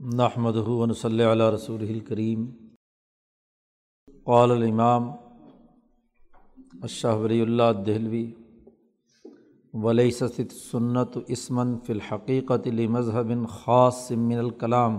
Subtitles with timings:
[0.00, 2.44] نحمد ہُون صلی علیہ رسول الکریم
[4.26, 5.10] قال الامام
[6.82, 8.24] اشہ ولی اللہ دہلوی
[9.74, 14.98] ولیست سنت اسمن فی الحقیقت مذہب خاص من الکلام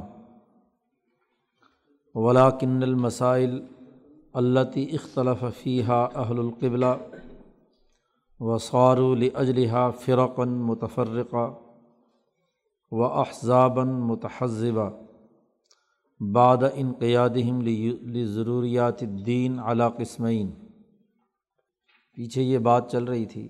[2.16, 3.60] ولاکن المسائل
[4.34, 6.94] التی اختلف فیحہ اہل القبلہ
[8.40, 11.50] وصار لجلحہ فرقن متفرقہ
[12.92, 14.90] و احزابً متحزبہ
[16.34, 17.62] بعد انقیادہم
[18.26, 20.52] ضروریات الدین علا قسمین۔
[22.14, 23.50] پیچھے یہ بات چل رہی تھی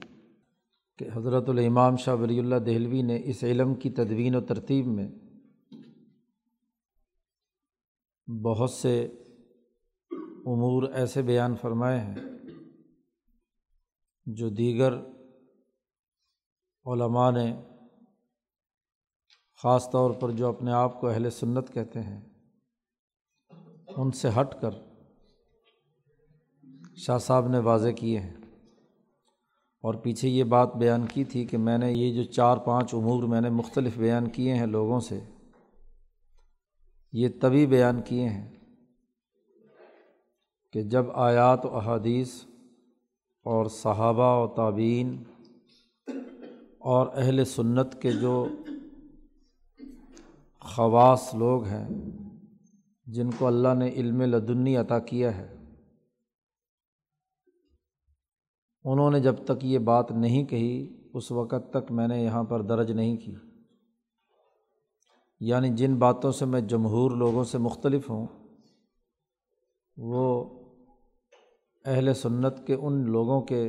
[0.97, 5.07] کہ حضرت الامام شاہ ولی اللہ دہلوی نے اس علم کی تدوین و ترتیب میں
[8.41, 9.07] بہت سے
[10.45, 12.15] امور ایسے بیان فرمائے ہیں
[14.25, 14.93] جو دیگر
[16.85, 17.61] علماء نے
[19.63, 22.21] خاص طور پر جو اپنے آپ کو اہل سنت کہتے ہیں،
[23.97, 24.69] ان سے ہٹ کر
[26.95, 28.33] شاہ صاحب نے واضح کیے ہیں۔
[29.83, 33.23] اور پیچھے یہ بات بیان کی تھی کہ میں نے یہ جو چار پانچ امور
[33.23, 35.19] میں نے مختلف بیان کیے ہیں لوگوں سے،
[37.13, 38.49] یہ تبھی بیان کیے ہیں
[40.73, 42.33] کہ جب آیات و احادیث
[43.45, 45.23] اور صحابہ و تعبین
[46.79, 48.47] اور اہل سنت کے جو
[50.61, 51.89] خواص لوگ ہیں
[53.05, 55.55] جن کو اللہ نے علم لدنی عطا کیا ہے۔
[58.83, 62.61] انہوں نے جب تک یہ بات نہیں کہی، اس وقت تک میں نے یہاں پر
[62.61, 63.35] درج نہیں کی۔
[65.39, 68.27] یعنی جن باتوں سے میں جمہور لوگوں سے مختلف ہوں،
[69.97, 70.49] وہ
[71.85, 73.67] اہل سنت کے ان لوگوں کے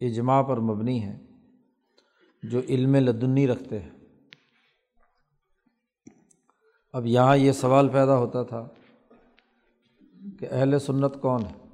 [0.00, 1.29] اجماع پر مبنی ہے
[2.42, 3.90] جو علم لدنی رکھتے ہیں۔
[6.92, 8.68] اب یہاں یہ سوال پیدا ہوتا تھا
[10.40, 11.70] کہ اہل سنت کون ہے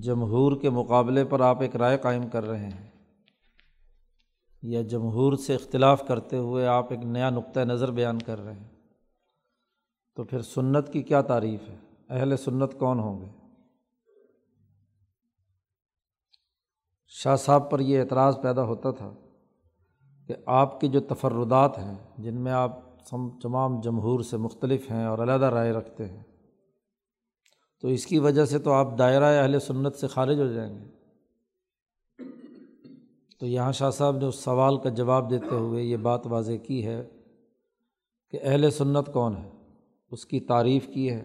[0.00, 2.90] جمہور کے مقابلے پر آپ ایک رائے قائم کر رہے ہیں
[4.62, 8.68] یا جمہور سے اختلاف کرتے ہوئے آپ ایک نیا نقطۂ نظر بیان کر رہے ہیں؟
[10.16, 11.76] تو پھر سنت کی کیا تعریف ہے؟
[12.08, 13.39] اہل سنت کون ہوں گے؟
[17.12, 19.14] شاہ صاحب پر یہ اعتراض پیدا ہوتا تھا
[20.26, 22.78] کہ آپ کے جو تفردات ہیں، جن میں آپ
[23.42, 26.22] تمام جمہور سے مختلف ہیں اور علیحدہ رائے رکھتے ہیں،
[27.80, 30.90] تو اس کی وجہ سے تو آپ دائرۂ اہل سنت سے خارج ہو جائیں گے۔
[33.40, 36.86] تو یہاں شاہ صاحب نے اس سوال کا جواب دیتے ہوئے یہ بات واضح کی
[36.86, 37.08] ہے
[38.30, 39.50] کہ اہل سنت کون ہے
[40.10, 41.24] اس کی تعریف کی ہے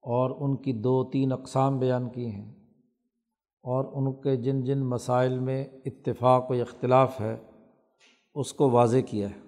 [0.00, 2.61] اور ان کی دو تین اقسام بیان کی ہیں۔
[3.62, 7.36] اور ان کے جن جن مسائل میں اتفاق و اختلاف ہے،
[8.34, 9.40] اس کو واضح کیا ہے۔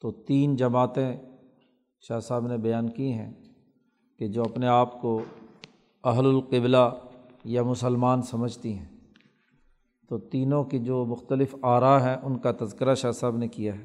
[0.00, 1.16] تو تین جماعتیں
[2.00, 3.32] شاہ صاحب نے بیان کی ہیں
[4.18, 5.20] کہ جو اپنے آپ کو
[6.04, 6.94] اہل القبلہ
[7.44, 8.88] یا مسلمان سمجھتی ہیں۔
[10.08, 13.84] تو تینوں کی جو مختلف آرا ہیں، ان کا تذکرہ شاہ صاحب نے کیا ہے۔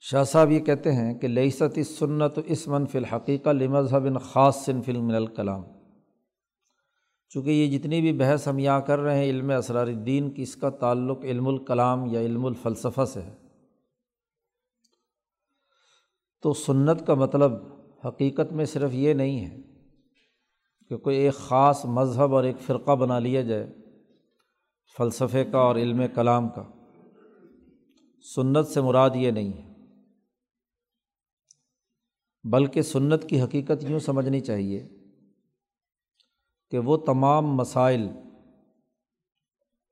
[0.00, 5.08] شاہ صاحب یہ کہتے ہیں کہ لئیست سنت اسمن فی الحقیقہ لمذہب خاص صن فلم
[5.08, 5.62] الکلام
[7.28, 10.56] چونکہ یہ جتنی بھی بحث ہم یہاں کر رہے ہیں علم اسرار الدین کی اس
[10.56, 13.34] کا تعلق علم الکلام یا علم الفلسفہ سے ہے۔
[16.42, 17.52] تو سنت کا مطلب
[18.08, 19.56] حقیقت میں صرف یہ نہیں ہے
[20.88, 23.72] کہ کوئی ایک خاص مذہب اور ایک فرقہ بنا لیا جائے
[24.98, 26.64] فلسفے کا اور علم کلام کا۔
[28.34, 29.74] سنت سے مراد یہ نہیں ہے۔
[32.44, 34.88] بلکہ سنت کی حقیقت یوں سمجھنی چاہیے
[36.70, 38.08] کہ وہ تمام مسائل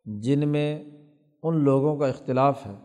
[0.04, 0.84] جن میں
[1.42, 2.76] ان لوگوں کا اختلاف ہے،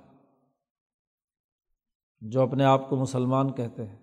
[2.21, 3.97] جو اپنے آپ کو مسلمان کہتے ہیں۔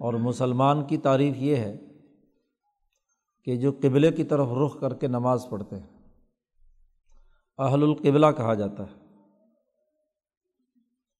[0.00, 1.78] اور مسلمان کی تعریف یہ ہے
[3.44, 6.12] کہ جو قبلے کی طرف رخ کر کے نماز پڑھتے ہیں،
[7.58, 9.04] اہل القبلہ کہا جاتا ہے۔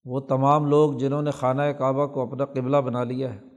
[0.04, 3.53] وہ تمام لوگ جنہوں نے خانہ کعبہ کو اپنا قبلہ بنا لیا ہے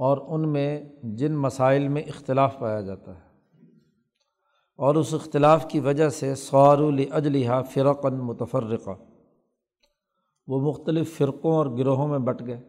[0.00, 3.30] اور ان میں جن مسائل میں اختلاف پایا جاتا ہے۔
[4.76, 6.78] اور اس اختلاف کی وجہ سے سوار
[7.10, 8.90] اجلحہ فرقن متفرقہ
[10.46, 12.60] وہ مختلف فرقوں اور گروہوں میں بٹ گئے۔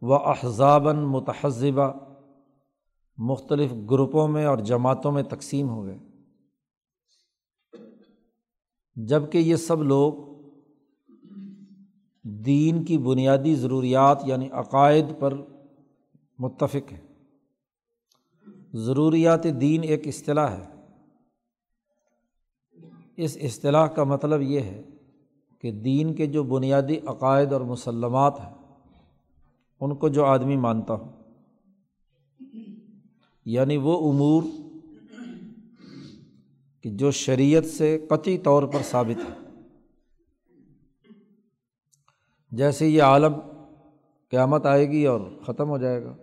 [0.00, 1.92] وہ احزابً متحزبہ۔
[3.18, 5.98] مختلف گروپوں میں اور جماعتوں میں تقسیم ہو گئے۔
[8.96, 10.12] جبکہ یہ سب لوگ
[12.22, 15.34] دین کی بنیادی ضروریات یعنی عقائد پر
[16.38, 17.00] متفق ہے
[18.74, 20.72] ضروریات دین ایک اصطلاح ہے۔
[23.16, 24.82] اس اصطلاح کا مطلب یہ ہے
[25.58, 28.54] کہ دین کے جو بنیادی عقائد اور مسلمات ہیں،
[29.80, 31.10] ان کو جو آدمی مانتا ہو
[33.44, 34.42] یعنی وہ امور
[36.82, 39.60] کہ جو شریعت سے قطعی طور پر ثابت ہے۔
[42.50, 43.32] جیسے یہ عالم
[44.30, 46.16] قیامت آئے گی اور ختم ہو جائے گا۔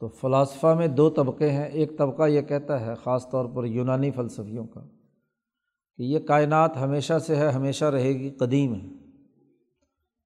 [0.00, 4.10] تو فلاسفہ میں دو طبقے ہیں۔ ایک طبقہ یہ کہتا ہے، خاص طور پر یونانی
[4.10, 4.80] فلسفیوں کا،
[5.96, 8.86] کہ یہ کائنات ہمیشہ سے ہے، ہمیشہ رہے گی، قدیم ہے۔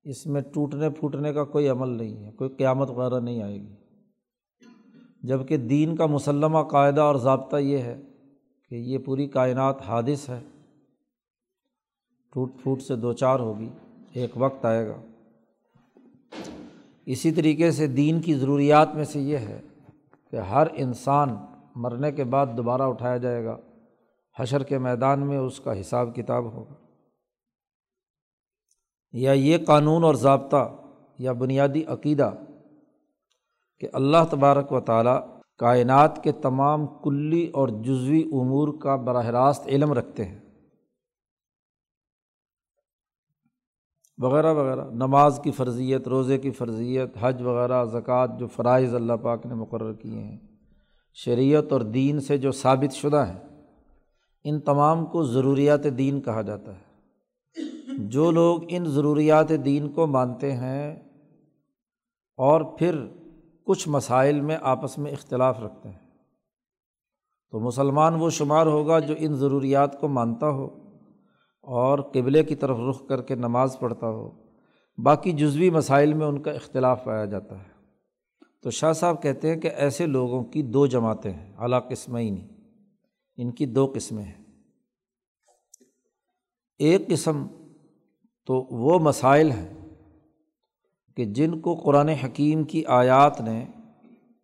[0.02, 3.74] اس میں ٹوٹنے پھوٹنے کا کوئی عمل نہیں ہے، کوئی قیامت وغیرہ نہیں آئے گی۔
[5.22, 8.00] جبکہ دین کا مسلمہ قاعدہ اور ضابطہ یہ ہے
[8.68, 10.40] کہ یہ پوری کائنات حادث ہے۔
[12.32, 13.68] ٹوٹ پھوٹ سے دو چار ہوگی،
[14.12, 15.09] ایک وقت آئے گا۔
[17.10, 19.60] اسی طریقے سے دین کی ضروریات میں سے یہ ہے
[20.30, 21.36] کہ ہر انسان
[21.76, 23.56] مرنے کے بعد دوبارہ اٹھایا جائے گا۔
[24.38, 26.74] حشر کے میدان میں اس کا حساب کتاب ہوگا۔
[29.12, 30.76] یا یہ قانون اور ضابطہ
[31.18, 32.30] یا بنیادی عقیدہ
[33.80, 35.20] کہ اللہ تبارک و تعالیٰ
[35.58, 40.49] کائنات کے تمام کلی اور جزوی امور کا براہ راست علم رکھتے ہیں۔
[44.20, 49.46] وغیرہ وغیرہ، نماز کی فرضیت، روزے کی فرضیت، حج وغیرہ، زکوٰۃ جو فرائض اللہ پاک
[49.46, 50.38] نے مقرر کیے ہیں،
[51.14, 53.66] شریعت اور دین سے جو ثابت شدہ ہیں،
[54.44, 56.90] ان تمام کو ضروریات دین کہا جاتا ہے۔
[57.98, 60.96] جو لوگ ان ضروریات دین کو مانتے ہیں
[62.36, 63.06] اور پھر
[63.66, 66.08] کچھ مسائل میں آپس میں اختلاف رکھتے ہیں،
[67.50, 70.89] تو مسلمان وہ شمار ہوگا جو ان ضروریات کو مانتا ہو۔
[71.70, 74.30] اور قبلے کی طرف رخ کر کے نماز پڑھتا ہو۔
[74.98, 77.70] باقی جزوی مسائل میں ان کا اختلاف پایا جاتا ہے۔
[78.62, 82.36] تو شاہ صاحب کہتے ہیں کہ ایسے لوگوں کی دو جماعتیں ہیں اعلیٰ قسمیں
[83.36, 84.44] ان کی دو قسمیں ہیں۔
[86.78, 87.46] ایک قسم
[88.46, 89.88] تو وہ مسائل ہیں
[91.16, 93.66] کہ جن کو قرآن حکیم کی آیات نے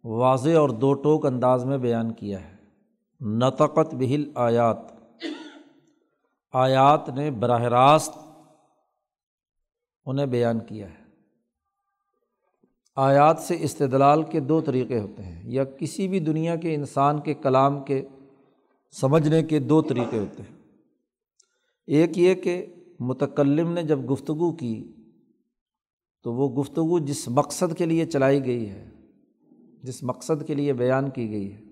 [0.04, 2.56] واضح اور دو ٹوک انداز میں بیان کیا ہے۔
[3.20, 4.95] نطقت بہل آیات۔
[6.56, 8.18] آیات نے براہ راست
[10.06, 11.04] انہیں بیان کیا ہے۔
[12.96, 17.34] آیات سے استدلال کے دو طریقے ہوتے ہیں، یا کسی بھی دنیا کے انسان کے
[17.34, 18.04] کلام کے
[18.90, 20.54] سمجھنے کے دو طریقے ہوتے ہیں۔
[21.86, 22.66] ایک یہ کہ
[23.00, 24.92] متکلم نے جب گفتگو کی
[26.22, 28.90] تو وہ گفتگو جس مقصد کے لیے چلائی گئی ہے،
[29.82, 31.62] جس مقصد کے لیے بیان کی گئی ہے،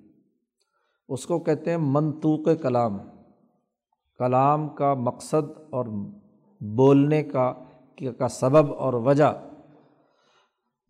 [1.08, 2.98] اس کو کہتے ہیں منطوق کلام۔
[4.19, 5.84] کلام کا مقصد اور
[6.61, 7.52] بولنے کا
[8.19, 9.49] کا سبب اور وجہ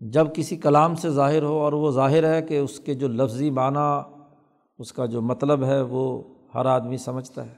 [0.00, 3.50] جب کسی کلام سے ظاہر ہو اور وہ ظاہر ہے کہ اس کے جو لفظی
[3.50, 4.02] معنیٰ،
[4.78, 6.22] اس کا جو مطلب ہے، وہ
[6.54, 7.54] ہر آدمی سمجھتا ہے۔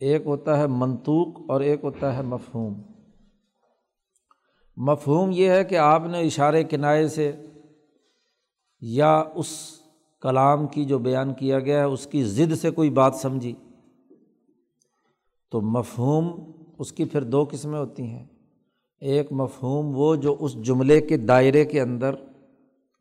[0.00, 2.82] ایک ہوتا ہے منطوق اور ایک ہوتا ہے مفہوم۔
[4.76, 7.32] مفہوم یہ ہے کہ آپ نے اشارے کنائے سے
[8.80, 9.70] یا اس
[10.20, 13.54] کلام کی جو بیان کیا گیا ہے، اس کی ضد سے کوئی بات سمجھی۔
[15.50, 18.26] تو مفہوم اس کی پھر دو قسمیں ہوتی ہیں۔
[19.00, 22.14] ایک مفہوم وہ جو اس جملے کے دائرے کے اندر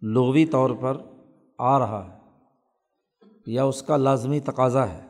[0.02, 0.98] لغوی طور پر
[1.60, 2.18] آ رہا ہے
[3.46, 5.02] یا اس کا لازمی تقاضا ہے۔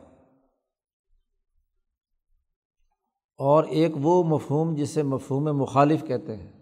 [3.38, 6.52] اور ایک وہ مفہوم جسے مفہوم مخالف کہتے ہیں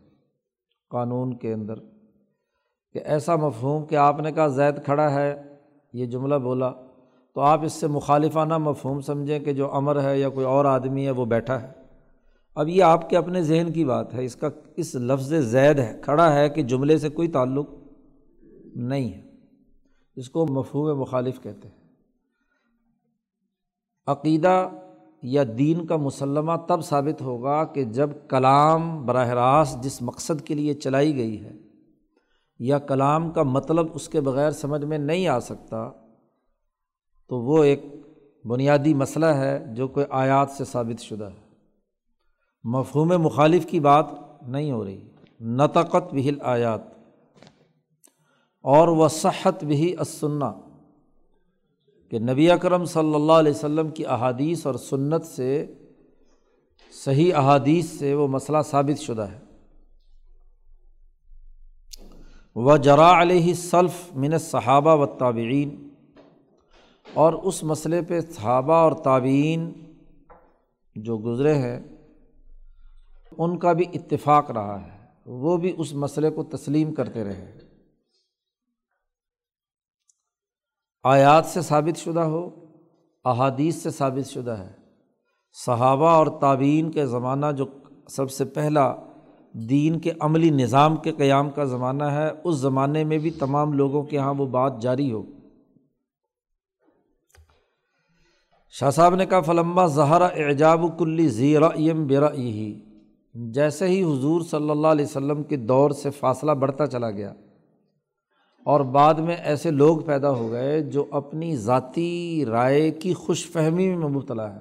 [0.91, 1.75] قانون کے اندر
[2.93, 5.57] کہ ایسا مفہوم کہ آپ نے کہا زید کھڑا ہے،
[5.93, 6.73] یہ جملہ بولا۔
[7.35, 11.07] تو آپ اس سے مخالفانہ مفہوم سمجھیں کہ جو امر ہے یا کوئی اور آدمی
[11.07, 11.73] ہے وہ بیٹھا ہے۔
[12.55, 16.01] اب یہ آپ کے اپنے ذہن کی بات ہے، اس کا اس لفظ زید ہے،
[16.03, 17.71] کھڑا ہے کہ جملے سے کوئی تعلق
[18.77, 19.23] نہیں ہے۔
[20.17, 21.85] اس کو مفہوم مخالف کہتے ہیں۔
[24.07, 24.69] عقیدہ
[25.23, 30.55] یا دین کا مسلمہ تب ثابت ہوگا کہ جب کلام براہ راست جس مقصد کے
[30.55, 31.53] لیے چلائی گئی ہے
[32.59, 35.91] یا کلام کا مطلب اس کے بغیر سمجھ میں نہیں آ سکتا
[37.29, 37.85] تو وہ ایک
[38.45, 41.45] بنیادی مسئلہ ہے جو کوئی آیات سے ثابت شدہ ہے۔
[42.65, 44.07] مفہوم مخالف کی بات
[44.43, 45.01] نہیں ہو رہی۔
[45.41, 46.81] نطقت بہل آیات
[48.61, 50.53] اور وہ صحت بھی اسنا
[52.11, 55.67] کہ نبی اکرم صلی اللہ علیہ وسلم کی احادیث اور سنت سے،
[57.05, 59.39] صحیح احادیث سے وہ مسئلہ ثابت شدہ ہے۔
[62.55, 65.84] وہ جرا علیہ صلف من صحابہ و تابعین
[67.15, 69.73] اور اس مسئلے پہ صحابہ اور تعبین
[70.97, 71.81] جو گزرے ہیں،
[73.39, 77.59] ان کا بھی اتفاق رہا ہے۔ وہ بھی اس مسئلے کو تسلیم کرتے رہے۔
[81.05, 82.51] آیات سے ثابت شدہ ہو،
[83.25, 84.73] احادیث سے ثابت شدہ ہے۔
[85.67, 87.65] صحابہ اور تعبین کے زمانہ جو
[88.09, 88.95] سب سے پہلا
[89.53, 94.03] دین کے عملی نظام کے قیام کا زمانہ ہے، اس زمانے میں بھی تمام لوگوں
[94.03, 95.23] کے یہاں وہ بات جاری ہو۔
[98.81, 102.29] شاہ صاحب نے کہا فلمبا زہرا اعجاب کلی زیرا یم برا
[103.35, 107.33] جیسے ہی حضور صلی اللہ علیہ وسلم کے دور سے فاصلہ بڑھتا چلا گیا
[108.65, 113.97] اور بعد میں ایسے لوگ پیدا ہو گئے جو اپنی ذاتی رائے کی خوش فہمی
[113.97, 114.61] میں مبتلا ہے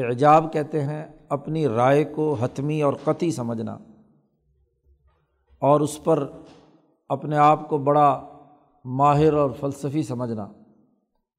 [0.00, 3.78] اعجاب کہتے ہیں اپنی رائے کو حتمی اور قطعی سمجھنا
[5.58, 6.26] اور اس پر
[7.08, 8.26] اپنے آپ کو بڑا
[8.84, 10.46] ماہر اور فلسفی سمجھنا۔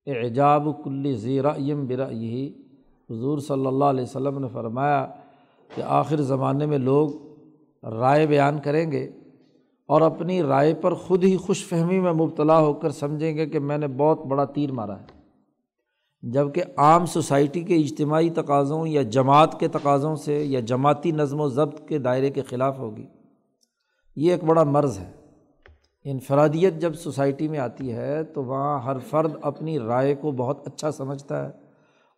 [0.06, 2.54] اعجاب کلی زیرا یم برا یہی
[3.10, 5.08] حضور صلی اللہ علیہ وسلم نے فرمایا
[5.76, 7.10] کہ آخر زمانے میں لوگ
[7.84, 9.04] رائے بیان کریں گے
[9.88, 13.60] اور اپنی رائے پر خود ہی خوش فہمی میں مبتلا ہو کر سمجھیں گے کہ
[13.60, 15.06] میں نے بہت بڑا تیر مارا ہے۔
[16.22, 21.50] جبکہ عام سوسائٹی کے اجتماعی تقاضوں یا جماعت کے تقاضوں سے یا جماعتی نظم و
[21.50, 23.06] ضبط کے دائرے کے خلاف ہوگی۔
[24.16, 25.25] یہ ایک بڑا مرض ہے۔
[26.06, 30.92] انفرادیت جب سوسائٹی میں آتی ہے تو وہاں ہر فرد اپنی رائے کو بہت اچھا
[30.92, 31.52] سمجھتا ہے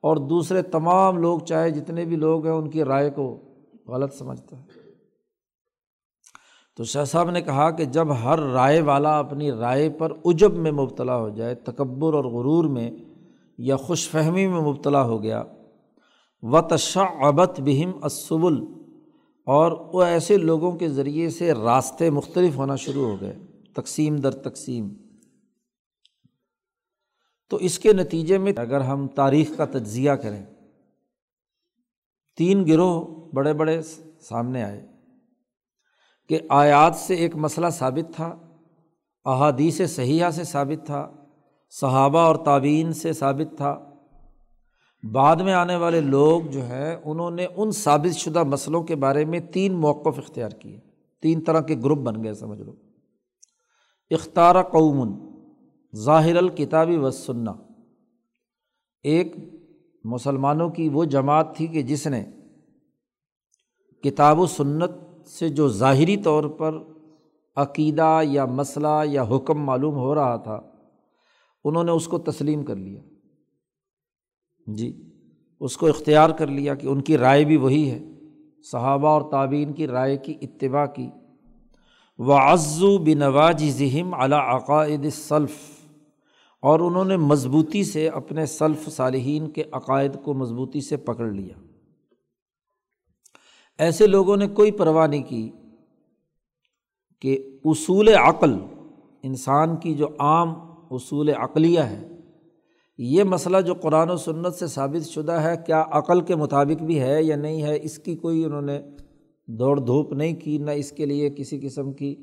[0.01, 3.41] اور دوسرے تمام لوگ چاہے جتنے بھی لوگ ہیں ان کی رائے کو
[3.87, 4.63] غلط سمجھتا ہے۔
[6.77, 10.71] تو شاہ صاحب نے کہا کہ جب ہر رائے والا اپنی رائے پر عجب میں
[10.71, 12.91] مبتلا ہو جائے، تکبر اور غرور میں
[13.57, 15.43] یا خوش فہمی میں مبتلا ہو گیا
[16.41, 18.65] و تشعبت بہم اسبل
[19.45, 23.46] اور وہ ایسے لوگوں کے ذریعے سے راستے مختلف ہونا شروع ہو گئے۔
[23.77, 24.89] تقسیم در تقسیم۔
[27.49, 30.45] تو اس کے نتیجے میں اگر ہم تاریخ کا تجزیہ کریں،
[32.37, 33.81] تین گروہ بڑے بڑے
[34.19, 34.87] سامنے آئے
[36.29, 38.39] کہ آیات سے ایک مسئلہ ثابت تھا،
[39.25, 41.11] احادیث صحیحہ سے ثابت تھا،
[41.69, 43.93] صحابہ اور تعبین سے ثابت تھا۔
[45.11, 49.25] بعد میں آنے والے لوگ جو ہیں، انہوں نے ان ثابت شدہ مسئلوں کے بارے
[49.25, 50.79] میں تین موقف اختیار کیے۔
[51.21, 52.86] تین طرح کے گروپ بن گئے، سمجھ لو۔
[54.09, 55.11] اختار قومن،
[55.95, 57.53] ظاہر الکتابی و سننا
[59.03, 59.35] ایک،
[60.03, 62.25] مسلمانوں کی وہ جماعت تھی کہ جس نے
[64.03, 66.77] کتاب و سنت سے جو ظاہری طور پر
[67.55, 70.61] عقیدہ یا مسئلہ یا حکم معلوم ہو رہا تھا،
[71.63, 73.01] انہوں نے اس کو تسلیم کر لیا۔
[74.67, 75.13] جی
[75.59, 77.99] اس کو اختیار کر لیا کہ ان کی رائے بھی وہی ہے۔
[78.71, 81.09] صحابہ اور تعبین کی رائے کی اتباع کی۔
[82.19, 85.55] وعزو بنواج ذہم عقائد صلف
[86.59, 91.55] اور انہوں نے مضبوطی سے اپنے سلف صالحین کے عقائد کو مضبوطی سے پکڑ لیا۔
[93.79, 95.49] ایسے لوگوں نے کوئی پرواہ نہیں کی
[97.21, 98.57] کہ اصول عقل،
[99.23, 100.53] انسان کی جو عام
[100.91, 102.07] اصول عقلیہ ہے،
[102.97, 106.99] یہ مسئلہ جو قرآن و سنت سے ثابت شدہ ہے، کیا عقل کے مطابق بھی
[106.99, 108.81] ہے یا نہیں ہے، اس کی کوئی انہوں نے
[109.47, 112.15] دوڑ دھوپ نہیں کی، نہ اس کے لیے کسی قسم کی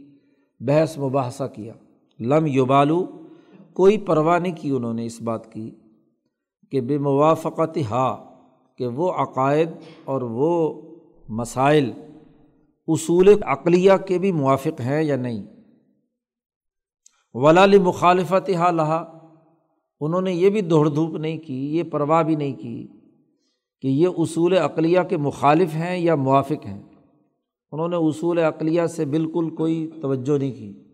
[0.61, 1.73] بحث مباحثہ کیا۔
[2.21, 3.07] لم یوبالو
[3.73, 5.71] کوئی پرواہ نہیں کی انہوں نے اس بات کی
[6.71, 8.35] کہ بے موافقت ہا
[8.79, 9.69] کہ وہ عقائد
[10.05, 10.83] اور وہ
[11.29, 11.93] مسائل
[12.87, 15.43] اصول عقلیہ کے بھی موافق ہیں یا نہیں۔
[17.35, 19.19] ولالی مخالفت ہا لہا،
[20.01, 22.87] انہوں نے یہ بھی دوڑ دھوپ نہیں کی، یہ پرواہ بھی نہیں کی
[23.83, 26.83] کہ یہ اصول عقلیہ کے مخالف ہیں یا موافق ہیں۔
[27.73, 30.85] انہوں نے اصول عقلیہ سے بالکل کوئی توجہ نہیں کی۔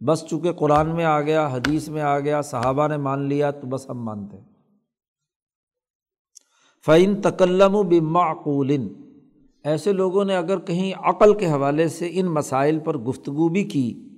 [0.00, 3.66] بس چونکہ قرآن میں آ گیا، حدیث میں آ گیا، صحابہ نے مان لیا، تو
[3.66, 4.44] بس ہم مانتے ہیں۔
[6.86, 8.76] فعین تکلم و بمعقول۔
[9.64, 14.08] ایسے لوگوں نے اگر کہیں عقل کے حوالے سے ان مسائل پر گفتگو بھی کی،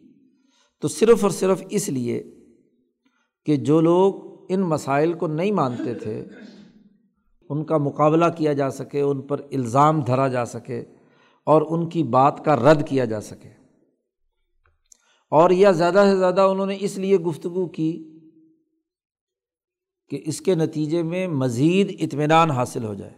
[0.80, 2.22] تو صرف اور صرف اس لیے
[3.46, 4.14] کہ جو لوگ
[4.48, 6.24] ان مسائل کو نہیں مانتے تھے،
[7.48, 10.84] ان کا مقابلہ کیا جا سکے، ان پر الزام دھرا جا سکے۔
[11.46, 13.48] اور ان کی بات کا رد کیا جا سکے۔
[15.30, 18.18] اور یا زیادہ سے زیادہ انہوں نے اس لیے گفتگو کی
[20.08, 23.14] کہ اس کے نتیجے میں مزید اطمینان حاصل ہو جائے۔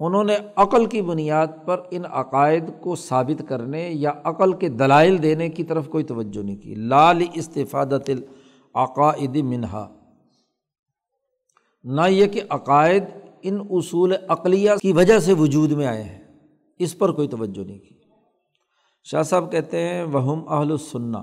[0.00, 5.22] انہوں نے عقل کی بنیاد پر ان عقائد کو ثابت کرنے یا عقل کے دلائل
[5.22, 9.94] دینے کی طرف کوئی توجہ نہیں کی۔ لال استفادت العقائد منہا۔
[11.84, 13.02] نہ یہ کہ عقائد
[13.42, 16.24] ان اصول عقلیہ کی وجہ سے وجود میں آئے ہیں۔
[16.78, 17.98] اس پر کوئی توجہ نہیں کی۔
[19.04, 21.18] شاہ صاحب کہتے ہیں وہم اہل السنہ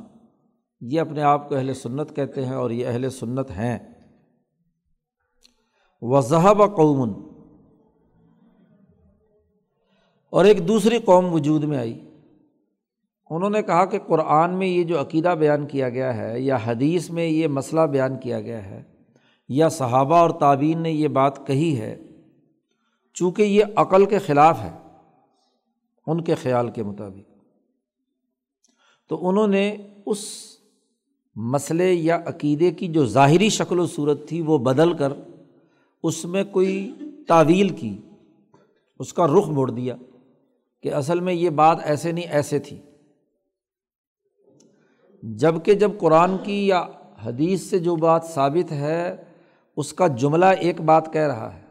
[0.82, 3.80] یہ اپنے آپ کو اہل سنت کہتے ہیں اور یہ اہل سنت ہیں۔
[6.02, 7.14] وضحب قومن
[10.30, 12.00] اور ایک دوسری قوم وجود میں آئی۔
[13.30, 17.10] انہوں نے کہا کہ قرآن میں یہ جو عقیدہ بیان کیا گیا ہے یا حدیث
[17.10, 18.84] میں یہ مسئلہ بیان کیا گیا ہے
[19.50, 22.05] یا صحابہ اور تعبین نے یہ بات کہی ہے
[23.16, 24.72] چونکہ یہ عقل کے خلاف ہے،
[26.08, 27.32] ان کے خیال کے مطابق۔
[29.10, 30.46] تو انہوں نے اس
[31.36, 35.14] مسئلے یا عقیدے کی جو ظاہری شکل و صورت تھی، وہ بدل کر
[36.04, 36.94] اس میں کوئی
[37.28, 37.98] تعویل کی،
[39.00, 39.96] اس کا رخ موڑ دیا
[40.84, 42.82] کہ اصل میں یہ بات ایسے نہیں ایسے تھی۔
[45.24, 46.88] جبکہ جب قرآن کی یا
[47.24, 49.24] حدیث سے جو بات ثابت ہے،
[49.78, 51.65] اس کا جملہ ایک بات کہہ رہا ہے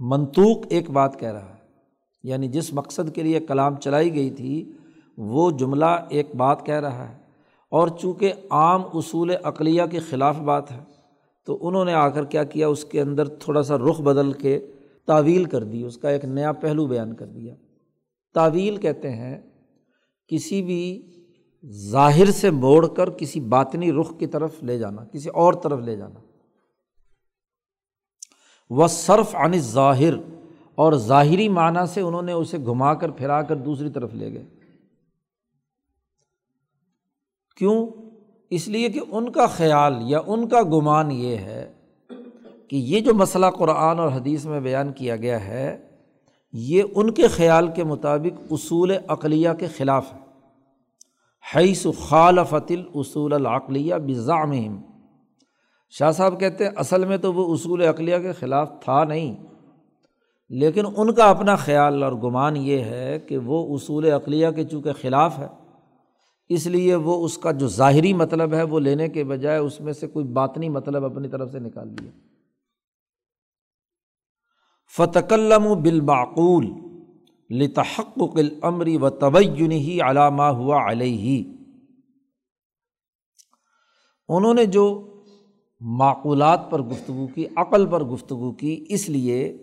[0.00, 1.60] منطوق ایک بات کہہ رہا ہے۔
[2.22, 4.72] یعنی جس مقصد کے لیے کلام چلائی گئی تھی،
[5.16, 7.14] وہ جملہ ایک بات کہہ رہا ہے۔
[7.70, 10.78] اور چونکہ عام اصول عقلیہ کے خلاف بات ہے،
[11.46, 14.66] تو انہوں نے آ کر کیا کیا؟ اس کے اندر تھوڑا سا رخ بدل کے
[15.06, 17.54] تعویل کر دی، اس کا ایک نیا پہلو بیان کر دیا۔
[18.34, 19.38] تعویل کہتے ہیں،
[20.28, 21.02] کسی بھی
[21.66, 25.96] ظاہر سے موڑ کر کسی باطنی رخ کی طرف لے جانا، کسی اور طرف لے
[25.96, 26.20] جانا۔
[28.70, 30.14] وہ صرف عن ظاہر
[30.74, 34.44] اور ظاہری معنیٰ سے انہوں نے اسے گھما کر پھرا کر دوسری طرف لے گئے۔
[37.56, 37.86] کیوں؟
[38.50, 41.72] اس لیے کہ ان کا خیال یا ان کا گمان یہ ہے
[42.68, 45.88] کہ یہ جو مسئلہ قرآن اور حدیث میں بیان کیا گیا ہے،
[46.52, 50.18] یہ ان کے خیال کے مطابق اصول عقلیہ کے خلاف ہے۔
[51.56, 54.52] حیث خالفت اصول العقلیہ بزام
[55.90, 59.36] شاہ صاحب کہتے ہیں، اصل میں تو وہ اصول عقلیہ کے خلاف تھا نہیں۔
[60.48, 64.92] لیکن ان کا اپنا خیال اور گمان یہ ہے کہ وہ اصول عقلیہ کے چونکہ
[64.92, 65.46] خلاف ہے،
[66.48, 69.92] اس لیے وہ اس کا جو ظاہری مطلب ہے وہ لینے کے بجائے اس میں
[69.92, 72.10] سے کوئی باطنی مطلب اپنی طرف سے نکال دیا
[74.96, 76.66] فتکلم و بالبعقول
[77.50, 81.52] لتحق العمری و طبعین ہی علامہ ہوا علیہ۔
[84.28, 85.09] انہوں نے جو
[85.80, 89.56] معقولات پر گفتگو کی، عقل پر گفتگو کی، اس لیے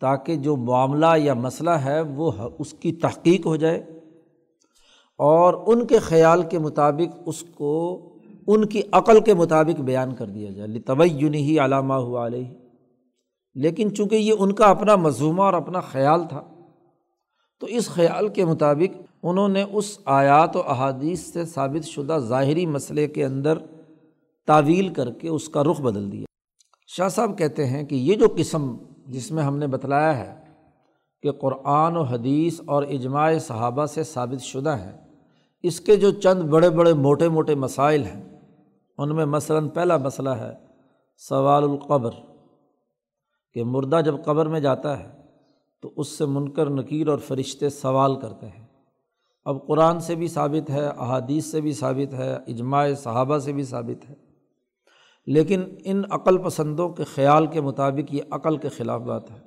[0.00, 3.78] تاکہ جو معاملہ یا مسئلہ ہے وہ اس کی تحقیق ہو جائے
[5.18, 7.74] اور ان کے خیال کے مطابق اس کو،
[8.46, 12.48] ان کی عقل کے مطابق بیان کر دیا جائے۔ طبعین ہی علامہ ہوا علیہ
[13.54, 16.42] لیکن چونکہ یہ ان کا اپنا مضمومہ اور اپنا خیال تھا،
[17.60, 22.66] تو اس خیال کے مطابق انہوں نے اس آیات و احادیث سے ثابت شدہ ظاہری
[22.66, 23.58] مسئلے کے اندر
[24.46, 26.24] تعویل کر کے اس کا رخ بدل دیا۔
[26.86, 28.76] شاہ صاحب کہتے ہیں کہ یہ جو قسم
[29.06, 30.34] جس میں ہم نے بتلایا ہے
[31.22, 34.96] کہ قرآن و حدیث اور اجماع صحابہ سے ثابت شدہ ہے
[35.62, 38.22] اس کے جو چند بڑے بڑے موٹے موٹے مسائل ہیں،
[38.98, 40.52] ان میں مثلاً پہلا مسئلہ ہے
[41.16, 42.10] سوال القبر،
[43.52, 45.10] کہ مردہ جب قبر میں جاتا ہے
[45.82, 48.66] تو اس سے منکر، نکیر اور فرشتے سوال کرتے ہیں۔
[49.44, 53.62] اب قرآن سے بھی ثابت ہے، احادیث سے بھی ثابت ہے، اجماع صحابہ سے بھی
[53.62, 54.14] ثابت ہے۔
[55.26, 59.38] لیکن ان عقل پسندوں کے خیال کے مطابق یہ عقل کے خلاف بات ہے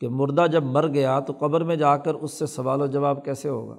[0.00, 3.24] کہ مردہ جب مر گیا تو قبر میں جا کر اس سے سوال و جواب
[3.24, 3.78] کیسے ہوگا؟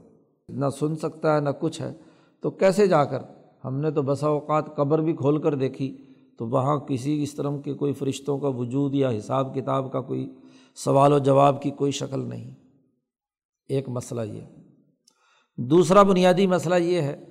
[0.49, 1.93] نہ سن سکتا ہے، نہ کچھ ہے،
[2.41, 3.19] تو کیسے جا کر؟
[3.65, 5.97] ہم نے تو بسا اوقات قبر بھی کھول کر دیکھی،
[6.38, 10.36] تو وہاں کسی اس طرح کے کوئی فرشتوں کا وجود یا حساب کتاب کا کوئی
[10.75, 12.51] سوال و جواب کی کوئی شکل نہیں۔
[13.67, 14.41] ایک مسئلہ یہ۔
[15.58, 17.25] دوسرا بنیادی مسئلہ یہ ہے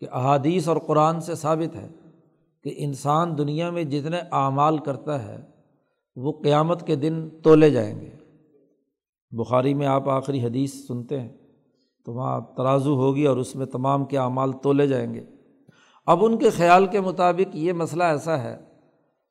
[0.00, 1.88] کہ احادیث اور قرآن سے ثابت ہے
[2.64, 5.42] کہ انسان دنیا میں جتنے اعمال کرتا ہے،
[6.16, 8.10] وہ قیامت کے دن تولے جائیں گے۔
[9.30, 11.36] بخاری میں آپ آخری حدیث سنتے ہیں،
[12.04, 15.24] تو وہاں ترازو ہوگی اور اس میں تمام کے اعمال تولے جائیں گے۔
[16.06, 18.56] اب ان کے خیال کے مطابق یہ مسئلہ ایسا ہے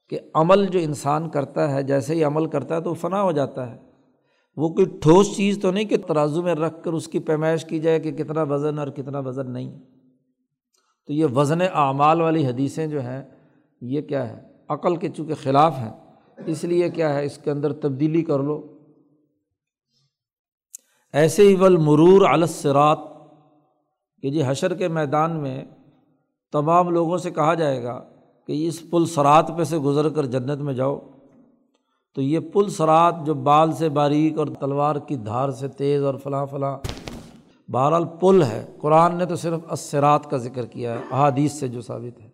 [0.09, 3.71] کہ عمل جو انسان کرتا ہے، جیسے ہی عمل کرتا ہے تو فنا ہو جاتا
[3.71, 3.77] ہے۔
[4.55, 7.79] وہ کوئی ٹھوس چیز تو نہیں کہ ترازو میں رکھ کر اس کی پیمائش کی
[7.79, 9.79] جائے کہ کتنا وزن اور کتنا وزن نہیں۔
[11.07, 13.23] تو یہ وزن اعمال والی حدیثیں جو ہیں،
[13.81, 15.91] یہ کیا ہے؟ عقل کے چونکہ خلاف ہیں،
[16.45, 18.77] اس لیے کیا ہے؟ اس کے اندر تبدیلی کر لو۔
[21.13, 22.99] ایسے ہی ول مرور علسرات
[24.21, 25.65] کہ جی حشر کے میدان میں
[26.51, 28.03] تمام لوگوں سے کہا جائے گا
[28.47, 30.99] کہ اس پل سرات پہ سے گزر کر جنت میں جاؤ۔
[32.15, 36.15] تو یہ پل سرات جو بال سے باریک اور تلوار کی دھار سے تیز اور
[36.15, 36.77] فلاں فلاں
[37.71, 41.81] بہرحال پل ہے۔ قرآن نے تو صرف اسرات کا ذکر کیا ہے، احادیث سے جو
[41.81, 42.29] ثابت ہے۔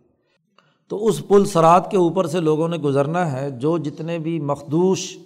[0.90, 5.18] تو اس پل سرات کے اوپر سے لوگوں نے گزرنا ہے، جو جتنے بھی مخدوش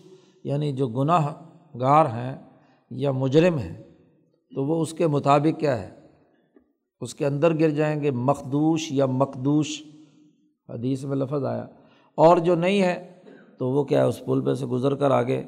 [0.43, 1.33] یعنی جو گناہ
[1.79, 2.37] گار ہیں
[2.89, 3.83] یا مجرم ہیں،
[4.55, 5.89] تو وہ اس کے مطابق کیا ہے؟
[7.01, 9.83] اس کے اندر گر جائیں گے، مخدوش یا مقدوش۔
[10.69, 11.65] حدیث میں لفظ آیا۔
[12.15, 13.11] اور جو نہیں ہے،
[13.59, 15.43] تو وہ کیا ہے؟ اس پل پہ سے گزر کر آگے۔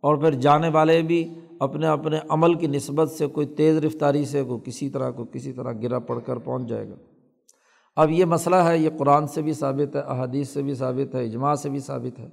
[0.00, 4.42] اور پھر جانے والے بھی اپنے اپنے عمل کی نسبت سے کوئی تیز رفتاری سے
[4.42, 6.94] کوئی کسی طرح کو کسی طرح گرا پڑ کر پہنچ جائے گا۔
[7.96, 11.24] اب یہ مسئلہ ہے، یہ قرآن سے بھی ثابت ہے، احادیث سے بھی ثابت ہے،
[11.24, 12.28] اجماع سے بھی ثابت ہے۔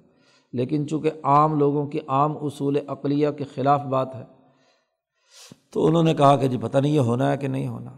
[0.54, 4.24] لیکن چونکہ عام لوگوں کی عام اصول عقلیہ کے خلاف بات ہے،
[5.74, 7.92] تو انہوں نے کہا کہ جی پتہ نہیں یہ ہونا ہے کہ نہیں ہونا۔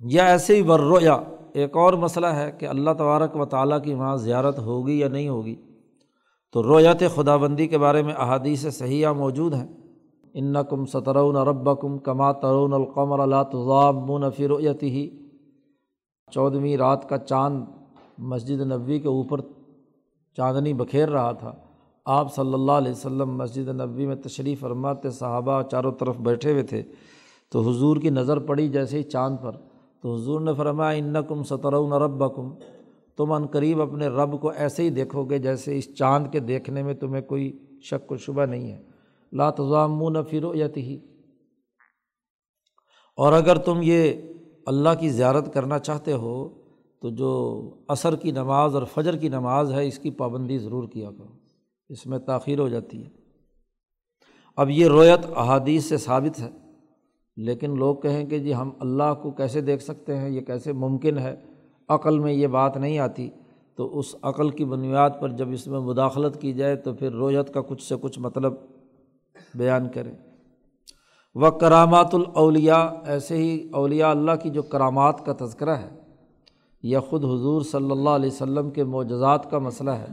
[0.00, 1.16] یا ایسے ہی ورو یا
[1.52, 5.28] ایک اور مسئلہ ہے کہ اللہ تبارک و تعالیٰ کی وہاں زیارت ہوگی یا نہیں
[5.28, 5.56] ہوگی۔
[6.52, 9.81] تو رویت خدا بندی کے بارے میں احادیث صحیحہ موجود ہیں۔
[10.34, 15.10] ان کم سترون رب کم کما ترون القمر اللہ تضاب فرویت ہی
[16.30, 17.64] چودھویں رات کا چاند
[18.18, 19.40] مسجد نبوی کے اوپر
[20.36, 21.52] چاندنی بکھیر رہا تھا۔
[22.04, 26.62] آپ صلی اللہ علیہ وسلم مسجد نبوی میں تشریف فرماتے، صحابہ چاروں طرف بیٹھے ہوئے
[26.62, 26.82] تھے۔
[27.52, 29.52] تو حضور کی نظر پڑی جیسے ہی چاند پر۔
[30.02, 32.50] تو حضور نے فرمایا ان کم سترون رب کم
[33.16, 36.82] تم عن قریب اپنے رب کو ایسے ہی دیکھو گے جیسے اس چاند کے دیکھنے
[36.82, 38.91] میں تمہیں کوئی شک و شبہ نہیں ہے۔
[39.32, 40.98] لاتضام فرو ہی
[43.16, 44.12] اور اگر تم یہ
[44.66, 46.48] اللہ کی زیارت کرنا چاہتے ہو،
[47.00, 51.10] تو جو عصر کی نماز اور فجر کی نماز ہے، اس کی پابندی ضرور کیا
[51.10, 51.32] کرو۔
[51.88, 53.10] اس میں تاخیر ہو جاتی ہے۔
[54.56, 56.50] اب یہ رویت احادیث سے ثابت ہے،
[57.36, 61.18] لیکن لوگ کہیں کہ جی ہم اللہ کو کیسے دیکھ سکتے ہیں، یہ کیسے ممکن
[61.18, 61.36] ہے؟
[61.88, 63.30] عقل میں یہ بات نہیں آتی۔
[63.76, 67.54] تو اس عقل کی بنیاد پر جب اس میں مداخلت کی جائے، تو پھر رویت
[67.54, 68.54] کا کچھ سے کچھ مطلب
[69.54, 70.12] بیان کریں۔
[71.34, 75.90] وہ کرامات الاولیاء، ایسے ہی اولیاء اللہ کی جو کرامات کا تذکرہ ہے
[76.82, 80.06] یا خود حضور صلی اللہ علیہ وسلم کے معجزات کا مسئلہ ہے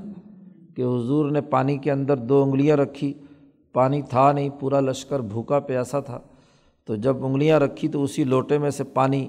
[0.76, 3.14] کہ حضور نے پانی کے اندر دو انگلیاں رکھی،
[3.74, 6.20] پانی تھا نہیں، پورا لشکر بھوکا پیاسا تھا۔
[6.86, 9.28] تو جب انگلیاں رکھی تو اسی لوٹے میں سے پانی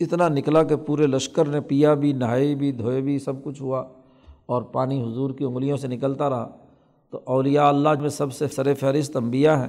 [0.00, 3.84] اتنا نکلا کہ پورے لشکر نے پیا بھی، نہائے بھی، دھوئے بھی، سب کچھ ہوا
[4.46, 6.48] اور پانی حضور کی انگلیوں سے نکلتا رہا۔
[7.16, 9.68] تو اولیاء اللہ میں سب سے سر فہرست انبیاء ہیں،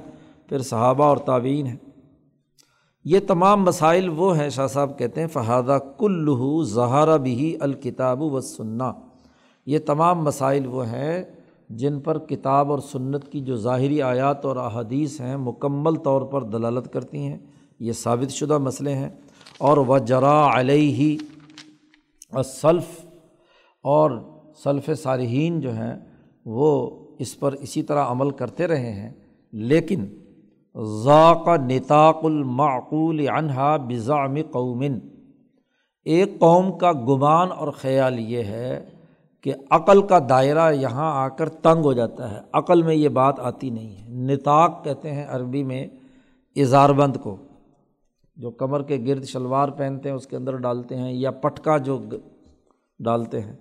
[0.50, 1.76] پھر صحابہ اور تعوین ہیں۔
[3.06, 8.42] یہ تمام مسائل وہ ہیں شاہ صاحب کہتے ہیں فہادہ کلو زہارہ بھی الکتاب و
[8.42, 8.94] سننا
[9.66, 11.24] یہ تمام مسائل وہ ہیں
[11.70, 16.44] جن پر کتاب اور سنت کی جو ظاہری آیات اور احادیث ہیں مکمل طور پر
[16.44, 17.38] دلالت کرتی ہیں۔
[17.80, 19.10] یہ ثابت شدہ مسئلے ہیں۔
[19.58, 21.18] اور و جرا علیہ
[22.34, 23.06] اور سلف
[23.84, 24.12] اور
[24.64, 25.96] سلف صارحین جو ہیں
[26.46, 29.12] وہ اس پر اسی طرح عمل کرتے رہے ہیں،
[29.52, 30.06] لیکن
[31.04, 35.00] ذاق نطاق المعقول عنہا بزام قومن
[36.06, 38.86] ایک قوم کا گمان اور خیال یہ ہے
[39.42, 43.40] کہ عقل کا دائرہ یہاں آ کر تنگ ہو جاتا ہے۔ عقل میں یہ بات
[43.40, 45.88] آتی نہیں ہے۔ نطاق کہتے ہیں عربی میں
[46.56, 47.38] اظہار بند کو۔
[48.36, 52.00] جو کمر کے گرد شلوار پہنتے ہیں، اس کے اندر ڈالتے ہیں، یا پٹکا جو
[53.00, 53.56] ڈالتے ہیں۔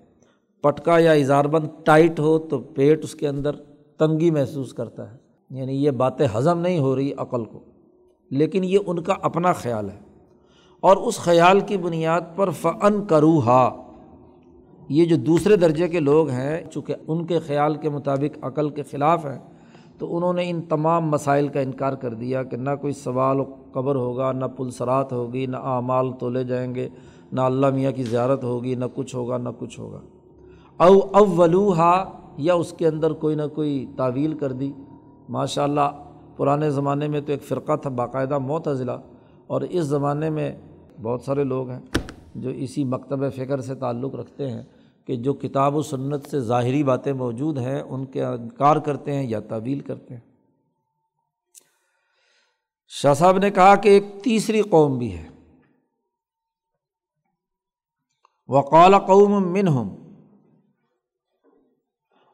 [0.66, 3.56] پٹکا یا اظہار بند ٹائٹ ہو تو پیٹ اس کے اندر
[3.98, 5.16] تنگی محسوس کرتا ہے۔
[5.50, 7.60] یعنی یہ باتیں ہضم نہیں ہو رہی عقل کو۔
[8.30, 9.98] لیکن یہ ان کا اپنا خیال ہے۔
[10.80, 13.76] اور اس خیال کی بنیاد پر فن کروہا
[14.88, 18.82] یہ جو دوسرے درجے کے لوگ ہیں، چونکہ ان کے خیال کے مطابق عقل کے
[18.82, 19.38] خلاف ہیں،
[19.98, 23.44] تو انہوں نے ان تمام مسائل کا انکار کر دیا کہ نہ کوئی سوال و
[23.72, 26.88] قبر ہوگا، نہ پلسرات ہوگی، نہ اعمال تولے جائیں گے،
[27.32, 30.00] نہ اللہ میاں کی زیارت ہوگی، نہ کچھ ہوگا، نہ کچھ ہوگا۔
[30.76, 32.04] او اولوحا
[32.36, 34.72] یا اس کے اندر کوئی نہ کوئی تعویل کر دی۔
[35.28, 38.96] ماشاء اللہ پرانے زمانے میں تو ایک فرقہ تھا، باقاعدہ معتضلا
[39.46, 40.52] اور اس زمانے میں
[41.02, 41.80] بہت سارے لوگ ہیں
[42.34, 44.62] جو اسی مکتب فکر سے تعلق رکھتے ہیں
[45.06, 49.26] کہ جو کتاب و سنت سے ظاہری باتیں موجود ہیں، ان کے انکار کرتے ہیں
[49.26, 50.20] یا تعویل کرتے ہیں۔
[52.88, 55.28] شاہ صاحب نے کہا کہ ایک تیسری قوم بھی ہے۔
[58.48, 60.05] وقال قوم منہم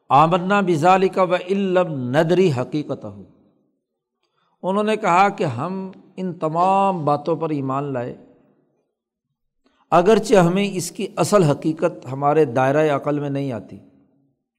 [0.09, 3.23] آمنا بزالی کا و علم ندری حقیقت ہو
[4.63, 8.17] انہوں نے کہا کہ ہم ان تمام باتوں پر ایمان لائے۔
[9.91, 13.77] اگرچہ ہمیں اس کی اصل حقیقت ہمارے دائرۂ عقل میں نہیں آتی،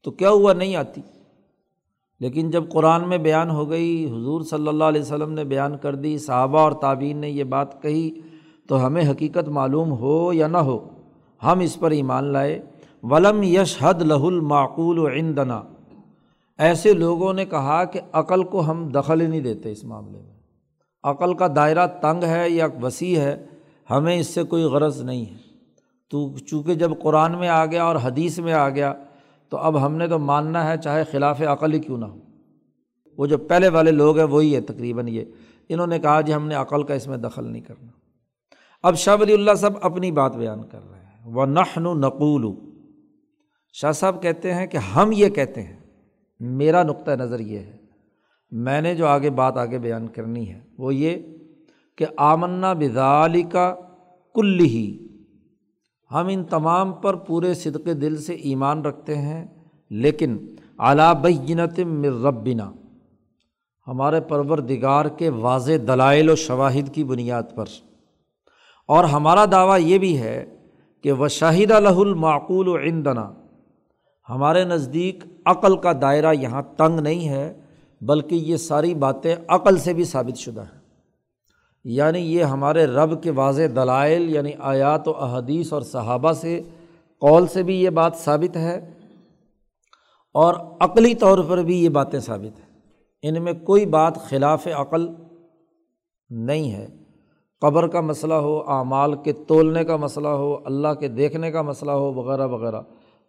[0.02, 1.00] تو کیا ہوا نہیں آتی؟
[2.20, 5.94] لیکن جب قرآن میں بیان ہو گئی، حضور صلی اللہ علیہ وسلم نے بیان کر
[5.94, 8.20] دی، صحابہ اور تعبین نے یہ بات کہی،
[8.68, 10.88] تو ہمیں حقیقت معلوم ہو یا نہ ہو،
[11.42, 12.62] ہم اس پر ایمان لائے۔
[13.10, 15.62] ولم یش حد لہ المعقول و عندنا۔
[16.58, 20.34] ایسے لوگوں نے کہا کہ عقل کو ہم دخل ہی نہیں دیتے اس معاملے میں۔
[21.04, 23.46] عقل کا دائرہ تنگ ہے یا وسیع ہے،
[23.90, 25.36] ہمیں اس سے کوئی غرض نہیں ہے۔
[26.10, 28.94] تو چونکہ جب قرآن میں آ گیا اور حدیث میں آ گیا،
[29.48, 32.18] تو اب ہم نے تو ماننا ہے چاہے خلاف عقل ہی کیوں نہ ہو۔
[33.18, 35.24] وہ جو پہلے والے لوگ ہیں، وہی ہے تقریباً یہ۔
[35.68, 37.90] انہوں نے کہا جی ہم نے عقل کا اس میں دخل نہیں کرنا۔
[38.82, 42.73] اب شاہ ولی اللہ صاحب اپنی بات بیان کر رہے ہیں۔ وہ نخن نقول
[43.76, 45.76] شاہ صاحب کہتے ہیں کہ ہم یہ کہتے ہیں،
[46.40, 47.76] میرا نقطۂ نظر یہ ہے،
[48.50, 51.16] میں نے جو آگے بات آگے بیان کرنی ہے، وہ یہ
[51.98, 53.74] کہ آمنا بدالی کا
[54.34, 55.06] کل ہی
[56.10, 59.46] ہم ان تمام پر پورے صدق دل سے ایمان رکھتے ہیں،
[59.90, 60.38] لیکن
[60.78, 62.72] اعلیٰ بینت مر ربنا،
[63.87, 67.64] ہمارے پرور دگار کے واضح دلائل و شواہد کی بنیاد پر۔
[68.87, 70.44] اور ہمارا دعویٰ یہ بھی ہے
[71.02, 73.32] کہ وہ شاہد الہ المعقول و عندنا
[74.28, 77.60] ہمارے نزدیک عقل کا دائرہ یہاں تنگ نہیں ہے،
[78.00, 80.80] بلکہ یہ ساری باتیں عقل سے بھی ثابت شدہ ہیں۔
[81.84, 86.62] یعنی یہ ہمارے رب کے واضح دلائل یعنی آیات و احادیث اور صحابہ سے،
[87.20, 88.92] قول سے بھی یہ بات ثابت ہے
[90.34, 92.80] اور عقلی طور پر بھی یہ باتیں ثابت ہیں۔
[93.22, 95.08] ان میں کوئی بات خلاف عقل
[96.30, 96.88] نہیں ہے۔
[97.60, 101.90] قبر کا مسئلہ ہو، اعمال کے تولنے کا مسئلہ ہو، اللہ کے دیکھنے کا مسئلہ
[101.90, 102.80] ہو، وغیرہ وغیرہ۔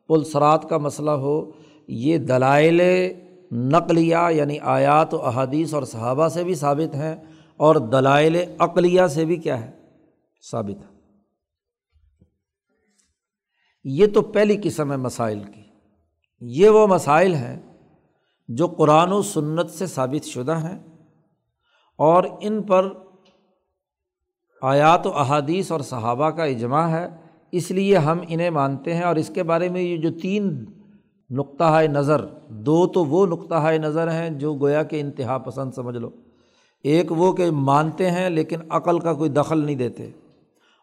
[0.08, 1.52] پلسرات کا مسئلہ ہو،
[1.88, 2.82] یہ دلائل
[3.52, 7.16] نقلیہ یعنی آیات و احادیث اور صحابہ سے بھی ثابت ہیں
[7.58, 9.72] اور دلائل عقلیہ سے بھی کیا ہے؟
[10.52, 10.96] ثابت ہے
[13.84, 15.62] یہ تو پہلی قسم ہے مسائل کی۔
[16.40, 17.78] یہ وہ مسائل ہیں
[18.48, 20.80] جو قرآن و سنت سے ثابت شدہ ہیں
[21.98, 22.90] اور ان پر
[24.62, 27.25] آیات و احادیث اور صحابہ کا اجماع ہے۔
[27.56, 30.66] اس لیے ہم انہیں مانتے ہیں اور اس کے بارے میں یہ جو تین
[31.30, 36.10] نقطۂ نظر، دو تو وہ نقطۂ نظر ہیں جو گویا کہ انتہا پسند سمجھ لو۔
[36.84, 40.10] ایک وہ کہ مانتے ہیں لیکن عقل کا کوئی دخل نہیں دیتے۔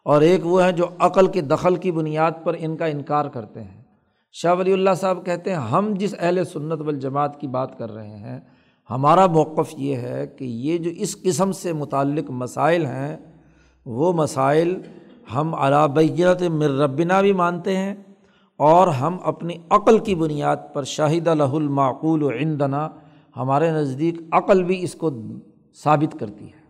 [0.05, 3.63] اور ایک وہ ہیں جو عقل کے دخل کی بنیاد پر ان کا انکار کرتے
[3.63, 3.83] ہیں۔
[4.31, 8.17] شاہ ولی اللہ صاحب کہتے ہیں، ہم جس اہل سنت والجماعت کی بات کر رہے
[8.17, 8.39] ہیں،
[8.89, 13.17] ہمارا موقف یہ ہے کہ یہ جو اس قسم سے متعلق مسائل ہیں،
[13.85, 14.79] وہ مسائل
[15.27, 17.93] ہم علابیت مر ربنا بھی مانتے ہیں
[18.59, 22.87] اور ہم اپنی عقل کی بنیاد پر شاہد الہ المعقول و عندنا،
[23.35, 25.11] ہمارے نزدیک عقل بھی اس کو
[25.77, 26.61] ثابت کرتی ہے۔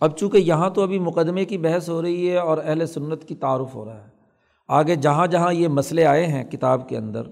[0.00, 3.34] اب چونکہ یہاں تو ابھی مقدمے کی بحث ہو رہی ہے اور اہل سنت کی
[3.34, 4.10] تعارف ہو رہا ہے،
[4.68, 7.26] آگے جہاں جہاں یہ مسئلے آئے ہیں کتاب کے اندر،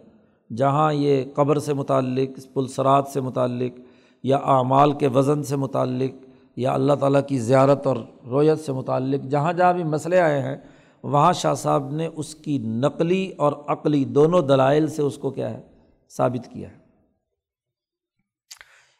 [0.51, 3.79] جہاں یہ قبر سے متعلق پلسرات سے متعلق
[4.25, 6.25] یا اعمال کے وزن سے متعلق
[6.57, 10.57] یا اللہ تعالیٰ کی زیارت اور رویت سے متعلق جہاں جہاں بھی مسئلے آئے ہیں،
[11.03, 15.51] وہاں شاہ صاحب نے اس کی نقلی اور عقلی دونوں دلائل سے اس کو کیا
[15.51, 15.63] ہے،
[16.11, 16.77] ثابت کیا ہے۔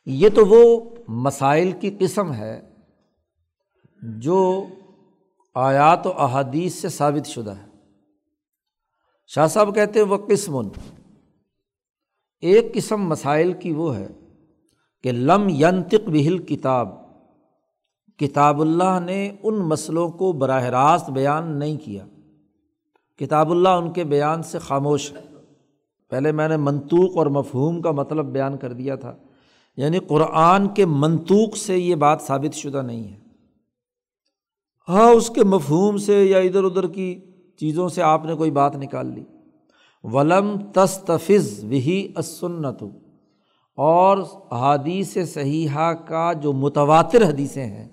[0.07, 2.61] یہ تو وہ مسائل کی قسم ہے
[4.03, 4.67] جو
[5.55, 7.67] آیات و احادیث سے ثابت شدہ ہے۔
[9.27, 10.59] شاہ صاحب کہتے ہیں وہ قسم۔
[12.41, 14.09] ایک قسم مسائل کی وہ ہے
[15.03, 17.00] کہ لم ینتق بہل کتاب۔
[18.21, 22.07] کتاب اللہ نے ان مسئلوں کو براہ راست بیان نہیں کیا۔
[23.19, 25.21] کتاب اللہ ان کے بیان سے خاموش ہے۔
[26.11, 29.17] پہلے میں نے منطوق اور مفہوم کا مطلب بیان کر دیا تھا۔
[29.77, 33.19] یعنی قرآن کے منطوق سے یہ بات ثابت شدہ نہیں ہے۔
[34.89, 37.21] ہاں اس کے مفہوم سے یا ادھر ادھر کی
[37.61, 39.25] چیزوں سے آپ نے کوئی بات نکال لی۔
[40.03, 42.83] ولم تستفظ وہی اسنت
[43.77, 44.19] اور
[44.53, 47.89] حدیث صحیحہ کا جو متواتر حدیثیں ہیں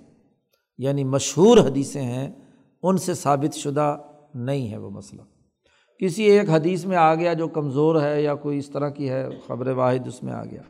[0.77, 2.31] یعنی مشہور حدیثیں ہیں،
[2.83, 3.97] ان سے ثابت شدہ
[4.33, 5.21] نہیں ہے وہ مسئلہ۔
[5.99, 9.29] کسی ایک حدیث میں آ گیا جو کمزور ہے یا کوئی اس طرح کی ہے،
[9.47, 10.61] خبر واحد اس میں آ گیا۔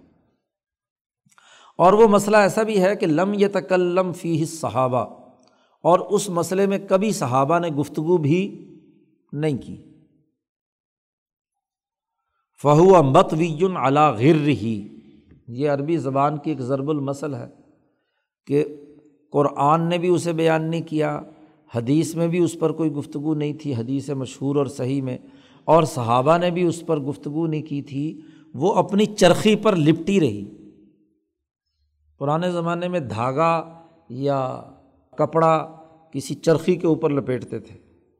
[1.77, 5.05] اور وہ مسئلہ ایسا بھی ہے کہ لم یہ تکلم فی صحابہ
[5.83, 8.63] اور اس مسئلے میں کبھی صحابہ نے گفتگو بھی
[9.33, 9.83] نہیں کی۔
[12.61, 14.87] فہو امبت ویجن علا غر ہی
[15.47, 17.47] یہ عربی زبان کی ایک ضرب المسل ہے
[18.45, 18.65] کہ
[19.31, 21.21] قرآن نے بھی اسے بیان نہیں کیا،
[21.75, 25.17] حدیث میں بھی اس پر کوئی گفتگو نہیں تھی، حدیث مشہور اور صحیح میں،
[25.65, 28.21] اور صحابہ نے بھی اس پر گفتگو نہیں کی تھی،
[28.53, 30.45] وہ اپنی چرخی پر لپٹی رہی۔
[32.19, 34.61] پرانے زمانے میں دھاگا یا
[35.17, 35.67] کپڑا
[36.11, 37.75] کسی چرخی کے اوپر لپیٹتے تھے،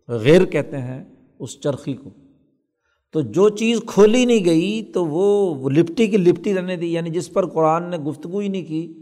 [0.07, 1.03] غیر کہتے ہیں
[1.39, 2.09] اس چرخی کو۔
[3.11, 7.33] تو جو چیز کھولی نہیں گئی تو وہ لپٹی کی لپٹی رہنے دی یعنی جس
[7.33, 8.93] پر قرآن نے گفتگو ہی نہیں کی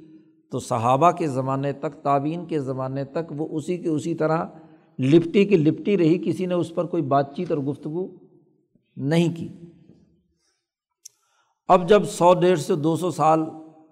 [0.51, 4.45] تو صحابہ کے زمانے تک تعبین کے زمانے تک وہ اسی کی اسی طرح
[4.99, 8.07] لپٹی کی لپٹی رہی، کسی نے اس پر کوئی بات چیت اور گفتگو
[8.97, 9.47] نہیں کی۔
[11.67, 13.39] اب جب سو ڈیڑھ سے دو سو سال،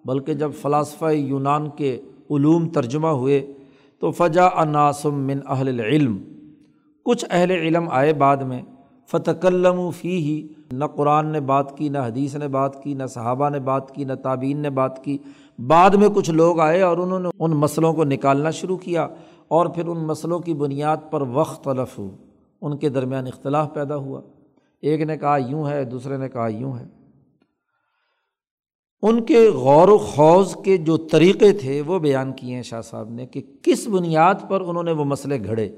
[0.05, 3.53] بلکہ جب فلاسفہ یونان کے علوم ترجمہ ہوئے،
[3.99, 6.17] تو فجا اناسم من اہل العلم۔
[7.05, 8.61] کچھ اہل علم آئے بعد میں
[9.07, 13.05] فتح و فی ہی نہ قرآن نے بات کی، نہ حدیث نے بات کی، نہ
[13.05, 15.17] صحابہ نے بات کی، نہ تعبین نے بات کی۔
[15.59, 19.07] بعد میں کچھ لوگ آئے اور انہوں نے ان مسئلوں کو نکالنا شروع کیا
[19.47, 22.17] اور پھر ان مسئلوں کی بنیاد پر وقت تلف ہو۔
[22.61, 24.21] ان کے درمیان اختلاف پیدا ہوا۔
[24.81, 26.85] ایک نے کہا، یوں ہے، دوسرے نے کہا، یوں ہے۔
[29.01, 33.09] ان کے غور و خوض کے جو طریقے تھے، وہ بیان کیے ہیں شاہ صاحب
[33.09, 35.69] نے کہ کس بنیاد پر انہوں نے وہ مسئلے گھڑے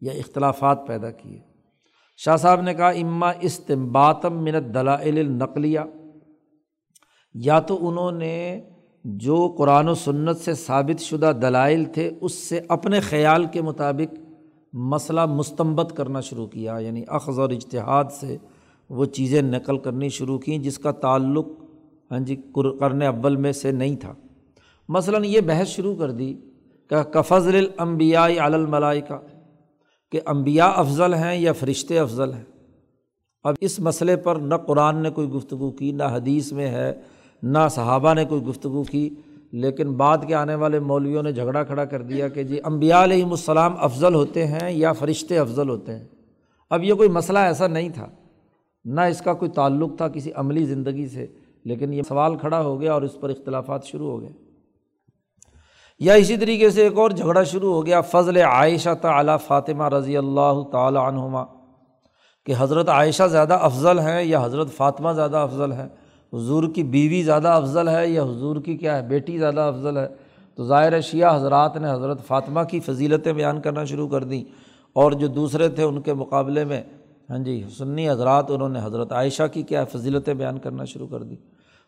[0.00, 1.40] یا اختلافات پیدا کیے۔
[2.16, 5.80] شاہ صاحب نے کہا، اما استمباتم منت دلائل نقلیہ
[7.34, 8.69] یا تو انہوں نے
[9.04, 14.14] جو قرآن و سنت سے ثابت شدہ دلائل تھے، اس سے اپنے خیال کے مطابق
[14.72, 18.36] مسئلہ مستمت کرنا شروع کیا۔ یعنی اخذ اور اجتہاد سے
[18.88, 21.46] وہ چیزیں نقل کرنی شروع کیں، جس کا تعلق
[22.10, 22.36] ہاں جی
[22.80, 24.12] کرنے اول میں سے نہیں تھا۔
[24.88, 26.34] مثلاً یہ بحث شروع کر دی
[26.90, 29.14] کہ کفضل الانبیاء علی الملائکہ،
[30.12, 32.44] کہ انبیاء افضل ہیں یا فرشتے افضل ہیں۔
[33.44, 36.94] اب اس مسئلے پر نہ قرآن نے کوئی گفتگو کی، نہ حدیث میں ہے۔
[37.42, 39.14] نہ صحابہ نے کوئی گفتگو کی،
[39.52, 43.30] لیکن بعد کے آنے والے مولویوں نے جھگڑا کھڑا کر دیا کہ جی امبیا علیہم
[43.30, 46.04] السلام افضل ہوتے ہیں یا فرشتے افضل ہوتے ہیں؟
[46.70, 48.06] اب یہ کوئی مسئلہ ایسا نہیں تھا۔
[48.84, 51.26] نہ اس کا کوئی تعلق تھا کسی عملی زندگی سے،
[51.64, 54.32] لیکن یہ سوال کھڑا ہو گیا اور اس پر اختلافات شروع ہو گئے۔
[55.98, 60.16] یا اسی طریقے سے ایک اور جھگڑا شروع ہو گیا، فضل عائشہ تعلیٰ فاطمہ رضی
[60.16, 61.44] اللہ تعالیٰ عنہما،
[62.46, 65.88] کہ حضرت عائشہ زیادہ افضل ہیں یا حضرت فاطمہ زیادہ افضل ہیں؟
[66.32, 70.08] حضور کی بیوی زیادہ افضل ہے یا حضور کی کیا ہے، بیٹی زیادہ افضل ہے؟
[70.54, 74.44] تو ظاہر شیعہ حضرات نے حضرت فاطمہ کی فضیلتیں بیان کرنا شروع کر دیں۔
[74.92, 76.82] اور جو دوسرے تھے ان کے مقابلے میں
[77.30, 81.22] ہاں جی سنی حضرات، انہوں نے حضرت عائشہ کی کیا فضیلتیں بیان کرنا شروع کر
[81.22, 81.36] دی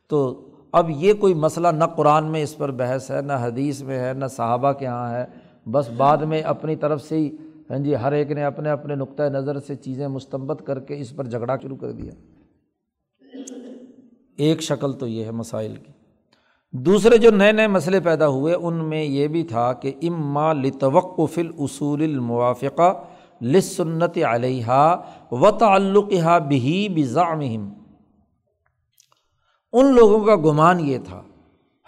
[0.08, 3.98] تو اب یہ کوئی مسئلہ نہ قرآن میں اس پر بحث ہے، نہ حدیث میں
[3.98, 5.24] ہے، نہ صحابہ کے یہاں ہے۔
[5.70, 7.30] بس بعد میں اپنی طرف سے ہی
[7.70, 11.16] ہاں جی ہر ایک نے اپنے اپنے نقطۂ نظر سے چیزیں مستمت کر کے اس
[11.16, 12.12] پر جھگڑا شروع کر دیا۔
[14.38, 15.92] ایک شکل تو یہ ہے مسائل کی۔
[16.74, 21.38] دوسرے جو نئے نئے مسئلے پیدا ہوئے، ان میں یہ بھی تھا کہ اما لتوقف
[21.38, 22.92] الاصول الموافقہ
[23.42, 24.96] لسنت علیہ
[25.30, 26.12] و تعلق
[26.48, 27.72] بہی بزامہم
[29.72, 31.22] ان لوگوں کا گمان یہ تھا۔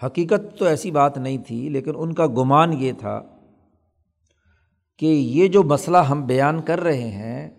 [0.05, 3.21] حقیقت تو ایسی بات نہیں تھی، لیکن ان کا گمان یہ تھا
[4.99, 7.49] کہ یہ جو مسئلہ ہم بیان کر رہے ہیں،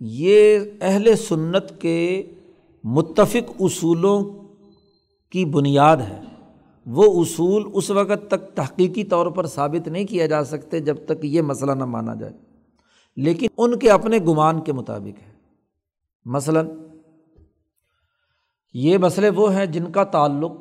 [0.00, 2.22] یہ اہل سنت کے
[2.84, 4.24] متفق اصولوں
[5.30, 6.20] کی بنیاد ہے۔
[6.86, 11.24] وہ اصول اس وقت تک تحقیقی طور پر ثابت نہیں کیا جا سکتے جب تک
[11.24, 12.32] یہ مسئلہ نہ مانا جائے۔
[13.16, 15.32] لیکن ان کے اپنے گمان کے مطابق ہے۔
[16.24, 16.68] مثلاً،
[18.74, 20.52] یہ مسئلے وہ ہیں جن کا تعلق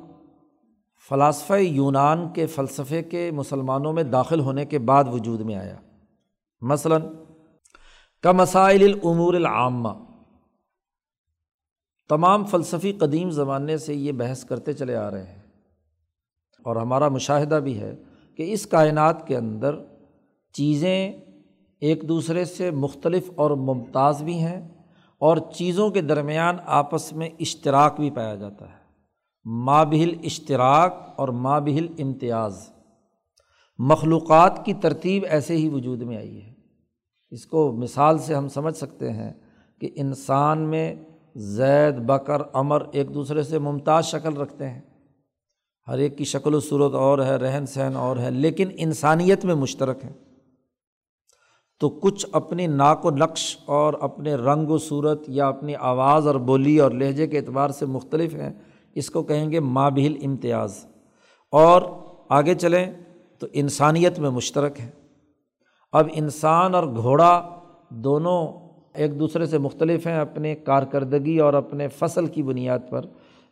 [1.10, 5.76] فلاسفہ یونان کے فلسفے کے مسلمانوں میں داخل ہونے کے بعد وجود میں آیا۔
[6.62, 7.02] مثلاً،
[8.24, 9.90] کا مسائل العمور العامہ۔
[12.10, 15.44] تمام فلسفی قدیم زمانے سے یہ بحث کرتے چلے آ رہے ہیں۔
[16.64, 17.96] اور ہمارا مشاہدہ بھی ہے
[18.38, 19.76] کہ اس کائنات کے اندر
[20.54, 21.12] چیزیں
[21.80, 24.68] ایک دوسرے سے مختلف اور ممتاز بھی ہیں
[25.20, 28.84] اور چیزوں کے درمیان آپس میں اشتراک بھی پایا جاتا ہے۔
[29.46, 32.70] مابہل اشتراک اور مابہل امتیاز۔
[33.78, 36.54] مخلوقات کی ترتیب ایسے ہی وجود میں آئی ہے۔
[37.32, 39.34] اس کو مثال سے ہم سمجھ سکتے ہیں
[39.82, 40.96] کہ انسان میں
[41.36, 44.82] زید، بکر امر ایک دوسرے سے ممتاز شکل رکھتے ہیں۔
[45.88, 49.56] ہر ایک کی شکل و صورت اور ہے، رہن سہن اور ہے، لیکن انسانیت میں
[49.56, 50.14] مشترک ہیں۔
[51.80, 56.36] تو کچھ اپنی ناک و نقش اور اپنے رنگ و صورت یا اپنی آواز اور
[56.36, 58.54] بولی اور لہجے کے اعتبار سے مختلف ہیں،
[58.96, 60.86] اس کو کہیں گے مابل امتیاز۔
[61.52, 61.82] اور
[62.30, 62.94] آگے چلیں
[63.40, 64.92] تو انسانیت میں مشترک ہیں۔
[65.92, 67.50] اب انسان اور گھوڑا
[67.90, 68.63] دونوں
[68.94, 73.02] ایک دوسرے سے مختلف ہیں اپنے کارکردگی اور اپنے فصل کی بنیاد پر،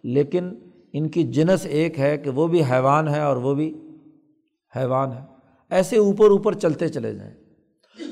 [0.03, 0.49] لیکن
[0.93, 3.81] ان کی جنس ایک ہے کہ وہ بھی حیوان ہے اور وہ بھی
[4.75, 5.21] حیوان ہے۔
[5.69, 7.33] ایسے اوپر اوپر چلتے چلے جائیں۔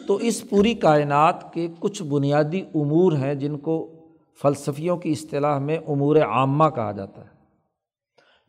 [0.07, 3.93] تو اس پوری کائنات کے کچھ بنیادی امور ہیں جن کو
[4.41, 7.39] فلسفیوں کی اصطلاح میں امور عامہ کہا جاتا ہے۔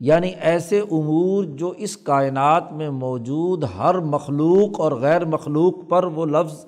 [0.00, 6.26] یعنی ایسے امور جو اس کائنات میں موجود ہر مخلوق اور غیر مخلوق پر وہ
[6.26, 6.66] لفظ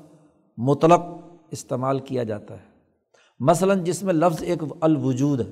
[0.56, 1.00] مطلق
[1.52, 2.72] استعمال کیا جاتا ہے۔
[3.40, 5.50] مثلاً جس میں لفظ ایک الوجود ہے۔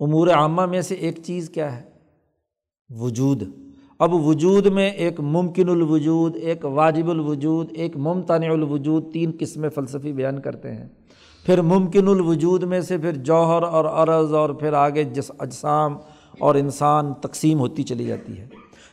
[0.00, 1.82] امور عامہ میں سے ایک چیز کیا ہے؟
[2.90, 3.42] وجود۔
[3.98, 10.12] اب وجود میں ایک ممکن الوجود، ایک واجب الوجود، ایک ممتنع الوجود تین قسمیں فلسفی
[10.12, 10.88] بیان کرتے ہیں۔
[11.46, 15.96] پھر ممکن الوجود میں سے پھر جوہر اور عرض اور پھر آگے جس اجسام
[16.38, 18.48] اور انسان تقسیم ہوتی چلی جاتی ہے۔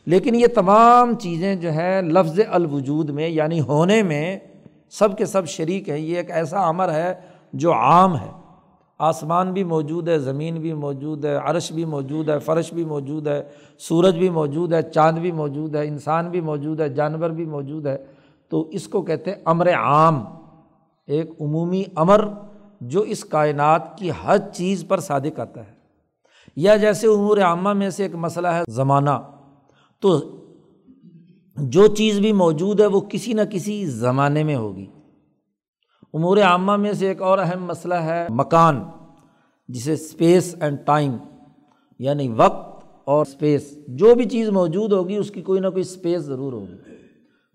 [0.05, 4.39] لیکن یہ تمام چیزیں جو ہیں لفظ الوجود میں یعنی ہونے میں
[4.99, 7.13] سب کے سب شریک ہیں، یہ ایک ایسا عمر ہے
[7.53, 8.31] جو عام ہے۔
[8.99, 13.27] آسمان بھی موجود ہے، زمین بھی موجود ہے، عرش بھی موجود ہے، فرش بھی موجود
[13.27, 13.43] ہے،
[13.79, 17.87] سورج بھی موجود ہے، چاند بھی موجود ہے، انسان بھی موجود ہے، جانور بھی موجود
[17.87, 17.97] ہے۔
[18.49, 20.23] تو اس کو کہتے ہیں امر عام۔
[21.07, 22.27] ایک عمومی امر
[22.81, 25.73] جو اس کائنات کی ہر چیز پر صادق آتا ہے۔
[26.55, 29.21] یا جیسے امور عامہ میں سے ایک مسئلہ ہے زمانہ۔
[29.99, 30.21] تو
[31.57, 34.85] جو چیز بھی موجود ہے وہ کسی نہ کسی زمانے میں ہوگی۔
[36.13, 38.83] امور عامہ میں سے ایک اور اہم مسئلہ ہے مکان،
[39.67, 41.11] جسے اسپیس اینڈ ٹائم
[41.99, 46.21] یعنی وقت اور اسپیس جو بھی چیز موجود ہوگی اس کی کوئی نہ کوئی اسپیس
[46.21, 46.75] ضرور ہوگی۔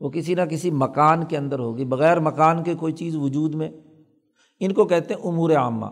[0.01, 3.71] وہ کسی نہ کسی مکان کے اندر ہوگی، بغیر مکان کے کوئی چیز وجود میں۔
[4.61, 5.87] ان کو کہتے ہیں امور عامہ۔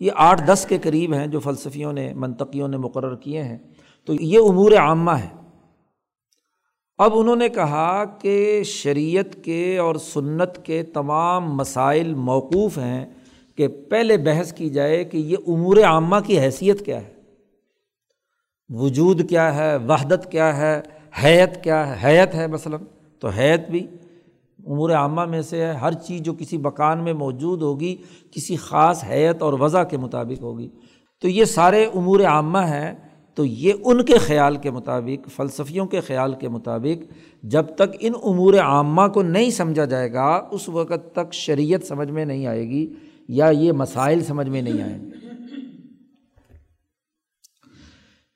[0.00, 3.58] یہ آٹھ دس کے قریب ہیں جو فلسفیوں نے، منطقیوں نے مقرر کیے ہیں۔
[4.04, 5.41] تو یہ امور عامہ ہے
[7.02, 13.06] اب انہوں نے کہا کہ شریعت کے اور سنت کے تمام مسائل موقوف ہیں
[13.56, 17.12] کہ پہلے بحث کی جائے کہ یہ امور عامہ کی حیثیت کیا ہے۔
[18.68, 20.80] وجود کیا ہے، وحدت کیا ہے،
[21.24, 22.80] حیت کیا ہے، حیت ہے مثلاً،
[23.20, 23.86] تو حیت بھی
[24.66, 27.96] امور عامہ میں سے ہے۔ ہر چیز جو کسی مکان میں موجود ہوگی،
[28.30, 30.68] کسی خاص حیت اور وضع کے مطابق ہوگی۔
[31.20, 32.94] تو یہ سارے امور عامہ ہیں۔
[33.34, 37.12] تو یہ ان کے خیال کے مطابق، فلسفیوں کے خیال کے مطابق
[37.42, 42.10] جب تک ان امور عامہ کو نہیں سمجھا جائے گا، اس وقت تک شریعت سمجھ
[42.10, 42.94] میں نہیں آئے گی
[43.28, 45.12] یا یہ مسائل سمجھ میں نہیں آئیں۔ گے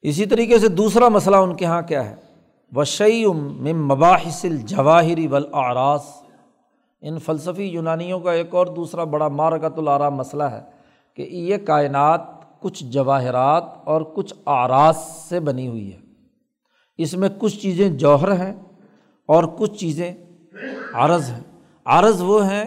[0.03, 2.15] اسی طریقے سے دوسرا مسئلہ ان کے یہاں کیا ہے؟
[2.77, 6.03] وشعیم مباحث الجواہری ولاراس
[7.01, 10.61] ان فلسفی یونانیوں کا ایک اور دوسرا بڑا مارکت العرا مسئلہ ہے
[11.15, 12.21] کہ یہ کائنات
[12.61, 15.99] کچھ جواہرات اور کچھ آراس سے بنی ہوئی ہے۔
[16.99, 18.55] اس میں کچھ چیزیں جوہر ہیں
[19.27, 20.15] اور کچھ چیزیں
[20.93, 21.41] عرض ہیں۔
[21.85, 22.65] عرض وہ ہیں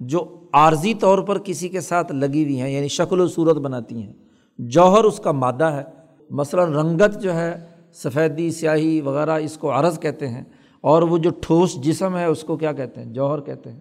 [0.00, 4.02] جو عارضی طور پر کسی کے ساتھ لگی ہوئی ہیں یعنی شکل و صورت بناتی
[4.02, 4.12] ہیں۔
[4.58, 5.84] جوہر اس کا مادہ ہے۔
[6.30, 10.44] مثلاً رنگت جو ہے، سفیدی، سیاہی وغیرہ، اس کو عرض کہتے ہیں۔
[10.80, 13.80] اور وہ جو ٹھوس جسم ہے، اس کو کیا کہتے ہیں؟ جوہر کہتے ہیں۔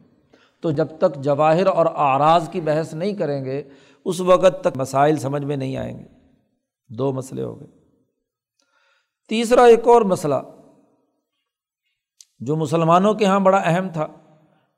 [0.62, 3.64] تو جب تک جواہر اور آراز کی بحث نہیں کریں گے
[4.08, 6.06] اس وقت تک مسائل سمجھ میں نہیں آئیں گے۔
[6.90, 7.68] دو مسئلے ہو گئے۔
[9.30, 10.36] تیسرا ایک اور مسئلہ،
[12.40, 14.08] جو مسلمانوں کے یہاں بڑا اہم تھا،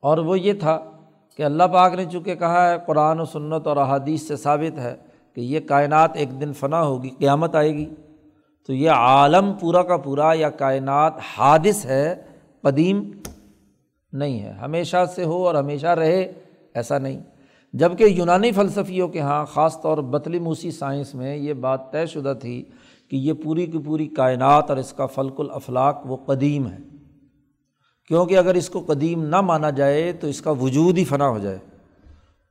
[0.02, 0.78] اور وہ یہ تھا
[1.36, 4.96] کہ اللہ پاک نے چونکہ کہا ہے قرآن و سنت اور احادیث سے ثابت ہے
[5.34, 7.94] کہ یہ کائنات ایک دن فنا ہوگی، قیامت آئے گی،
[8.66, 12.14] تو یہ عالم پورا کا پورا یا کائنات حادث ہے،
[12.62, 13.10] قدیم
[14.12, 16.32] نہیں ہے۔ ہمیشہ سے ہو اور ہمیشہ رہے،
[16.74, 17.20] ایسا نہیں۔
[17.72, 22.34] جبکہ یونانی فلسفیوں کے یہاں خاص طور بطلی موسی سائنس میں یہ بات طے شدہ
[22.40, 22.64] تھی
[23.08, 26.78] کہ یہ پوری کی پوری کائنات اور اس کا فلک الافلاق وہ قدیم ہے۔
[28.08, 31.38] کیونکہ اگر اس کو قدیم نہ مانا جائے تو اس کا وجود ہی فنا ہو
[31.38, 31.58] جائے۔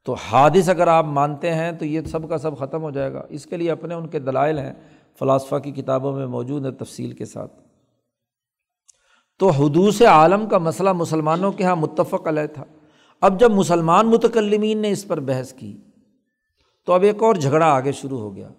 [0.03, 3.23] تو حادث اگر آپ مانتے ہیں تو یہ سب کا سب ختم ہو جائے گا۔
[3.29, 4.73] اس کے لیے اپنے ان کے دلائل ہیں۔
[5.19, 7.53] فلاسفہ کی کتابوں میں موجود ہے تفصیل کے ساتھ۔
[9.39, 12.63] تو حدوث عالم کا مسئلہ مسلمانوں کے یہاں متفق علیہ تھا۔
[13.21, 15.77] اب جب مسلمان متکلمین نے اس پر بحث کی
[16.85, 18.49] تو اب ایک اور جھگڑا آگے شروع ہو گیا۔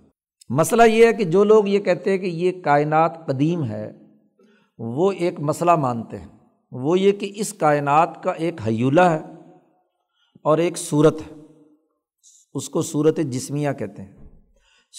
[0.48, 3.92] مسئلہ یہ ہے کہ جو لوگ یہ کہتے ہیں کہ یہ کائنات قدیم ہے،
[4.78, 6.28] وہ ایک مسئلہ مانتے ہیں۔
[6.72, 9.20] وہ یہ کہ اس کائنات کا ایک حیولہ ہے
[10.42, 11.34] اور ایک صورت ہے۔
[12.54, 14.16] اس کو صورت جسمیہ کہتے ہیں۔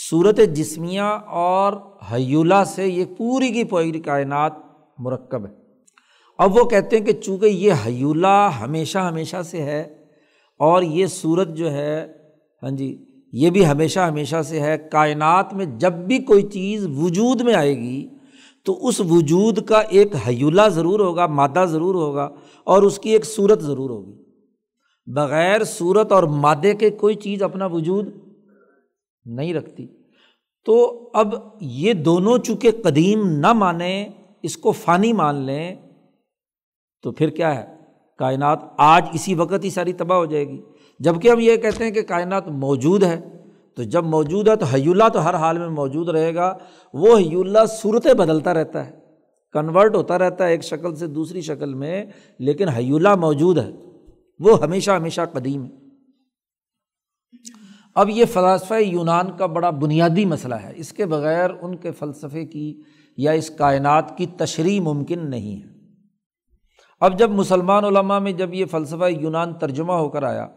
[0.09, 1.73] صورت جسمیہ اور
[2.13, 4.53] حیولہ سے یہ پوری کی پوری کائنات
[4.97, 5.60] مرکب ہے۔
[6.43, 9.95] اب وہ کہتے ہیں کہ چونکہ یہ حیولہ ہمیشہ ہمیشہ سے ہے
[10.57, 12.07] اور یہ صورت جو ہے
[12.63, 17.41] ہاں جی یہ بھی ہمیشہ ہمیشہ سے ہے، کائنات میں جب بھی کوئی چیز وجود
[17.41, 18.07] میں آئے گی
[18.65, 22.29] تو اس وجود کا ایک حیولہ ضرور ہوگا، مادہ ضرور ہوگا
[22.63, 24.23] اور اس کی ایک صورت ضرور ہوگی۔
[25.07, 28.09] بغیر صورت اور مادے کے کوئی چیز اپنا وجود
[29.25, 29.87] نہیں رکھتی۔
[30.65, 34.05] تو اب یہ دونوں چونکہ قدیم نہ مانیں،
[34.43, 35.75] اس کو فانی مان لیں
[37.01, 37.75] تو پھر کیا ہے؟
[38.17, 40.61] کائنات آج اسی وقت ہی ساری تباہ ہو جائے گی۔
[40.99, 43.37] جبکہ ہم یہ کہتے ہیں کہ کائنات موجود ہے،
[43.75, 46.57] تو جب موجود ہے تو حی اللہ تو ہر حال میں موجود رہے گا۔
[46.93, 48.91] وہ حی اللہ صورتیں بدلتا رہتا ہے،
[49.53, 52.05] کنورٹ ہوتا رہتا ہے ایک شکل سے دوسری شکل میں،
[52.39, 53.71] لیکن حی اللہ موجود ہے۔
[54.39, 55.69] وہ ہمیشہ ہمیشہ قدیم ہے۔
[57.95, 62.45] اب یہ فلاسفہ یونان کا بڑا بنیادی مسئلہ ہے۔ اس کے بغیر ان کے فلسفے
[62.45, 62.81] کی
[63.17, 65.80] یا اس کائنات کی تشریح ممکن نہیں ہے۔
[67.01, 70.47] اب جب مسلمان علماء میں جب یہ فلسفہ یونان ترجمہ ہو کر آیا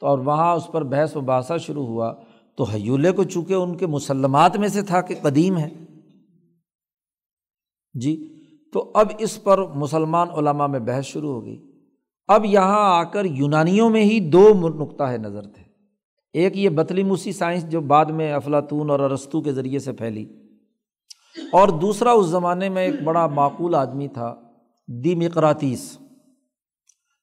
[0.00, 2.14] تو اور وہاں اس پر بحث و باسا شروع ہوا
[2.56, 5.68] تو حیولے کو چونکہ ان کے مسلمات میں سے تھا کہ قدیم ہے۔
[7.94, 8.42] جی
[8.72, 11.62] تو اب اس پر مسلمان علماء میں بحث شروع ہو گئی۔
[12.28, 14.48] اب یہاں آ کر یونانیوں میں ہی دو
[14.80, 15.62] نقطۂ نظر تھے۔
[16.32, 20.26] ایک یہ بطلی موسی سائنس جو بعد میں افلاطون اور ارستو کے ذریعے سے پھیلی۔
[21.52, 24.34] اور دوسرا اس زمانے میں ایک بڑا معقول آدمی تھا۔
[24.88, 25.98] دی مقراتیس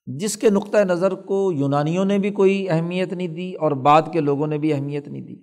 [0.08, 4.20] جس کے نقطۂ نظر کو یونانیوں نے بھی کوئی اہمیت نہیں دی اور بعد کے
[4.20, 5.36] لوگوں نے بھی اہمیت نہیں دی۔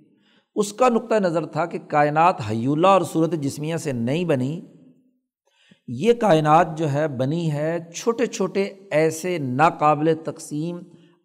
[0.55, 4.61] اس کا نقطۂ نظر تھا کہ کائنات حیولہ اور صورت جسمیہ سے نہیں بنی۔
[5.89, 10.79] یہ کائنات جو ہے بنی ہے چھوٹے چھوٹے ایسے ناقابل تقسیم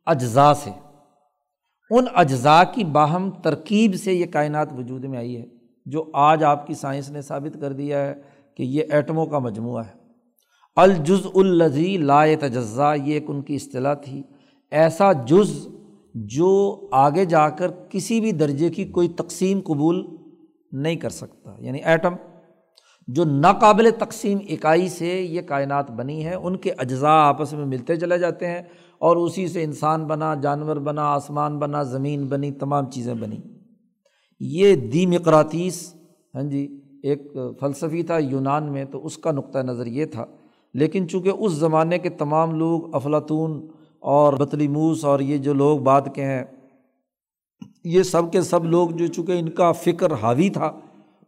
[0.05, 0.69] اجزاء سے۔
[1.91, 5.45] ان اجزاء کی باہم ترکیب سے یہ کائنات وجود میں آئی ہے،
[5.85, 8.13] جو آج آپ کی سائنس نے ثابت کر دیا ہے
[8.57, 10.04] کہ یہ ایٹموں کا مجموعہ ہے۔
[10.75, 14.23] الجز الزی لا تجزا یہ ایک ان کی اصطلاح تھی۔
[14.71, 15.67] ایسا جز
[16.13, 20.05] جو آگے جا کر کسی بھی درجے کی کوئی تقسیم قبول
[20.71, 22.13] نہیں کر سکتا۔ یعنی ایٹم
[23.07, 27.95] جو ناقابل تقسیم اکائی سے یہ کائنات بنی ہے، ان کے اجزاء آپس میں ملتے
[27.95, 28.61] چلے جاتے ہیں
[28.99, 33.37] اور اسی سے انسان بنا، جانور بنا، آسمان بنا، زمین بنی، تمام چیزیں بنی۔
[34.39, 35.95] یہ دی مقراتیس
[36.35, 40.25] ہاں جی ایک فلسفی تھا یونان میں، تو اس کا نقطۂ نظر یہ تھا
[40.75, 43.67] لیکن چونکہ اس زمانے کے تمام لوگ افلاطون
[43.99, 46.43] اور بطلیموس اور یہ جو لوگ بعد کے ہیں،
[47.83, 50.79] یہ سب کے سب لوگ جو چونکہ ان کا فکر حاوی تھا،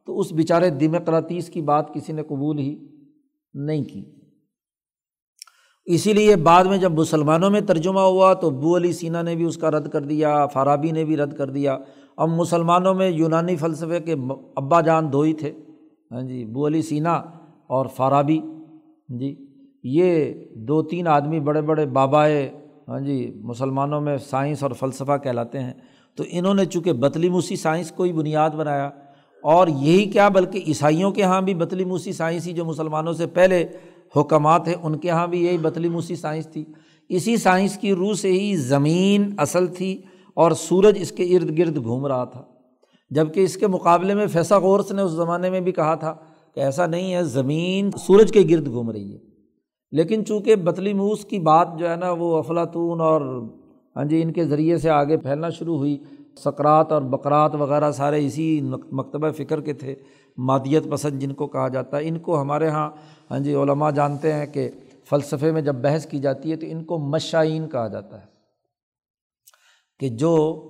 [0.05, 2.87] تو اس بیچارے دمقراطیس کی بات کسی نے قبول ہی
[3.53, 4.05] نہیں کی۔
[5.85, 9.45] اسی لیے بعد میں جب مسلمانوں میں ترجمہ ہوا تو بو علی سینا نے بھی
[9.45, 11.77] اس کا رد کر دیا، فارابی نے بھی رد کر دیا۔
[12.17, 14.15] اب مسلمانوں میں یونانی فلسفے کے
[14.55, 15.51] ابا جان دو ہی تھے۔
[16.11, 17.13] ہاں جی بو علی سینا
[17.67, 18.39] اور فارابی۔
[19.09, 19.35] جی
[19.83, 20.33] یہ
[20.67, 22.49] دو تین آدمی بڑے بڑے بابائے
[22.87, 25.73] ہاں جی مسلمانوں میں سائنس اور فلسفہ کہلاتے ہیں،
[26.17, 28.89] تو انہوں نے چونکہ بطلی موسی سائنس کو ہی بنیاد بنایا،
[29.43, 33.27] اور یہی کیا بلکہ عیسائیوں کے یہاں بھی بطلی موسی سائنس ہی جو مسلمانوں سے
[33.27, 33.63] پہلے
[34.15, 36.65] حکمات ہیں، ان کے یہاں بھی یہی بطلی موسی سائنس تھی۔
[37.09, 40.01] اسی سائنس کی روح سے ہی زمین اصل تھی
[40.33, 42.43] اور سورج اس کے ارد گرد گھوم رہا تھا۔
[43.11, 46.15] جبکہ اس کے مقابلے میں فیصا غورس نے اس زمانے میں بھی کہا تھا
[46.57, 49.17] کہ ایسا نہیں ہے، زمین سورج کے گرد گھوم رہی ہے۔
[49.91, 53.43] لیکن چونکہ بطلی موس کی بات جو ہے نا، وہ افلاطون اور
[53.95, 55.97] ہاں جی ان کے ذریعے سے آگے پھیلنا شروع ہوئی۔
[56.37, 59.95] سکرات اور بکرات وغیرہ سارے اسی مکتبہ فکر کے تھے،
[60.37, 62.91] مادیت پسند جن کو کہا جاتا ہے۔ ان کو ہمارے یہاں
[63.31, 64.69] ہاں جی علماء جانتے ہیں کہ
[65.09, 68.25] فلسفے میں جب بحث کی جاتی ہے تو ان کو مشائین کہا جاتا ہے۔
[69.99, 70.63] کہ جو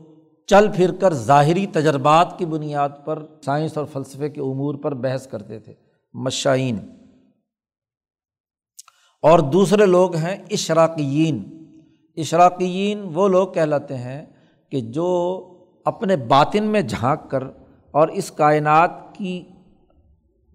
[0.48, 5.28] چل پھر کر ظاہری تجربات کی بنیاد پر سائنس اور فلسفے کے امور پر بحث
[5.28, 5.74] کرتے تھے،
[6.14, 6.78] مشائین۔
[9.22, 11.68] اور دوسرے لوگ ہیں اشراقیین۔
[12.18, 14.26] اشراقیین وہ لوگ کہلاتے ہیں
[14.72, 15.44] کہ جو
[15.86, 17.44] اپنے باطن میں جھانک کر
[17.92, 19.44] اور اس کائنات کی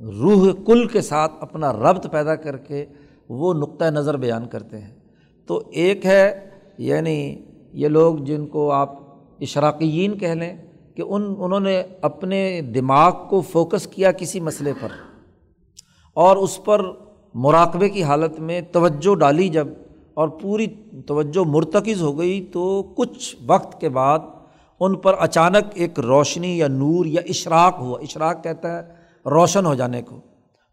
[0.01, 2.87] روح کل کے ساتھ اپنا ربط پیدا کر کے
[3.29, 4.99] وہ نقطۂ نظر بیان کرتے ہیں۔
[5.47, 9.12] تو ایک ہے یعنی یہ لوگ جن کو آپ
[9.43, 10.57] اشراقیین کہہ لیں
[10.97, 14.89] کہ ان، انہوں نے اپنے دماغ کو فوکس کیا کسی مسئلے پر
[16.15, 16.81] اور اس پر
[17.35, 19.69] مراقبے کی حالت میں توجہ ڈالی جب
[20.15, 20.67] اور پوری
[21.07, 24.19] توجہ مرتکز ہو گئی تو کچھ وقت کے بعد
[24.81, 28.95] ان پر اچانک ایک روشنی یا نور یا اشراق ہوا۔ اشراق کہتا ہے
[29.31, 30.21] روشن ہو جانے کو۔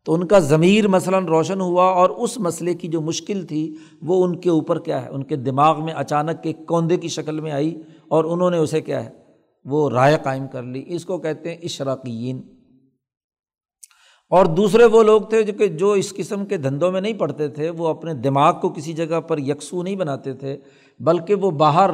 [0.10, 4.24] تو ان کا ضمیر مثلاً روشن ہوا اور اس مسئلے کی جو مشکل تھی وہ
[4.24, 7.52] ان کے اوپر کیا ہے؟ ان کے دماغ میں اچانک ایک کوندے کی شکل میں
[7.52, 9.10] آئی اور انہوں نے اسے کیا ہے؟
[9.66, 12.42] وہ رائے قائم کر لی۔ اس کو کہتے ہیں اشراقین
[14.30, 17.48] اور دوسرے وہ لوگ تھے جو کہ جو اس قسم کے دھندوں میں نہیں پڑھتے
[17.48, 20.58] تھے، وہ اپنے دماغ کو کسی جگہ پر یکسو نہیں بناتے تھے،
[21.00, 21.90] بلکہ وہ باہر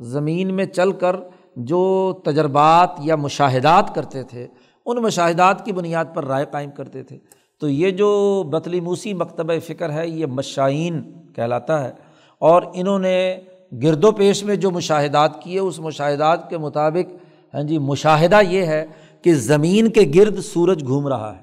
[0.00, 1.16] زمین میں چل کر
[1.56, 4.46] جو تجربات یا مشاہدات کرتے تھے،
[4.86, 9.58] ان مشاہدات کی بنیاد پر رائے قائم کرتے تھے۔ تو یہ جو بطلی موسی مکتبہ
[9.66, 11.02] فکر ہے، یہ مشائین
[11.34, 11.92] کہلاتا ہے۔
[12.38, 13.40] اور انہوں نے
[13.82, 17.12] گرد و پیش میں جو مشاہدات کیے، اس مشاہدات کے مطابق
[17.54, 18.86] ہاں جی مشاہدہ یہ ہے
[19.22, 21.42] کہ زمین کے گرد سورج گھوم رہا ہے۔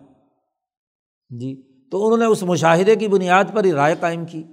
[1.30, 4.43] جی تو انہوں نے اس مشاہدے کی بنیاد پر ہی رائے قائم کی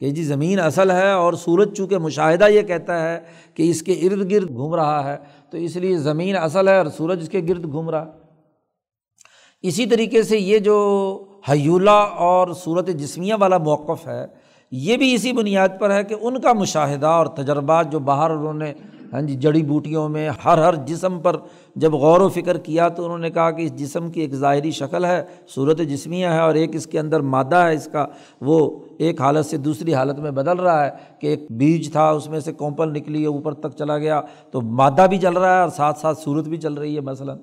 [0.00, 3.20] کہ جی زمین اصل ہے اور سورج چونکہ مشاہدہ یہ کہتا ہے
[3.54, 5.16] کہ اس کے ارد گرد گھوم رہا ہے،
[5.50, 8.15] تو اس لیے زمین اصل ہے اور سورج اس کے گرد گھوم رہا
[9.68, 10.76] اسی طریقے سے یہ جو
[11.48, 14.26] حیولہ اور صورت جسمیہ والا موقف ہے،
[14.72, 18.54] یہ بھی اسی بنیاد پر ہے کہ ان کا مشاہدہ اور تجربات جو باہر انہوں
[18.54, 18.72] نے
[19.12, 21.36] ہاں جی جڑی بوٹیوں میں ہر ہر جسم پر
[21.76, 24.70] جب غور و فکر کیا تو انہوں نے کہا کہ اس جسم کی ایک ظاہری
[24.70, 25.22] شکل ہے،
[25.54, 28.06] صورت جسمیہ ہے اور ایک اس کے اندر مادہ ہے، اس کا
[28.40, 30.90] وہ ایک حالت سے دوسری حالت میں بدل رہا ہے
[31.20, 34.60] کہ ایک بیج تھا، اس میں سے کومپل نکلی ہے اوپر تک چلا گیا، تو
[34.60, 37.36] مادہ بھی چل رہا ہے اور ساتھ ساتھ صورت بھی چل رہی ہے، مثلاً۔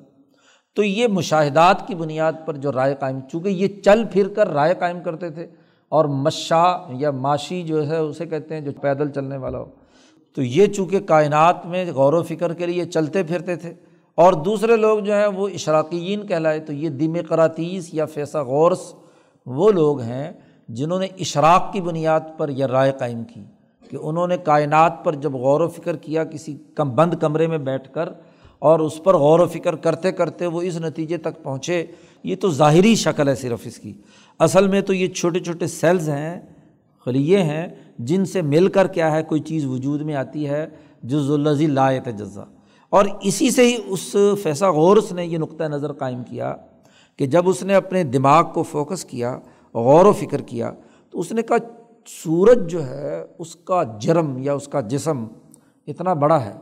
[0.75, 4.73] تو یہ مشاہدات کی بنیاد پر جو رائے قائم، چونکہ یہ چل پھر کر رائے
[4.79, 5.47] قائم کرتے تھے،
[5.91, 9.65] اور مشا یا معاشی جو ہے، اسے کہتے ہیں جو پیدل چلنے والا ہو۔
[10.37, 13.73] تو یہ چونکہ کائنات میں غور و فکر کے لیے چلتے پھرتے تھے،
[14.17, 18.93] اور دوسرے لوگ جو ہیں، وہ اشراقیین کہلائے۔ تو یہ دم قراتیس یا فیصہ غورس،
[19.45, 20.31] وہ لوگ ہیں
[20.69, 23.43] جنہوں نے اشراق کی بنیاد پر یہ رائے قائم کی
[23.91, 27.57] کہ انہوں نے کائنات پر جب غور و فکر کیا، کسی کم، بند کمرے میں
[27.59, 28.09] بیٹھ کر
[28.63, 31.85] اور اس پر غور و فکر کرتے کرتے وہ اس نتیجے تک پہنچے۔
[32.23, 33.93] یہ تو ظاہری شکل ہے صرف اس کی۔
[34.39, 36.39] اصل میں تو یہ چھوٹے چھوٹے سیلز ہیں،
[37.05, 37.67] خلیے ہیں،
[37.99, 40.65] جن سے مل کر کیا ہے، کوئی چیز وجود میں آتی ہے
[41.03, 42.43] جز الزی لایت جزا
[42.91, 46.55] اور اسی سے ہی اس فیصہ غورس نے یہ نقطۂ نظر قائم کیا
[47.17, 49.39] کہ جب اس نے اپنے دماغ کو فوکس کیا،
[49.75, 50.71] غور و فکر کیا،
[51.11, 51.57] تو اس نے کہا،
[52.23, 55.25] سورج جو ہے، اس کا جرم یا اس کا جسم
[55.87, 56.53] اتنا بڑا ہے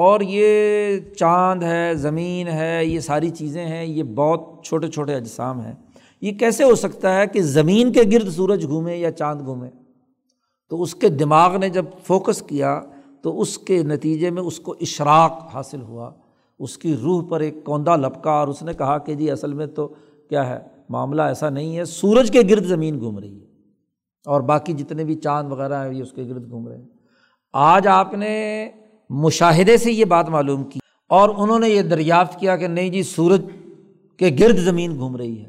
[0.00, 5.60] اور یہ چاند ہے، زمین ہے، یہ ساری چیزیں ہیں، یہ بہت چھوٹے چھوٹے اجسام
[5.60, 5.72] ہیں۔
[6.20, 9.68] یہ کیسے ہو سکتا ہے کہ زمین کے گرد سورج گھومے یا چاند گھومے؟
[10.68, 12.80] تو اس کے دماغ نے جب فوکس کیا
[13.22, 16.10] تو اس کے نتیجے میں اس کو اشراق حاصل ہوا۔
[16.58, 19.66] اس کی روح پر ایک کوندا لپکا اور اس نے کہا کہ جی اصل میں
[19.66, 19.88] تو
[20.28, 23.46] کیا ہے، معاملہ ایسا نہیں ہے، سورج کے گرد زمین گھوم رہی ہے
[24.26, 26.88] اور باقی جتنے بھی چاند وغیرہ ہیں، یہ اس کے گرد گھوم رہے ہیں۔
[27.52, 28.68] آج آپ نے
[29.10, 33.02] مشاہدے سے یہ بات معلوم کی اور انہوں نے یہ دریافت کیا کہ نہیں جی
[33.02, 33.40] سورج
[34.16, 35.48] کے گرد زمین گھوم رہی ہے۔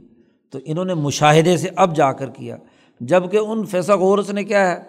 [0.49, 2.57] تو انہوں نے مشاہدے سے اب جا کر کیا
[2.99, 4.84] جبکہ ان فیصہ غورس نے کیا ہے،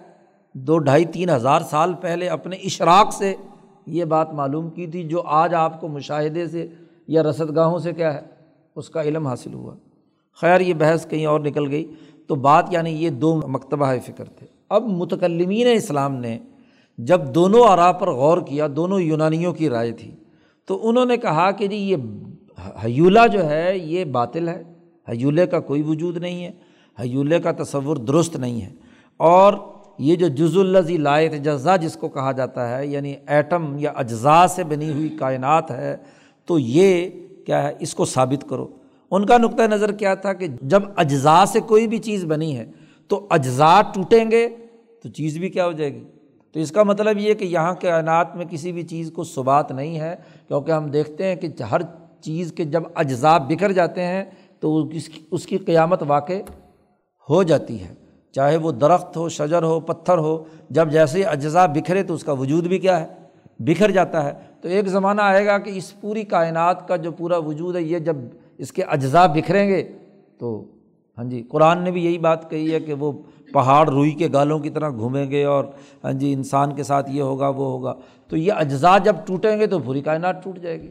[0.53, 3.35] دو ڈھائی تین ہزار سال پہلے اپنے اشراق سے
[3.87, 6.69] یہ بات معلوم کی تھی، جو آج آپ کو مشاہدے سے
[7.09, 8.21] یا رسد گاہوں سے کیا ہے،
[8.77, 9.75] اس کا علم حاصل ہوا۔
[10.41, 11.95] خیر، یہ بحث کہیں اور نکل گئی۔
[12.27, 16.39] تو بات یعنی یہ دو مکتبہ فکر تھے۔ اب متکلمین اسلام نے
[17.05, 20.11] جب دونوں آرا پر غور کیا، دونوں یونانیوں کی رائے تھی،
[20.67, 21.97] تو انہوں نے کہا کہ جی یہ
[22.85, 24.63] حیولہ جو ہے، یہ باطل ہے
[25.09, 26.51] حیولے کا کوئی وجود نہیں ہے
[27.01, 28.71] حیولے کا تصور درست نہیں ہے۔
[29.17, 29.55] اور
[29.99, 34.47] یہ جو جز الزی لائت جزا جس کو کہا جاتا ہے یعنی ایٹم یا اجزاء
[34.47, 35.97] سے بنی ہوئی کائنات ہے،
[36.47, 37.11] تو یہ
[37.47, 38.67] کیا ہے، اس کو ثابت کرو۔
[39.11, 42.71] ان کا نقطۂ نظر کیا تھا کہ جب اجزاء سے کوئی بھی چیز بنی ہے،
[43.09, 44.49] تو اجزاء ٹوٹیں گے،
[45.03, 46.05] تو چیز بھی کیا ہو جائے گی؟
[46.53, 49.99] تو اس کا مطلب یہ کہ یہاں کائنات میں کسی بھی چیز کو ثبات نہیں
[50.01, 50.15] ہے،
[50.49, 51.81] کیونکہ ہم دیکھتے ہیں کہ ہر
[52.21, 54.25] چیز کے جب اجزاء بکھر جاتے ہیں
[54.61, 54.89] تو
[55.31, 56.33] اس کی قیامت واقع
[57.29, 57.95] ہو جاتی ہے۔
[58.35, 62.33] چاہے وہ درخت ہو، شجر ہو، پتھر ہو، جب جیسے اجزاء بکھرے تو اس کا
[62.33, 63.07] وجود بھی کیا ہے،
[63.59, 67.39] بکھر جاتا ہے۔ تو ایک زمانہ آئے گا کہ اس پوری کائنات کا جو پورا
[67.39, 68.17] وجود ہے، یہ جب
[68.59, 69.83] اس کے اجزاء بکھریں گے
[70.39, 70.65] تو
[71.19, 73.13] ہاں جی قرآن نے بھی یہی بات کہی ہے کہ وہ
[73.53, 75.65] پہاڑ روئی کے گالوں کی طرح گھومیں گے اور
[76.05, 77.95] ہاں جی انسان کے ساتھ یہ ہوگا، وہ ہوگا۔
[78.29, 80.91] تو یہ اجزاء جب ٹوٹیں گے تو پوری کائنات ٹوٹ جائے گی۔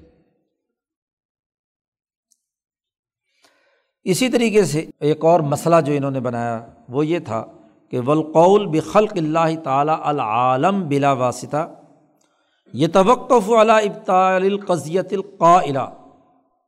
[4.04, 7.46] اسی طریقے سے ایک اور مسئلہ جو انہوں نے بنایا، وہ یہ تھا
[7.90, 11.74] کہ ولقول بخلق اللہ تعالیٰ العالم بلا واسطہ
[12.74, 15.88] یہ توقف علا ابطال القضیت القاعلہ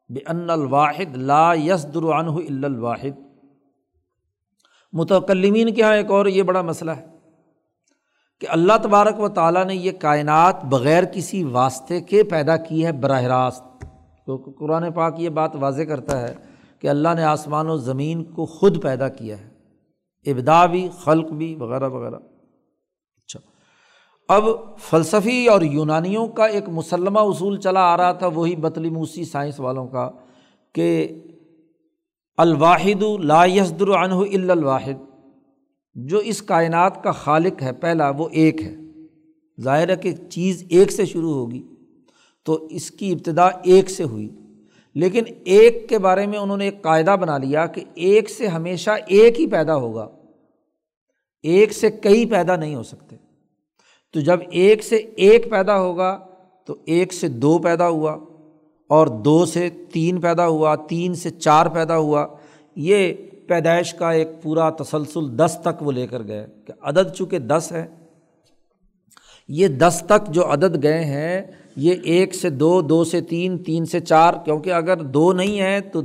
[0.09, 3.32] بن الواحد لا یسدر عنہ الا الواحد
[4.93, 7.05] متکلمین کے یہاں ایک اور یہ بڑا مسئلہ ہے
[8.39, 12.91] کہ اللہ تبارک و تعالیٰ نے یہ کائنات بغیر کسی واسطے کے پیدا کی ہے
[12.91, 13.85] براہ راست۔
[14.25, 16.35] کیونکہ قرآن پاک یہ بات واضح کرتا ہے
[16.79, 19.49] کہ اللہ نے آسمان و زمین کو خود پیدا کیا ہے۔
[20.31, 23.39] ابدا بھی، خلق بھی، وغیرہ وغیرہ۔ اچھا۔
[24.29, 24.43] اب
[24.77, 29.59] فلسفی اور یونانیوں کا ایک مسلمہ اصول چلا آ رہا تھا، وہی بطلی موسی سائنس
[29.59, 30.09] والوں کا
[30.73, 31.07] کہ
[32.37, 35.25] الواحد لا یسدر عنہ الا الواحد۔
[35.95, 38.75] جو اس کائنات کا خالق ہے، پہلا وہ ایک ہے۔
[39.61, 41.63] ظاہر ہے کہ چیز ایک سے شروع ہوگی،
[42.45, 44.29] تو اس کی ابتدا ایک سے ہوئی۔
[44.95, 48.91] لیکن ایک کے بارے میں انہوں نے ایک قاعدہ بنا لیا کہ ایک سے ہمیشہ
[49.07, 50.09] ایک ہی پیدا ہوگا۔
[51.43, 53.15] ایک سے کئی پیدا نہیں ہو سکتے۔
[54.13, 56.19] تو جب ایک سے ایک پیدا ہوگا،
[56.65, 58.17] تو ایک سے دو پیدا ہوا۔
[58.89, 62.25] اور دو سے تین پیدا ہوا، تین سے چار پیدا ہوا،
[62.75, 63.13] یہ
[63.47, 67.71] پیدائش کا ایک پورا تسلسل دس تک وہ لے کر گئے کہ عدد چونکہ دس
[67.71, 67.85] ہے،
[69.49, 71.41] یہ دس تک جو عدد گئے ہیں،
[71.75, 75.79] یہ ایک سے دو دو سے تین تین سے چار، کیونکہ اگر دو نہیں ہے
[75.81, 76.01] تو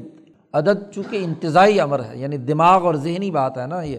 [0.54, 3.98] عدد چونکہ انتظائی امر ہے یعنی دماغ اور ذہنی بات ہے نا یہ،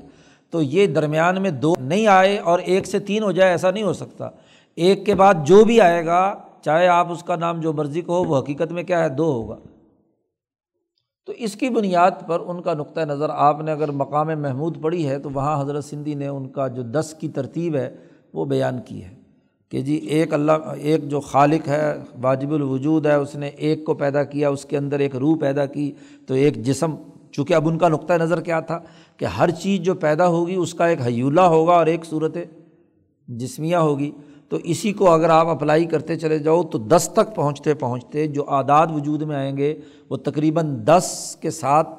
[0.53, 3.83] تو یہ درمیان میں دو نہیں آئے اور ایک سے تین ہو جائے، ایسا نہیں
[3.83, 4.29] ہو سکتا۔
[4.77, 6.21] ایک کے بعد جو بھی آئے گا
[6.61, 9.31] چاہے آپ اس کا نام جو مرضی کو ہو وہ حقیقت میں کیا ہے؟ دو
[9.31, 9.55] ہوگا۔
[11.25, 15.09] تو اس کی بنیاد پر ان کا نقطۂ نظر، آپ نے اگر مقام محمود پڑھی
[15.09, 17.95] ہے، تو وہاں حضرت سندھی نے ان کا جو دس کی ترتیب ہے،
[18.33, 19.13] وہ بیان کی ہے
[19.69, 23.93] کہ جی ایک اللہ، ایک جو خالق ہے، واجب الوجود ہے، اس نے ایک کو
[23.93, 25.91] پیدا کیا، اس کے اندر ایک روح پیدا کی،
[26.27, 26.95] تو ایک جسم۔
[27.31, 28.79] چونکہ اب ان کا نقطۂ نظر کیا تھا
[29.17, 32.37] کہ ہر چیز جو پیدا ہوگی، اس کا ایک حیولہ ہوگا اور ایک صورت
[33.27, 34.11] جسمیہ ہوگی۔
[34.49, 38.45] تو اسی کو اگر آپ اپلائی کرتے چلے جاؤ تو دس تک پہنچتے پہنچتے جو
[38.49, 39.79] اعداد وجود میں آئیں گے
[40.09, 41.89] وہ تقریباً دس کے ساتھ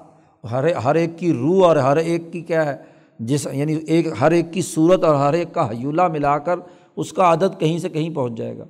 [0.51, 2.76] ہر ہر ایک کی روح اور ہر ایک کی کیا ہے،
[3.18, 6.57] جس یعنی ایک ہر ایک کی صورت اور ہر ایک کا حیولہ ملا کر
[6.96, 8.64] اس کا عدد کہیں سے کہیں پہنچ جائے گا۔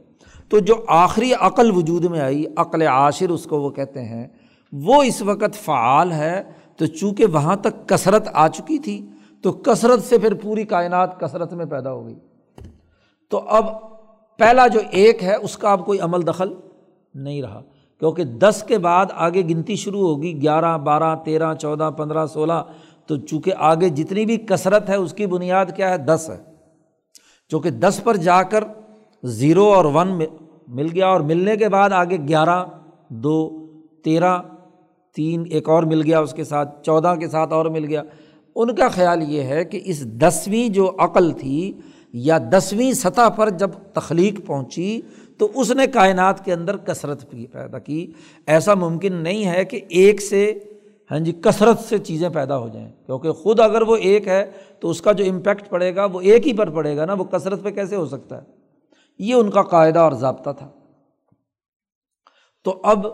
[0.48, 4.28] تو جو آخری عقل وجود میں آئی، عقل عاشر اس کو وہ کہتے ہیں،
[4.72, 6.42] وہ اس وقت فعال ہے
[6.76, 9.06] تو چونکہ وہاں تک کثرت آ چکی تھی
[9.42, 12.14] تو کثرت سے پھر پوری کائنات کثرت میں پیدا ہو گئی۔
[13.30, 13.64] تو اب
[14.38, 16.54] پہلا جو ایک ہے، اس کا اب کوئی عمل دخل
[17.14, 17.62] نہیں رہا۔
[17.98, 22.62] کیونکہ دس کے بعد آگے گنتی شروع ہوگی، گیارہ، بارہ، تیرہ، چودہ، پندرہ، سولہ۔
[23.06, 26.42] تو چونکہ آگے جتنی بھی کثرت ہے، اس کی بنیاد کیا ہے؟ دس ہے۔
[27.48, 28.64] چونکہ دس پر جا کر
[29.22, 30.20] زیرو اور ون
[30.68, 32.64] مل گیا اور ملنے کے بعد آگے گیارہ،
[33.08, 33.66] دو،
[34.04, 34.38] تیرہ،
[35.16, 38.02] تین ایک اور مل گیا اس کے ساتھ، چودہ کے ساتھ اور مل گیا۔
[38.54, 41.72] ان کا خیال یہ ہے کہ اس دسویں جو عقل تھی
[42.12, 45.00] یا دسویں سطح پر جب تخلیق پہنچی
[45.38, 48.12] تو اس نے کائنات کے اندر کثرت پیدا کی۔
[48.46, 50.58] ایسا ممکن نہیں ہے کہ ایک سے
[51.10, 54.50] ہاں جی کثرت سے چیزیں پیدا ہو جائیں۔ کیونکہ خود اگر وہ ایک ہے
[54.80, 57.24] تو اس کا جو امپیکٹ پڑے گا وہ ایک ہی پر پڑے گا نا۔ وہ
[57.24, 58.46] کثرت پہ کیسے ہو سکتا ہے؟
[59.18, 60.68] یہ ان کا قاعدہ اور ضابطہ تھا۔
[62.64, 63.06] تو اب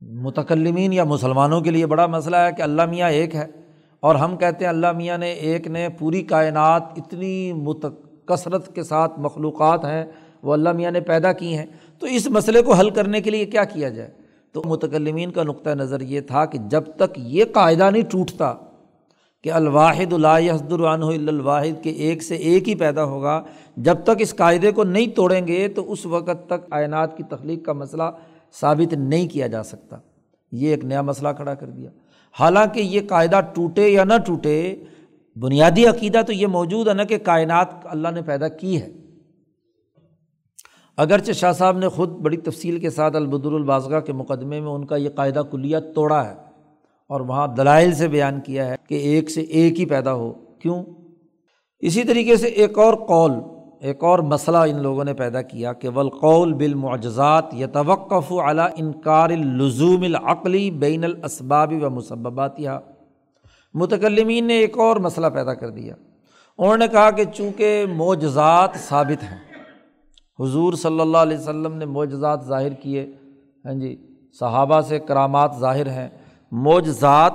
[0.00, 3.61] متکلمین یا مسلمانوں کے لیے بڑا مسئلہ ہے کہ اللہ میاں ایک ہے۔
[4.02, 7.86] اور ہم کہتے ہیں اللہ میاں نے ایک نے پوری کائنات اتنی مت
[8.26, 10.04] کثرت کے ساتھ مخلوقات ہیں،
[10.42, 11.66] وہ اللہ میاں نے پیدا کی ہیں۔
[11.98, 14.10] تو اس مسئلے کو حل کرنے کے لیے کیا کیا جائے؟
[14.52, 18.54] تو متکلمین کا نقطۂ نظر یہ تھا کہ جب تک یہ قاعدہ نہیں ٹوٹتا
[19.42, 23.42] کہ الواحد اللہ عنہ الواحد کے ایک سے ایک ہی پیدا ہوگا،
[23.76, 27.64] جب تک اس قاعدے کو نہیں توڑیں گے تو اس وقت تک کائنات کی تخلیق
[27.64, 28.02] کا مسئلہ
[28.60, 29.96] ثابت نہیں کیا جا سکتا۔
[30.52, 31.90] یہ ایک نیا مسئلہ کھڑا کر دیا۔
[32.38, 34.76] حالانکہ یہ قاعدہ ٹوٹے یا نہ ٹوٹے،
[35.36, 38.88] بنیادی عقیدہ تو یہ موجود ہے نا کہ کائنات اللہ نے پیدا کی ہے۔
[40.96, 44.86] اگرچہ شاہ صاحب نے خود بڑی تفصیل کے ساتھ البدر البازگاہ کے مقدمے میں ان
[44.86, 46.34] کا یہ قاعدہ کلیہ توڑا ہے
[47.08, 50.84] اور وہاں دلائل سے بیان کیا ہے کہ ایک سے ایک ہی پیدا ہو۔ کیوں؟
[51.80, 53.32] اسی طریقے سے ایک اور قول
[53.82, 58.32] ایک اور مسئلہ ان لوگوں نے پیدا کیا کہ ولقول بالمعجزات یا توقف
[58.76, 62.78] انکار الزوم العقلی بین الاسباب و مسبات یا
[63.74, 65.94] متکلمین نے ایک اور مسئلہ پیدا کر دیا۔
[66.58, 69.38] انہوں نے کہا کہ چونکہ معجزات ثابت ہیں،
[70.42, 73.12] حضور صلی اللہ علیہ وسلم نے معجزات ظاہر کیے۔
[73.64, 73.96] ہاں جی
[74.40, 76.08] صحابہ سے کرامات ظاہر ہیں۔
[76.52, 77.32] معجزات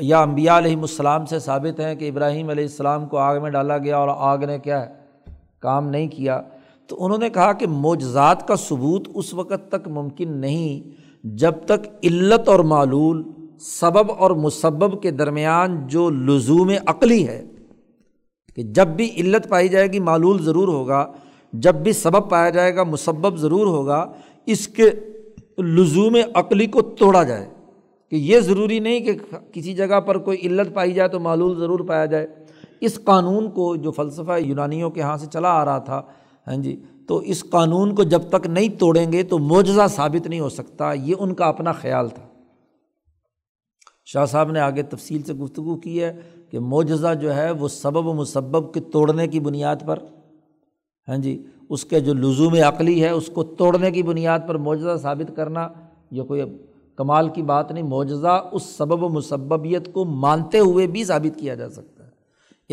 [0.00, 3.78] یا امبیا علیہم السلام سے ثابت ہیں کہ ابراہیم علیہ السلام کو آگ میں ڈالا
[3.78, 5.01] گیا اور آگ نے کیا ہے؟
[5.62, 6.42] کام نہیں کیا،
[6.86, 10.90] تو انہوں نے کہا کہ معجزات کا ثبوت اس وقت تک ممکن نہیں،
[11.24, 13.22] جب تک علت اور معلول،
[13.60, 17.44] سبب اور مسبب کے درمیان جو لزوم عقلی ہے،
[18.56, 21.12] کہ جب بھی علت پائی جائے گی معلول ضرور ہوگا،
[21.52, 24.12] جب بھی سبب پایا جائے گا مسبب ضرور ہوگا،
[24.46, 24.90] اس کے
[25.62, 27.50] لزوم عقلی کو توڑا جائے۔
[28.10, 29.12] کہ یہ ضروری نہیں کہ
[29.52, 32.26] کسی جگہ پر کوئی علت پائی جائے تو معلول ضرور پایا جائے۔
[32.86, 36.02] اس قانون کو جو فلسفہ یونانیوں کے یہاں سے چلا آ رہا تھا
[36.46, 36.74] ہاں جی
[37.08, 40.92] تو اس قانون کو جب تک نہیں توڑیں گے تو معجزہ ثابت نہیں ہو سکتا،
[40.92, 42.22] یہ ان کا اپنا خیال تھا۔
[44.04, 46.12] شاہ صاحب نے آگے تفصیل سے گفتگو کی ہے
[46.50, 49.98] کہ معجزہ جو ہے وہ سبب و مسبب کے توڑنے کی بنیاد پر
[51.08, 54.96] ہاں جی اس کے جو لزوم عقلی ہے، اس کو توڑنے کی بنیاد پر معجزہ
[55.02, 55.68] ثابت کرنا
[56.10, 56.42] یہ کوئی
[56.98, 61.54] کمال کی بات نہیں، معجزہ اس سبب و مسبیت کو مانتے ہوئے بھی ثابت کیا
[61.54, 62.01] جا سکتا ہے۔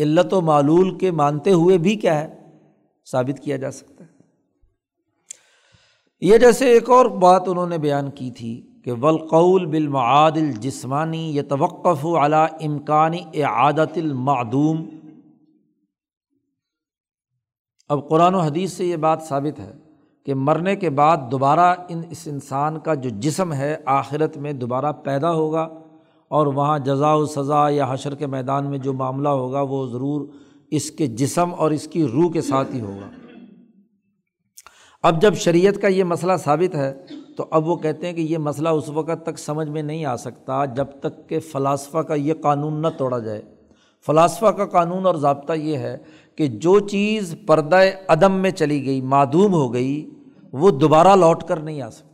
[0.02, 2.40] علت و معلول کے مانتے ہوئے بھی کیا ہے؟
[3.10, 4.10] ثابت کیا جا سکتا ہے۔
[6.20, 11.42] یہ جیسے ایک اور بات انہوں نے بیان کی تھی کہ ولقول بالمعاد الجسمانی یہ
[11.42, 14.88] توقف اعلیٰ امکانی اعادت المعدوم۔
[17.88, 19.72] اب قرآن و حدیث سے یہ بات ثابت ہے
[20.26, 24.92] کہ مرنے کے بعد دوبارہ ان اس انسان کا جو جسم ہے آخرت میں دوبارہ
[24.92, 25.79] پیدا ہوگا
[26.30, 30.28] اور وہاں جزا و سزا یا حشر کے میدان میں جو معاملہ ہوگا وہ ضرور
[30.70, 33.10] اس کے جسم اور اس کی روح کے ساتھ ہی ہوگا۔
[35.02, 37.04] اب جب شریعت کا یہ مسئلہ ثابت ہے
[37.36, 40.16] تو اب وہ کہتے ہیں کہ یہ مسئلہ اس وقت تک سمجھ میں نہیں آ
[40.16, 43.42] سکتا جب تک کہ فلاسفہ کا یہ قانون نہ توڑا جائے۔
[44.06, 45.98] فلاسفہ کا قانون اور ضابطہ یہ ہے
[46.36, 50.10] کہ جو چیز پردہ عدم میں چلی گئی، معدوم ہو گئی،
[50.52, 52.09] وہ دوبارہ لوٹ کر نہیں آ سکتی۔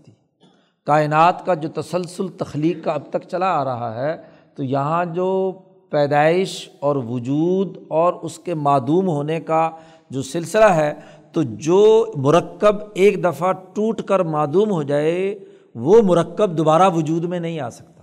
[0.87, 4.17] کائنات کا جو تسلسل تخلیق کا اب تک چلا آ رہا ہے،
[4.55, 5.53] تو یہاں جو
[5.91, 9.71] پیدائش اور وجود اور اس کے معدوم ہونے کا
[10.11, 10.95] جو سلسلہ ہے،
[11.33, 15.39] تو جو مرکب ایک دفعہ ٹوٹ کر معدوم ہو جائے،
[15.75, 18.03] وہ مرکب دوبارہ وجود میں نہیں آ سکتا۔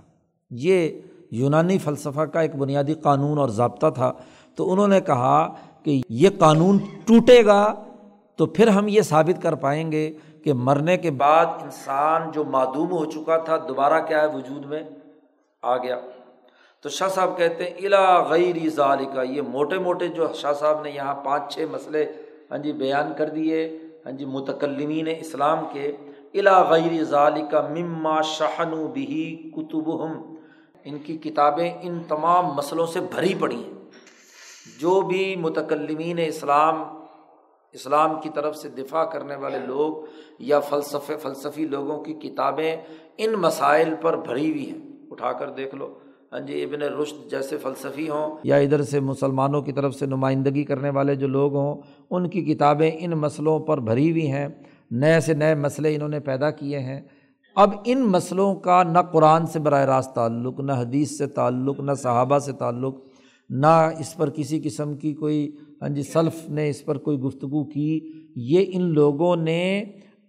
[0.51, 0.89] یہ
[1.31, 4.11] یونانی فلسفہ کا ایک بنیادی قانون اور ضابطہ تھا۔
[4.55, 5.47] تو انہوں نے کہا
[5.83, 7.73] کہ یہ قانون ٹوٹے گا
[8.35, 10.13] تو پھر ہم یہ ثابت کر پائیں گے
[10.43, 14.83] کہ مرنے کے بعد انسان جو معدوم ہو چکا تھا، دوبارہ کیا ہے وجود میں؟
[15.61, 15.99] آ گیا۔
[16.81, 20.81] تو شاہ صاحب کہتے ہیں الا غیر ظال کا یہ موٹے موٹے جو شاہ صاحب
[20.81, 22.11] نے یہاں پانچ چھ مسئلے
[22.51, 25.91] ہاں جی بیان کر دیے ہاں جی متکلمین اسلام کے۔
[26.33, 29.89] الا غیر ظال کا مما شہن و بہی کتب
[30.83, 33.73] ان کی کتابیں ان تمام مسئلوں سے بھری پڑی ہیں۔
[34.79, 36.83] جو بھی متکلمین اسلام
[37.73, 40.05] اسلام کی طرف سے دفاع کرنے والے لوگ
[40.39, 42.75] یا فلسفے فلسفی لوگوں کی کتابیں
[43.17, 44.77] ان مسائل پر بھری ہوئی ہیں۔
[45.11, 45.93] اٹھا کر دیکھ لو۔
[46.33, 50.63] ہاں جی ابن رشد جیسے فلسفی ہوں یا ادھر سے مسلمانوں کی طرف سے نمائندگی
[50.63, 54.47] کرنے والے جو لوگ ہوں، ان کی کتابیں ان مسئلوں پر بھری ہوئی ہیں۔
[54.91, 57.01] نئے سے نئے مسئلے انہوں نے پیدا کیے ہیں۔
[57.55, 61.91] اب ان مسئلوں کا نہ قرآن سے براہ راست تعلق، نہ حدیث سے تعلق، نہ
[61.93, 62.95] صحابہ سے تعلق،
[63.49, 65.51] نہ اس پر کسی قسم کی کوئی
[65.83, 67.99] ہاں جی سلف نے اس پر کوئی گفتگو کی۔
[68.35, 69.83] یہ ان لوگوں نے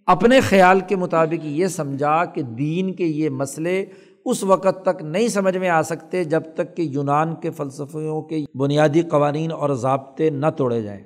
[0.07, 3.85] اپنے خیال کے مطابق یہ سمجھا کہ دین کے یہ مسئلے
[4.25, 8.45] اس وقت تک نہیں سمجھ میں آ سکتے جب تک کہ یونان کے فلسفیوں کے
[8.55, 11.05] بنیادی قوانین اور ضابطے نہ توڑے جائیں۔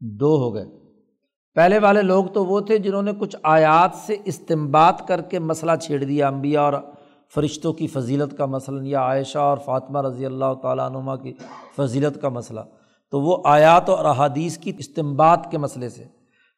[0.00, 0.64] دو ہو گئے۔
[1.54, 5.72] پہلے والے لوگ تو وہ تھے جنہوں نے کچھ آیات سے استمباد کر کے مسئلہ
[5.82, 6.72] چھیڑ دیا امبیا اور
[7.34, 11.32] فرشتوں کی فضیلت کا مثلاً یا عائشہ اور فاطمہ رضی اللہ تعالیٰ عنما کی
[11.76, 12.60] فضیلت کا مسئلہ۔
[13.10, 16.04] تو وہ آیات اور احادیث کی استمباد کے مسئلے سے۔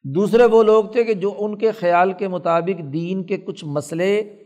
[0.04, 4.36] دوسرے وہ لوگ تھے کہ جو ان کے خیال کے مطابق دین کے کچھ مسئلے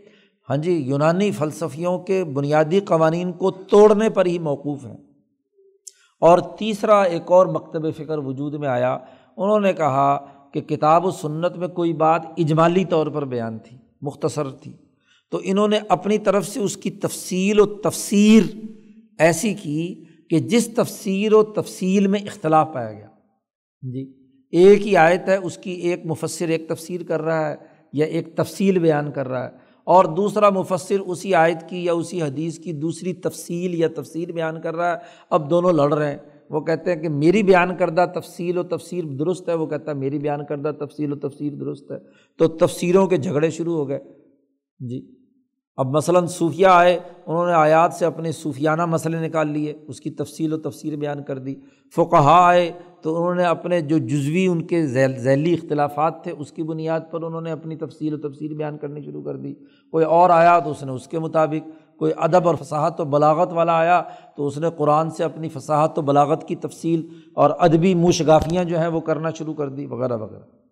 [0.50, 4.96] ہاں جی یونانی فلسفیوں کے بنیادی قوانین کو توڑنے پر ہی موقوف ہیں۔
[6.20, 8.98] اور تیسرا ایک اور مکتب فکر وجود میں آیا۔
[9.36, 13.76] انہوں نے کہا کہ کتاب و سنت میں کوئی بات اجمالی طور پر بیان تھی،
[14.02, 14.83] مختصر تھی۔
[15.34, 18.42] تو انہوں نے اپنی طرف سے اس کی تفصیل و تفسیر
[19.18, 23.08] ایسی کی کہ جس تفسیر و تفصیل میں اختلاف پایا گیا۔
[23.82, 24.12] جی
[24.50, 27.56] ایک ہی آیت ہے، اس کی ایک مفصر ایک تفسیر کر رہا ہے
[27.92, 29.50] یا ایک تفصیل بیان کر رہا ہے۔
[29.84, 34.60] اور دوسرا مفصر اسی آیت کی یا اسی حدیث کی دوسری تفصیل یا تفصیل بیان
[34.60, 34.98] کر رہا ہے۔
[35.30, 36.18] اب دونوں لڑ رہے ہیں۔
[36.50, 39.96] وہ کہتے ہیں کہ میری بیان کردہ تفصیل و تفسیر درست ہے، وہ کہتا ہے
[39.96, 41.98] میری بیان کردہ تفصیل و تفسیر درست ہے۔
[42.38, 44.00] تو تفسیروں کے جھگڑے شروع ہو گئے۔
[44.78, 45.13] جی۔
[45.76, 50.10] اب مثلاً صوفیہ آئے، انہوں نے آیات سے اپنے صوفیانہ مسئلے نکال لیے، اس کی
[50.10, 51.54] تفصیل و تفصیل بیان کر دی۔
[51.96, 56.62] فقہا آئے تو انہوں نے اپنے جو جزوی ان کے ذیلی اختلافات تھے، اس کی
[56.62, 59.54] بنیاد پر انہوں نے اپنی تفصیل و تفصیل بیان کرنی شروع کر دی۔
[59.90, 61.68] کوئی اور آیا تو اس نے اس کے مطابق،
[61.98, 64.02] کوئی ادب اور فصاحت و بلاغت والا آیا
[64.36, 68.78] تو اس نے قرآن سے اپنی فصاحت و بلاغت کی تفصیل اور ادبی مشغافیاں جو
[68.78, 70.63] ہیں وہ کرنا شروع کر دی، وغیرہ وغیرہ۔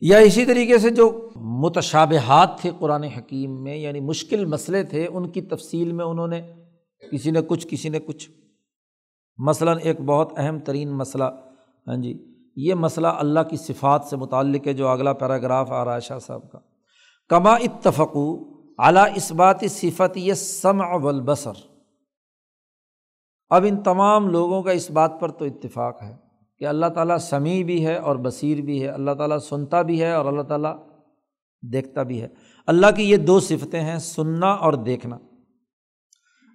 [0.00, 5.28] یا اسی طریقے سے جو متشابہات تھے قرآن حکیم میں یعنی مشکل مسئلے تھے، ان
[5.28, 6.42] کی تفصیل میں انہوں نے
[7.12, 8.30] کسی نے کچھ، کسی نے کچھ،
[9.38, 11.24] مثلاً ایک بہت اہم ترین مسئلہ
[11.86, 15.94] ہاں جی یہ مسئلہ اللہ کی صفات سے متعلق ہے، جو اگلا پیراگراف آ رہا
[15.94, 16.58] ہے شاہ صاحب کا۔
[17.28, 18.36] کما اتفقو
[18.78, 21.52] اعلیٰ اس بات صفت یہ سم والبصر۔
[23.50, 26.27] اب ان تمام لوگوں کا اس بات پر تو اتفاق ہے۔
[26.58, 30.12] کہ اللہ تعالیٰ سمیع بھی ہے اور بصیر بھی ہے، اللہ تعالیٰ سنتا بھی ہے
[30.12, 30.76] اور اللہ تعالیٰ
[31.72, 32.28] دیکھتا بھی ہے۔
[32.66, 35.18] اللہ کی یہ دو صفتیں ہیں، سننا اور دیکھنا۔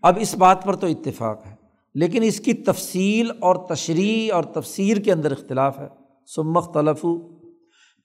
[0.01, 1.55] اب اس بات پر تو اتفاق ہے،
[1.95, 5.87] لیکن اس کی تفصیل اور تشریح اور تفسیر کے اندر اختلاف ہے۔
[6.35, 7.05] سمخ تلف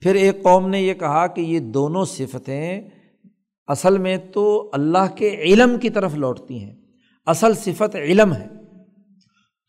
[0.01, 2.81] پھر ایک قوم نے یہ کہا کہ یہ دونوں صفتیں
[3.67, 6.75] اصل میں تو اللہ کے علم کی طرف لوٹتی ہیں۔
[7.25, 8.47] اصل صفت علم ہے۔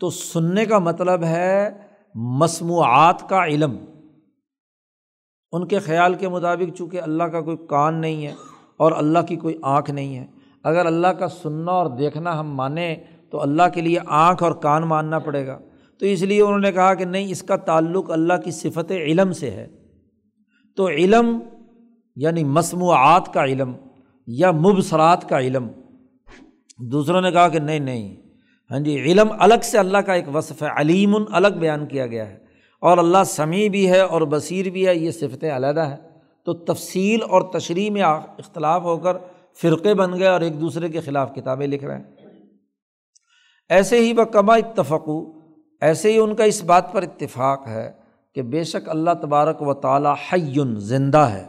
[0.01, 1.70] تو سننے کا مطلب ہے
[2.14, 3.76] مصنوعات کا علم۔
[5.52, 8.34] ان کے خیال کے مطابق چونکہ اللہ کا کوئی کان نہیں ہے
[8.76, 10.26] اور اللہ کی کوئی آنکھ نہیں ہے،
[10.62, 12.96] اگر اللہ کا سننا اور دیکھنا ہم مانیں
[13.30, 15.58] تو اللہ کے لیے آنکھ اور کان ماننا پڑے گا۔
[15.98, 19.32] تو اس لیے انہوں نے کہا کہ نہیں، اس کا تعلق اللہ کی صفت علم
[19.32, 19.68] سے ہے۔
[20.76, 21.38] تو علم
[22.16, 23.72] یعنی مصنوعات کا علم
[24.26, 25.68] یا مبصرات کا علم۔
[26.78, 28.16] دوسروں نے کہا کہ نہیں نہیں۔
[28.71, 32.29] ہاں جی علم الگ سے اللہ کا ایک وصف ہے، علیم الگ بیان کیا گیا
[32.29, 32.37] ہے۔
[32.81, 35.97] اور اللہ سمیع بھی ہے اور بصیر بھی ہے، یہ صفتیں علیحدہ ہیں
[36.45, 39.16] تو تفصیل اور تشریح میں اختلاف ہو کر
[39.62, 42.05] فرقے بن گئے اور ایک دوسرے کے خلاف کتابیں لکھ رہے ہیں۔
[43.68, 44.57] ایسے ہی وہ کما
[45.81, 47.93] ایسے ہی ان کا اس بات پر اتفاق ہے
[48.35, 51.47] کہ بے شک اللہ تبارک و تعالیٰ حیون زندہ ہے۔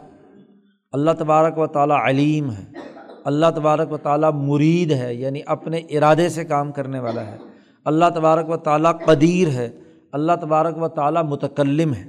[0.92, 2.81] اللہ تبارک و تعالیٰ علیم ہے۔
[3.24, 7.38] اللہ تبارک و تعالیٰ مرید ہے یعنی اپنے ارادے سے کام کرنے والا ہے۔
[7.84, 9.70] اللہ تبارک و تعالیٰ قدیر ہے،
[10.12, 12.04] اللہ تبارک و تعالیٰ متکلم ہے۔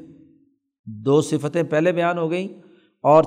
[0.86, 2.48] دو صفتیں پہلے بیان ہو گئیں
[3.02, 3.24] اور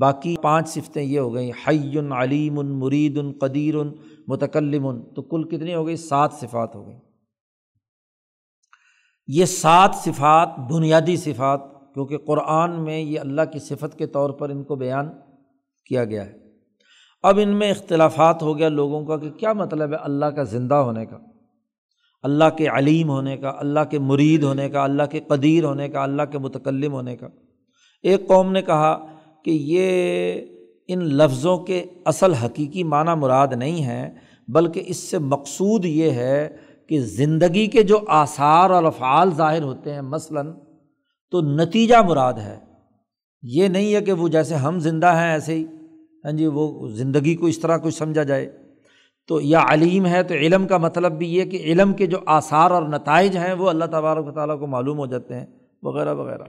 [0.00, 3.74] باقی پانچ صفتیں یہ ہو گئیں۔ حیٌ علیم مرید قدیر
[4.28, 7.00] متکلم، تو کل کتنی ہو گئی؟ سات صفات ہو گئیں۔
[9.26, 11.60] یہ سات صفات بنیادی صفات،
[11.94, 15.08] کیونکہ قرآن میں یہ اللہ کی صفت کے طور پر ان کو بیان
[15.84, 16.41] کیا گیا ہے۔
[17.22, 20.74] اب ان میں اختلافات ہو گیا لوگوں کا کہ کیا مطلب ہے اللہ کا زندہ
[20.74, 21.18] ہونے کا؟
[22.22, 26.02] اللہ کے علیم ہونے کا، اللہ کے مرید ہونے کا، اللہ کے قدیر ہونے کا،
[26.02, 27.28] اللہ کے متکلم ہونے کا۔
[28.02, 29.06] ایک قوم نے کہا
[29.44, 30.32] کہ یہ
[30.88, 34.10] ان لفظوں کے اصل حقیقی معنی مراد نہیں ہے،
[34.48, 36.56] بلکہ اس سے مقصود یہ ہے
[36.88, 40.52] کہ زندگی کے جو آثار اور افعال ظاہر ہوتے ہیں مثلاً
[41.30, 42.58] تو نتیجہ مراد ہے۔
[43.42, 45.64] یہ نہیں ہے کہ وہ جیسے ہم زندہ ہیں ایسے ہی
[46.24, 48.62] ہاں جی وہ زندگی کو اس طرح کچھ سمجھا جائے۔
[49.28, 52.70] تو یا علیم ہے تو علم کا مطلب بھی یہ کہ علم کے جو آثار
[52.70, 55.46] اور نتائج ہیں وہ اللہ تبارک و تعالیٰ کو معلوم ہو جاتے ہیں،
[55.82, 56.42] وغیرہ وغیرہ۔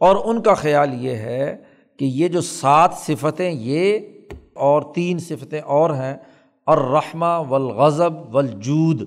[0.00, 1.56] اور ان کا خیال یہ ہے
[1.98, 3.98] کہ یہ جو سات صفتیں، یہ
[4.54, 6.16] اور تین صفتیں اور ہیں
[6.66, 9.02] اور رحمہ والغضب والجود،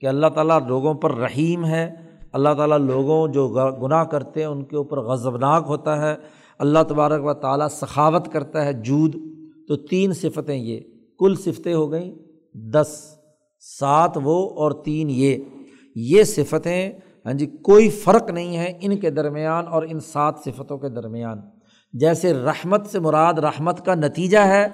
[0.00, 1.94] کہ اللہ تعالیٰ لوگوں پر رحیم ہے۔
[2.32, 3.48] اللہ تعالیٰ لوگوں جو
[3.82, 6.16] گناہ کرتے ہیں، ان کے اوپر غضبناک ہوتا ہے۔
[6.58, 9.16] اللہ تبارک و تعالیٰ سخاوت کرتا ہے جود،
[9.68, 10.80] تو تین صفتیں یہ۔
[11.18, 12.14] کل صفتیں ہو گئیں،
[12.54, 13.16] دس،
[13.78, 15.36] سات وہ اور تین یہ۔
[15.96, 16.92] یہ صفتیں
[17.26, 21.40] ہاں جی کوئی فرق نہیں ہے ان کے درمیان اور ان سات صفتوں کے درمیان۔
[21.92, 24.66] جیسے رحمت سے مراد رحمت کا نتیجہ ہے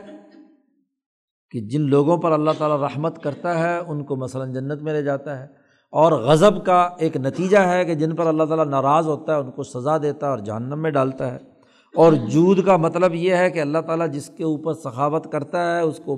[1.50, 5.02] کہ جن لوگوں پر اللہ تعالیٰ رحمت کرتا ہے، ان کو مثلاً جنت میں لے
[5.02, 5.44] جاتا ہے۔
[5.90, 9.50] اور غضب کا ایک نتیجہ ہے کہ جن پر اللہ تعالیٰ ناراض ہوتا ہے، ان
[9.50, 11.51] کو سزا دیتا ہے اور جہنم میں ڈالتا ہے۔
[11.96, 15.80] اور جود کا مطلب یہ ہے کہ اللہ تعالیٰ جس کے اوپر سخاوت کرتا ہے،
[15.80, 16.16] اس کو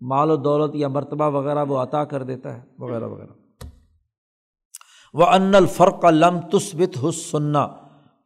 [0.00, 3.66] مال و دولت یا مرتبہ وغیرہ وہ عطا کر دیتا ہے، وغیرہ وغیرہ۔
[5.14, 7.34] وہ ان الفرق لم تثبت حس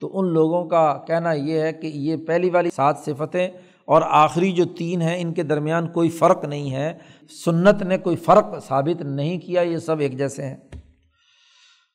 [0.01, 3.49] تو ان لوگوں کا کہنا یہ ہے کہ یہ پہلی والی سات صفتیں
[3.85, 6.99] اور آخری جو تین ہیں، ان کے درمیان کوئی فرق نہیں ہے۔
[7.45, 10.57] سنت نے کوئی فرق ثابت نہیں کیا، یہ سب ایک جیسے ہیں۔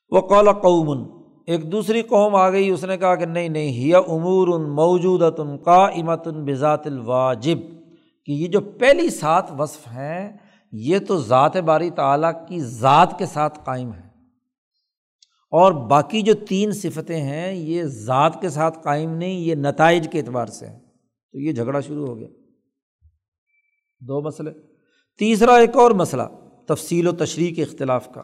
[0.10, 3.96] وہ قول قومن ایک دوسری قوم آ گئی، اس نے کہا کہ نہیں نہیں، ہی
[3.96, 7.58] امور ان موجودت ان کا امت ان بذات الواجب،
[8.26, 10.38] کہ یہ جو پہلی سات وصف ہیں،
[10.72, 14.06] یہ تو ذات باری تعلیٰ کی ذات کے ساتھ قائم ہے
[15.52, 20.20] اور باقی جو تین صفتیں ہیں، یہ ذات کے ساتھ قائم نہیں، یہ نتائج کے
[20.20, 20.80] اعتبار سے ہیں۔
[21.32, 22.28] تو یہ جھگڑا شروع ہو گیا۔
[24.00, 24.52] دو مسئلے۔
[25.18, 26.24] تیسرا ایک اور مسئلہ،
[26.68, 28.22] تفصیل و تشریح کے اختلاف کا۔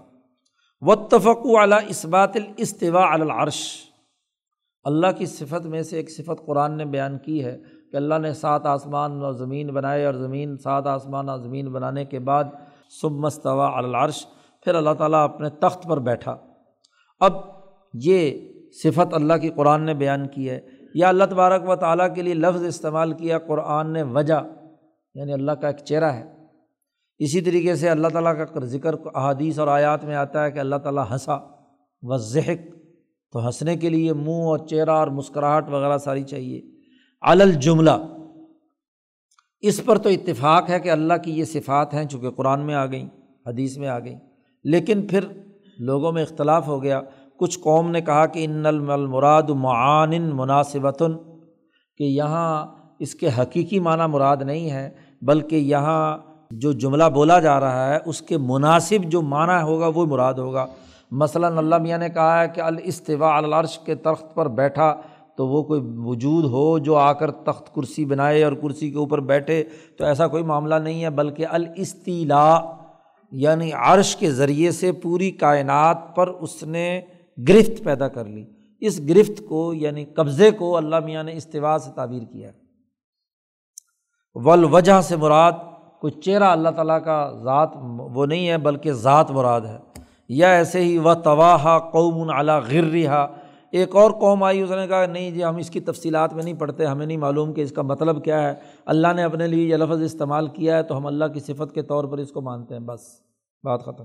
[0.82, 3.78] وطفق اعلیٰ اسبات الاستواء العرش۔
[4.84, 7.58] اللہ کی صفت میں سے ایک صفت قرآن نے بیان کی ہے
[7.92, 12.06] کہ اللہ نے سات آسمان و زمین بنائے اور زمین سات آسمان اور زمین بنانے
[12.06, 12.44] کے بعد
[13.02, 14.28] صب مستوا العرش،
[14.64, 16.38] پھر اللہ تعالیٰ اپنے تخت پر بیٹھا۔
[17.20, 17.34] اب
[17.94, 18.50] یہ
[18.84, 20.60] صفت اللہ کی قرآن نے بیان کی ہے۔
[20.96, 24.44] یا اللہ تبارک و تعالیٰ کے لیے لفظ استعمال کیا، قرآن نے وجہ
[25.14, 26.41] یعنی اللہ کا ایک چہرہ ہے۔
[27.22, 30.76] اسی طریقے سے اللہ تعالیٰ کا ذکر احادیث اور آیات میں آتا ہے کہ اللہ
[30.76, 31.38] تعالیٰ ہنسا
[32.02, 32.76] و ذہق
[33.32, 36.62] تو ہنسنے کے لیے منہ اور چہرہ اور مسکراہٹ وغیرہ ساری چاہیے۔
[37.22, 37.92] الجملہ،
[39.60, 42.86] اس پر تو اتفاق ہے کہ اللہ کی یہ صفات ہیں چونکہ قرآن میں آ
[42.86, 43.10] گئیں،
[43.48, 44.20] حدیث میں آ گئیں۔
[44.64, 45.26] لیکن پھر
[45.80, 47.02] لوگوں میں اختلاف ہو گیا۔
[47.38, 51.14] کچھ قوم نے کہا کہ ان المراد معان مناسبتاً
[51.98, 52.68] کہ یہاں
[53.00, 54.90] اس کے حقیقی معنی مراد نہیں ہے
[55.22, 56.18] بلکہ یہاں
[56.52, 60.66] جو جملہ بولا جا رہا ہے، اس کے مناسب جو معنی ہوگا وہ مراد ہوگا۔
[61.12, 65.02] مثلاً اللہ میاں نے کہا ہے کہ الاستواء العرش کے تخت پر بیٹھا
[65.38, 69.20] تو وہ کوئی وجود ہو جو آ کر تخت کرسی بنائے اور کرسی کے اوپر
[69.20, 69.64] بیٹھے،
[69.98, 72.60] تو ایسا کوئی معاملہ نہیں ہے، بلکہ الاستیلا
[73.32, 77.02] یعنی عرش کے ذریعے سے پوری کائنات پر اس نے
[77.48, 78.46] گرفت پیدا کر لی۔
[78.80, 82.52] اس گرفت کو یعنی قبضے کو اللہ میاں نے استوا سے تعبیر کیا
[84.34, 85.52] ولوجہ سے مراد
[86.02, 87.70] کوئی چہرہ اللہ تعالیٰ کا ذات
[88.14, 89.78] وہ نہیں ہے بلکہ ذات مراد ہے۔
[90.30, 93.28] یا ایسے ہی و تواہ قوم علا غر رہا
[93.72, 96.54] ایک اور قوم آئی، اس نے کہا، نہیں جی ہم اس کی تفصیلات میں نہیں
[96.54, 98.54] پڑھتے، ہمیں نہیں معلوم کہ اس کا مطلب کیا ہے۔
[98.86, 101.82] اللہ نے اپنے لیے یہ لفظ استعمال کیا ہے تو ہم اللہ کی صفت کے
[101.82, 103.00] طور پر اس کو مانتے ہیں۔ بس،
[103.64, 104.04] بات ختم۔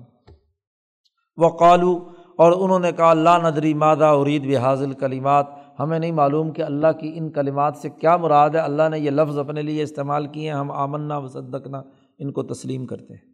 [1.36, 2.04] وہ قالو
[2.36, 5.46] اور انہوں نے کہا اللہ ندری مادہ ارید بحاظل کلیمات
[5.78, 9.10] ہمیں نہیں معلوم کہ اللہ کی ان کلمات سے کیا مراد ہے۔ اللہ نے یہ
[9.10, 11.82] لفظ اپنے لیے استعمال کیے ہیں۔ ہم آمنا وصدقنا
[12.18, 13.32] ان کو تسلیم کرتے ہیں۔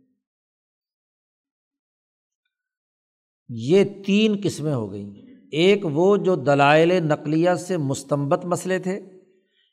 [3.48, 5.14] یہ تین قسمیں ہو گئیں۔
[5.52, 9.00] ایک وہ جو دلائل نقلیہ سے مستمت مسئلے تھے۔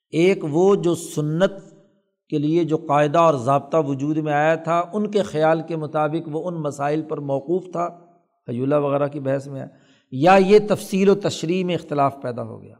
[0.09, 1.51] ایک وہ جو سنت
[2.29, 6.29] کے لیے جو قاعدہ اور ضابطہ وجود میں آیا تھا، ان کے خیال کے مطابق
[6.31, 8.05] وہ ان مسائل پر موقوف تھا۔
[8.47, 12.61] حجولہ وغیرہ کی بحث میں آیا یا یہ تفصیل و تشریح میں اختلاف پیدا ہو
[12.61, 12.75] گیا۔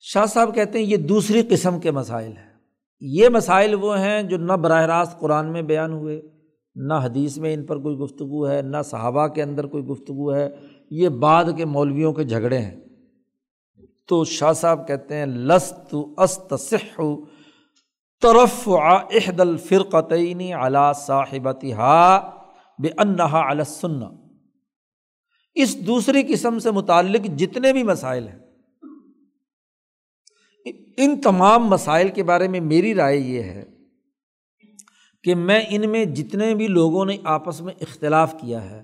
[0.00, 2.52] شاہ صاحب کہتے ہیں یہ دوسری قسم کے مسائل ہیں۔
[3.00, 6.22] یہ مسائل وہ ہیں جو نہ براہ راست قرآن میں بیان ہوئے،
[6.74, 10.50] نہ حدیث میں ان پر کوئی گفتگو ہے، نہ صحابہ کے اندر کوئی گفتگو ہے۔
[10.90, 12.80] یہ بعد کے مولویوں کے جھگڑے ہیں۔
[14.08, 17.00] تو شاہ صاحب کہتے ہیں، لست استصح
[18.22, 22.20] طرف عہد الفرقتعینی علا صاحبت ہا
[22.78, 24.04] بے انہا علسنہ
[25.56, 28.38] اس دوسری قسم سے متعلق جتنے بھی مسائل ہیں،
[30.98, 33.64] ان تمام مسائل کے بارے میں میری رائے یہ ہے
[35.24, 38.82] کہ میں ان میں جتنے بھی لوگوں نے آپس میں اختلاف کیا ہے،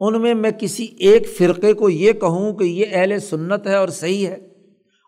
[0.00, 3.88] ان میں میں کسی ایک فرقے کو یہ کہوں کہ یہ اہل سنت ہے اور
[3.88, 4.36] صحیح ہے،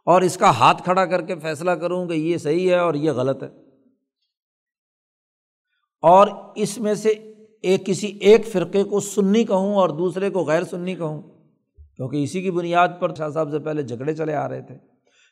[0.07, 3.11] اور اس کا ہاتھ کھڑا کر کے فیصلہ کروں کہ یہ صحیح ہے اور یہ
[3.13, 3.49] غلط ہے۔
[6.03, 7.13] اور اس میں سے
[7.65, 11.21] ایک کسی ایک فرقے کو سنی کہوں اور دوسرے کو غیر سنی کہوں،
[11.97, 14.75] کیونکہ اسی کی بنیاد پر شاہ صاحب سے پہلے جھگڑے چلے آ رہے تھے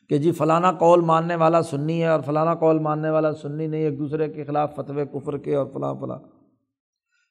[0.09, 3.81] کہ جی فلانا کال ماننے والا سنی ہے اور فلانا کال ماننے والا سنی نہیں،
[3.81, 6.19] ایک دوسرے کے خلاف فتوے کفر کے اور فلاں فلاں۔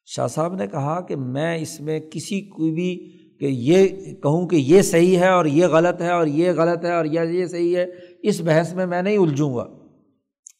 [0.06, 2.94] شاہ صاحب نے کہا کہ میں اس میں کسی کو بھی
[3.40, 3.88] کہ یہ
[4.22, 7.20] کہوں کہ یہ صحیح ہے اور یہ غلط ہے اور یہ غلط ہے اور یہ
[7.32, 7.84] یہ صحیح ہے،
[8.22, 9.66] اس بحث میں میں نہیں الجھوں گا۔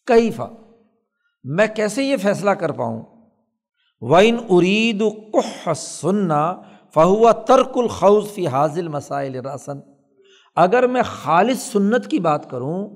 [0.07, 0.47] کئی فا
[1.45, 3.03] میں کیسے یہ فیصلہ کر پاؤں؟
[4.01, 5.03] وائن ارید
[5.77, 6.61] سننا
[6.95, 9.79] فہو ترک الخوض فی حاضل مسائل راسن
[10.57, 12.89] اگر میں خالص سنت کی بات کروں،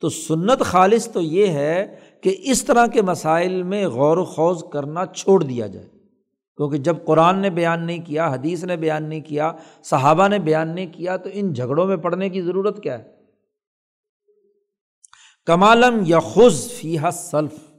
[0.00, 4.64] تو سنت خالص تو یہ ہے کہ اس طرح کے مسائل میں غور و خوض
[4.72, 5.86] کرنا چھوڑ دیا جائے۔
[6.56, 9.52] کیونکہ جب قرآن نے بیان نہیں کیا، حدیث نے بیان نہیں کیا،
[9.82, 13.04] صحابہ نے بیان نہیں کیا، تو ان جھگڑوں میں پڑھنے کی ضرورت کیا ہے؟
[15.46, 17.71] کمالم یا خز فیح سلف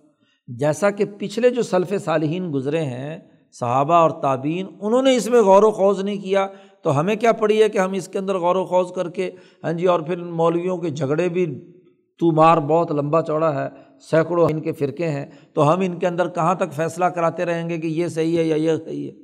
[0.48, 3.20] جیسا کہ پچھلے جو سلف صالحین گزرے ہیں،
[3.52, 6.48] صحابہ اور تعبین انہوں نے اس میں غور و خوض نہیں کیا۔
[6.82, 9.32] تو ہمیں کیا پڑی ہے کہ ہم اس کے اندر غور و خوض کر کے
[9.64, 11.74] ہاں جی اور پھر مولویوں کے جھگڑے بھی
[12.20, 13.70] تو مار بہت لمبا چوڑا ہے،
[14.00, 17.70] سینکڑوں ان کے فرقے ہیں۔ تو ہم ان کے اندر کہاں تک فیصلہ کراتے رہیں
[17.70, 19.16] گے کہ یہ صحیح ہے یا یہ صحیح ہے؟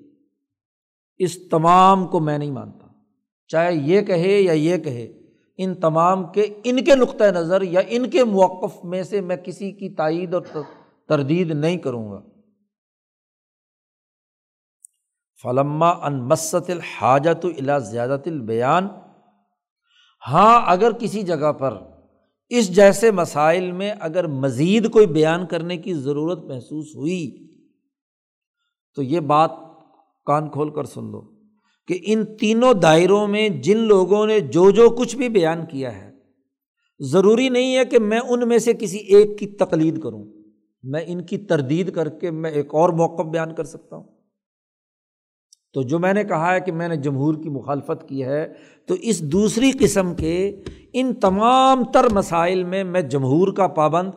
[1.17, 2.87] اس تمام کو میں نہیں مانتا۔
[3.47, 5.11] چاہے یہ کہے یا یہ کہے،
[5.57, 9.71] ان تمام کے، ان کے نقطۂ نظر یا ان کے موقف میں سے میں کسی
[9.71, 10.41] کی تائید اور
[11.09, 12.21] تردید نہیں کروں گا۔
[15.43, 18.87] فلما ان مست الحاجت الا زیادت البیان
[20.27, 21.77] ہاں اگر کسی جگہ پر
[22.49, 27.47] اس جیسے مسائل میں اگر مزید کوئی بیان کرنے کی ضرورت محسوس ہوئی،
[28.95, 29.51] تو یہ بات
[30.25, 31.21] کان کھول کر سن لو
[31.87, 36.11] کہ ان تینوں دائروں میں جن لوگوں نے جو جو کچھ بھی بیان کیا ہے،
[36.99, 40.38] ضروری نہیں ہے کہ میں ان میں سے کسی ایک کی تقلید کروں۔
[40.83, 44.03] میں ان کی تردید کر کے میں ایک اور موقع بیان کر سکتا ہوں۔
[45.73, 48.53] تو جو میں نے کہا ہے کہ میں نے جمہور کی مخالفت کی ہے،
[48.87, 50.61] تو اس دوسری قسم کے
[50.93, 54.11] ان تمام تر مسائل میں میں جمہور کا پابند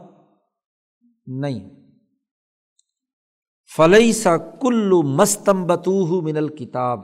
[1.26, 1.60] نہیں
[3.76, 7.00] فلئی سا کلو مستمبتو من الکتاب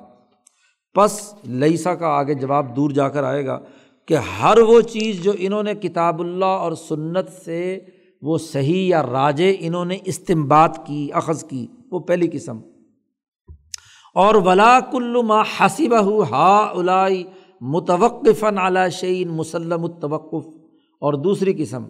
[0.94, 3.60] پس لئیسا کا آگے جواب دور جا کر آئے گا
[4.06, 7.80] کہ ہر وہ چیز جو انہوں نے کتاب اللہ اور سنت سے
[8.22, 12.58] وہ صحیح یا راجے انہوں نے استمباد کی، اخذ کی، وہ پہلی قسم۔
[14.14, 15.94] اور ولا کل ما حسب
[16.30, 17.24] ہا الائی
[17.60, 20.46] متوقف اعلیٰ شعین مسلم التوقف۔
[21.00, 21.84] اور دوسری قسم،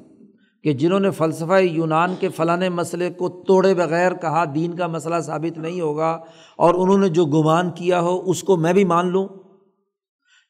[0.65, 5.21] کہ جنہوں نے فلسفہ یونان کے فلاں مسئلے کو توڑے بغیر کہا دین کا مسئلہ
[5.21, 6.21] ثابت نہیں ہوگا
[6.57, 9.29] اور انہوں نے جو گمان کیا ہو، اس کو میں بھی مان لوں۔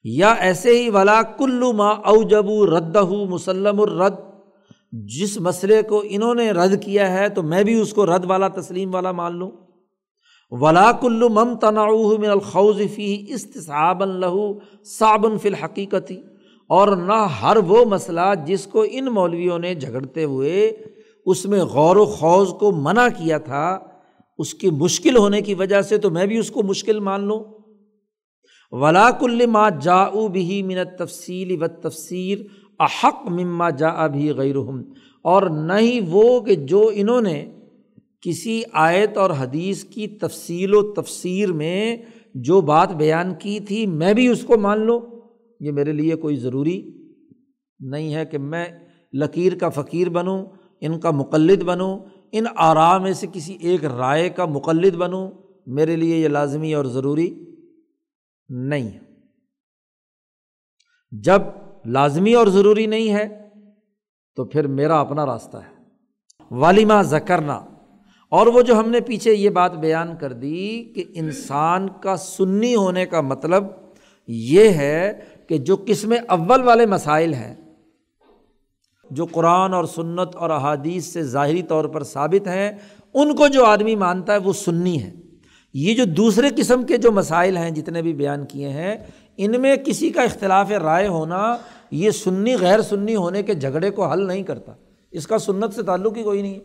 [0.05, 2.97] یا ایسے ہی ولا کلو ما او جبو رد
[3.31, 4.28] مسلم الرد۔
[4.93, 8.49] جس مسئلے کو انہوں نے رد کیا ہے تو میں بھی اس کو رد والا
[8.49, 9.51] تسلیم والا مان لوں۔
[10.51, 14.37] ولاک مم تناؤ من الخوض فی استصاب اللہ
[14.85, 16.21] صابن فی الحقیقتی
[16.69, 20.73] اور نہ ہر وہ مسئلہ جس کو ان مولویوں نے جھگڑتے ہوئے
[21.27, 23.79] اس میں غور و خوض کو منع کیا تھا،
[24.39, 27.45] اس کی مشکل ہونے کی وجہ سے تو میں بھی اس کو مشکل مان لوں۔
[28.73, 32.39] ولاک ما جا بھی من تفصیل و تفسیر
[32.79, 34.57] احق مما جا بھی غیر
[35.23, 37.53] اور نہ ہی وہ کہ جو انہوں نے
[38.21, 41.97] کسی آیت اور حدیث کی تفصیل و تفسیر میں
[42.35, 45.01] جو بات بیان کی تھی، میں بھی اس کو مان لوں۔
[45.61, 47.07] یہ میرے لیے کوئی ضروری
[47.81, 48.67] نہیں ہے کہ میں
[49.15, 50.47] لکیر کا فقیر بنوں،
[50.81, 51.99] ان کا مقلد بنوں،
[52.33, 55.31] ان آرام میں سے کسی ایک رائے کا مقلد بنوں۔
[55.67, 57.55] میرے لیے یہ لازمی اور ضروری
[58.49, 58.99] نہیں ہے۔
[61.13, 61.41] جب
[61.93, 63.27] لازمی اور ضروری نہیں ہے،
[64.37, 65.77] تو پھر میرا اپنا راستہ ہے۔
[66.51, 67.61] والیما زکرنا
[68.33, 72.75] اور وہ جو ہم نے پیچھے یہ بات بیان کر دی کہ انسان کا سنی
[72.75, 73.65] ہونے کا مطلب
[74.29, 75.13] یہ ہے
[75.49, 77.55] کہ جو قسم اول والے مسائل ہیں،
[79.11, 82.71] جو قرآن اور سنت اور احادیث سے ظاہری طور پر ثابت ہیں،
[83.15, 85.13] ان کو جو آدمی مانتا ہے وہ سنی ہے۔
[85.75, 88.97] یہ جو دوسرے قسم کے جو مسائل ہیں جتنے بھی بیان کیے ہیں،
[89.37, 91.57] ان میں کسی کا اختلاف رائے ہونا
[91.91, 94.73] یہ سنی غیر سنی ہونے کے جھگڑے کو حل نہیں کرتا۔
[95.11, 96.61] اس کا سنت سے تعلق ہی کوئی نہیں ہے۔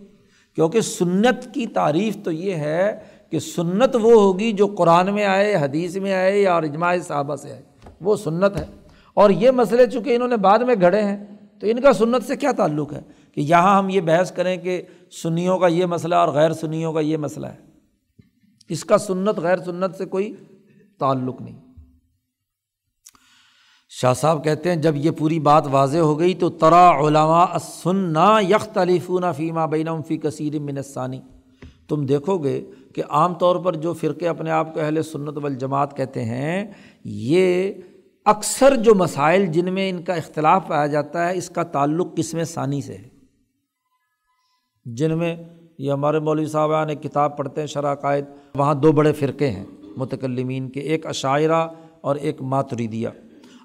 [0.55, 5.55] کیونکہ سنت کی تعریف تو یہ ہے کہ سنت وہ ہوگی جو قرآن میں آئے،
[5.55, 7.61] حدیث میں آئے یا اور اجماع صحابہ سے آئے۔
[8.01, 8.65] وہ سنت ہے۔
[9.13, 11.25] اور یہ مسئلے چونکہ انہوں نے بعد میں گھڑے ہیں،
[11.59, 13.01] تو ان کا سنت سے کیا تعلق ہے؟
[13.31, 14.81] کہ یہاں ہم یہ بحث کریں کہ
[15.23, 17.57] سنیوں کا یہ مسئلہ اور غیر سنیوں کا یہ مسئلہ ہے۔
[18.69, 20.35] اس کا سنت، غیر سنت سے کوئی
[20.99, 21.62] تعلق نہیں۔
[24.01, 28.39] شاہ صاحب کہتے ہیں جب یہ پوری بات واضح ہو گئی تو ترا علماء سننا
[28.39, 31.21] یخ تلیفون فیمہ بین فی کثیر منسانی
[31.87, 32.65] تم دیکھو گے
[32.95, 36.71] کہ عام طور پر جو فرقے اپنے آپ کو اہل سنت والجماعت کہتے ہیں،
[37.05, 37.71] یہ
[38.25, 42.43] اکثر جو مسائل جن میں ان کا اختلاف پایا جاتا ہے، اس کا تعلق قسم
[42.43, 43.09] ثانی سے ہے۔
[44.85, 45.35] جن میں
[45.77, 48.25] یہ ہمارے مولوی صاحب نے کتاب پڑھتے ہیں، شرح قائد
[48.55, 49.65] وہاں دو بڑے فرقے ہیں،
[49.97, 51.67] متکلمین کے، ایک عشاعرہ
[52.01, 53.09] اور ایک ماتریدیہ۔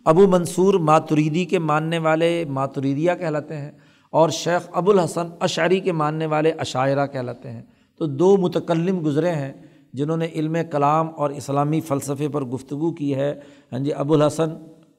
[0.08, 3.70] ابو منصور ماتریدی کے ماننے والے ماتریدیہ کہلاتے ہیں
[4.10, 7.62] اور شیخ ابو الحسن اشعری کے ماننے والے عشاعرہ کہلاتے ہیں۔
[7.98, 9.52] تو دو متکلم گزرے ہیں
[9.92, 13.40] جنہوں نے علم کلام اور اسلامی فلسفے پر گفتگو کی ہے۔
[13.72, 14.50] ہاں جی ابو الحسن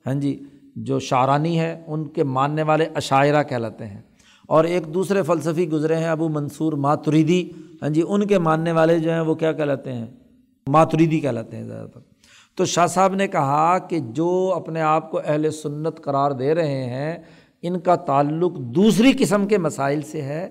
[0.07, 0.44] ہاں جی
[0.76, 4.02] جو شاعرانی ہے ان کے ماننے والے عشاعرہ کہلاتے ہیں۔
[4.48, 7.49] اور ایک دوسرے فلسفی گزرے ہیں، ابو منصور ماتریدی۔
[7.81, 10.07] ہاں جی ان کے ماننے والے جو ہیں، وہ کیا کہلاتے ہیں؟
[10.68, 12.09] ماتریدی کہلاتے ہیں زیادہ تر۔
[12.60, 16.84] تو شاہ صاحب نے کہا کہ جو اپنے آپ کو اہل سنت قرار دے رہے
[16.84, 17.18] ہیں،
[17.61, 20.49] ان کا تعلق دوسری قسم کے مسائل سے ہے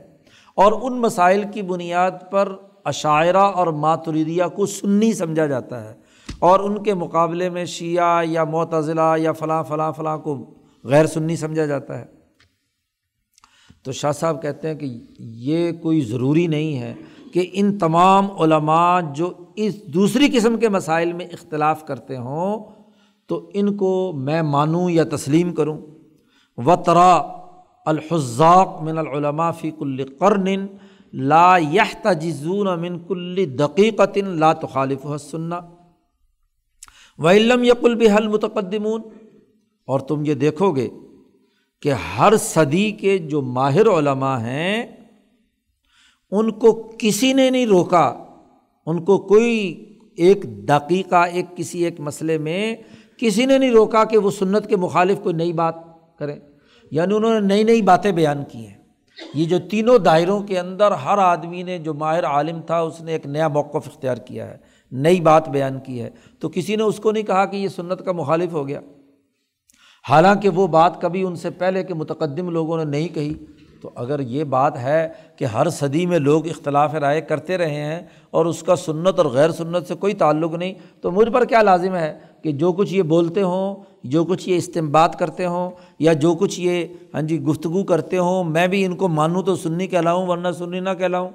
[0.55, 2.53] اور ان مسائل کی بنیاد پر
[2.85, 5.95] عشاعرہ اور ماتریدیہ کو سنی سمجھا جاتا ہے
[6.39, 10.55] اور ان کے مقابلے میں شیعہ یا معتضلاع یا فلاں فلاں فلاں کو
[10.85, 12.05] غیر سنی سمجھا جاتا ہے۔
[13.85, 14.87] تو شاہ صاحب کہتے ہیں کہ
[15.19, 16.95] یہ کوئی ضروری نہیں ہے
[17.33, 19.33] کہ ان تمام علماء جو
[19.65, 22.65] اس دوسری قسم کے مسائل میں اختلاف کرتے ہوں
[23.27, 25.79] تو ان کو میں مانوں یا تسلیم کروں۔
[26.59, 27.13] و ترا
[27.87, 30.67] الحضاق من العلماء فی کل قرن
[31.13, 35.55] لا یہ تجزون من کل دقیقت لا تخالف حسنہ
[37.19, 39.03] و علم یقل بحل متقدمون
[39.89, 40.89] اور تم یہ دیکھو گے
[41.83, 44.87] کہ ہر صدی کے جو ماہر علماء ہیں،
[46.33, 48.07] ان کو کسی نے نہیں روکا
[48.89, 49.85] ان کو کوئی
[50.17, 52.77] ایک دقیقہ، ایک کسی ایک مسئلے میں
[53.17, 55.75] کسی نے نہیں روکا کہ وہ سنت کے مخالف کوئی نئی بات
[56.19, 56.37] کریں
[56.91, 58.75] یعنی انہوں نے نئی نئی باتیں بیان کی ہیں۔
[59.35, 63.13] یہ جو تینوں دائروں کے اندر ہر آدمی نے جو ماہر عالم تھا، اس نے
[63.13, 64.57] ایک نیا موقف اختیار کیا ہے،
[64.93, 68.05] نئی بات بیان کی ہے۔ تو کسی نے اس کو نہیں کہا کہ یہ سنت
[68.05, 68.81] کا مخالف ہو گیا۔
[70.09, 73.35] حالانکہ وہ بات کبھی ان سے پہلے کے متقدم لوگوں نے نہیں کہی۔
[73.81, 78.03] تو اگر یہ بات ہے کہ ہر صدی میں لوگ اختلاف رائے کرتے رہے ہیں
[78.31, 81.63] اور اس کا سنت اور غیر سنت سے کوئی تعلق نہیں، تو مجھ پر کیا
[81.63, 86.13] لازم ہے کہ جو کچھ یہ بولتے ہوں، جو کچھ یہ استعمال کرتے ہوں یا
[86.13, 89.87] جو کچھ یہ ہاں جی گفتگو کرتے ہوں، میں بھی ان کو مانوں تو سنی
[89.87, 91.29] کہلاؤں ورنہ سنی نہ کہلاؤں؟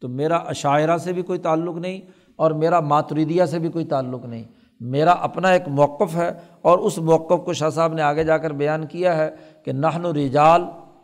[0.00, 2.00] تو میرا عشاعرہ سے بھی کوئی تعلق نہیں
[2.36, 4.44] اور میرا ماتریدیہ سے بھی کوئی تعلق نہیں۔
[4.80, 6.32] میرا اپنا ایک موقف ہے
[6.62, 9.30] اور اس موقف کو شاہ صاحب نے آگے جا کر بیان کیا ہے
[9.64, 10.62] کہ نہن و رجال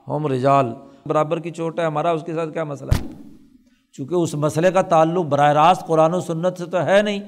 [0.08, 0.66] ہوم رجال،
[1.06, 3.06] برابر کی چوٹ ہے، ہمارا اس کے ساتھ کیا مسئلہ؟ ہے
[3.92, 7.20] چونکہ اس مسئلے کا تعلق براہ راست قرآن و سنت سے تو ہے نہیں۔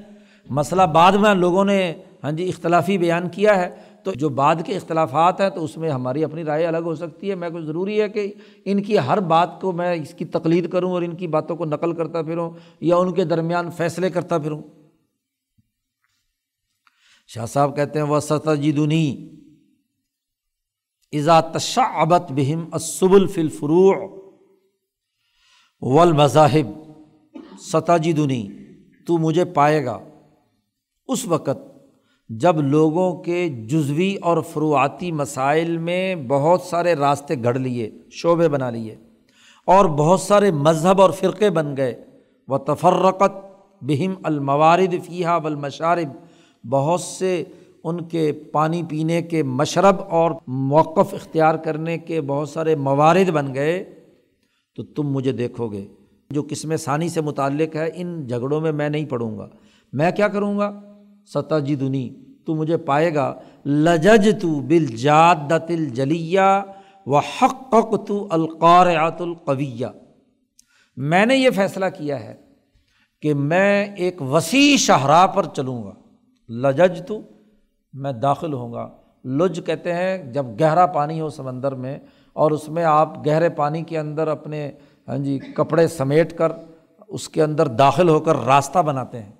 [0.49, 1.93] مسئلہ بعد میں لوگوں نے
[2.23, 5.89] ہاں جی اختلافی بیان کیا ہے۔ تو جو بعد کے اختلافات ہیں تو اس میں
[5.89, 8.33] ہماری اپنی رائے الگ ہو سکتی ہے۔ میں کو ضروری ہے کہ
[8.65, 11.65] ان کی ہر بات کو میں اس کی تقلید کروں اور ان کی باتوں کو
[11.65, 12.51] نقل کرتا پھروں
[12.81, 14.61] یا ان کے درمیان فیصلے کرتا پھروں۔
[17.27, 19.29] شاہ صاحب کہتے ہیں وہ ستجدنی
[21.13, 21.39] ازا
[22.01, 23.93] ابت بہم اسب الفل فروع
[25.81, 26.67] و المذاہب
[27.61, 28.47] ستاجدنی
[29.07, 29.97] تو مجھے پائے گا۔
[31.07, 31.65] اس وقت
[32.29, 38.69] جب لوگوں کے جزوی اور فروعاتی مسائل میں بہت سارے راستے گھڑ لیے، شعبے بنا
[38.69, 38.95] لیے،
[39.67, 41.93] اور بہت سارے مذہب اور فرقے بن گئے
[42.47, 43.35] وہ تفرقت
[43.81, 46.09] بہم الموارد فیحہ والمشارب۔
[46.63, 47.43] بہت سے
[47.87, 53.53] ان کے پانی پینے کے مشرب اور موقف اختیار کرنے کے بہت سارے موارد بن
[53.53, 53.83] گئے،
[54.75, 55.87] تو تم مجھے دیکھو گے۔
[56.29, 59.49] جو قسم ثانی سے متعلق ہے، ان جھگڑوں میں میں نہیں پڑھوں گا۔
[59.93, 60.79] میں کیا کروں گا؟
[61.25, 62.09] ستا جی دنی
[62.45, 63.35] تو مجھے پائے گا۔
[63.65, 66.39] لجج تو بل جاد جلیہ
[67.05, 67.75] و حق
[68.07, 69.85] تو القارعت القویہ
[70.97, 72.35] میں نے یہ فیصلہ کیا ہے
[73.21, 75.93] کہ میں ایک وسیع شاہراہ پر چلوں گا۔
[76.49, 77.21] لجج تو
[77.97, 78.89] میں داخل ہوں گا۔
[79.25, 81.99] لج کہتے ہیں جب گہرا پانی ہو سمندر میں
[82.33, 84.71] اور اس میں آپ گہرے پانی کے اندر اپنے
[85.07, 86.51] ہاں جی کپڑے سمیٹ کر
[87.07, 89.31] اس کے اندر داخل ہو کر راستہ بناتے ہیں۔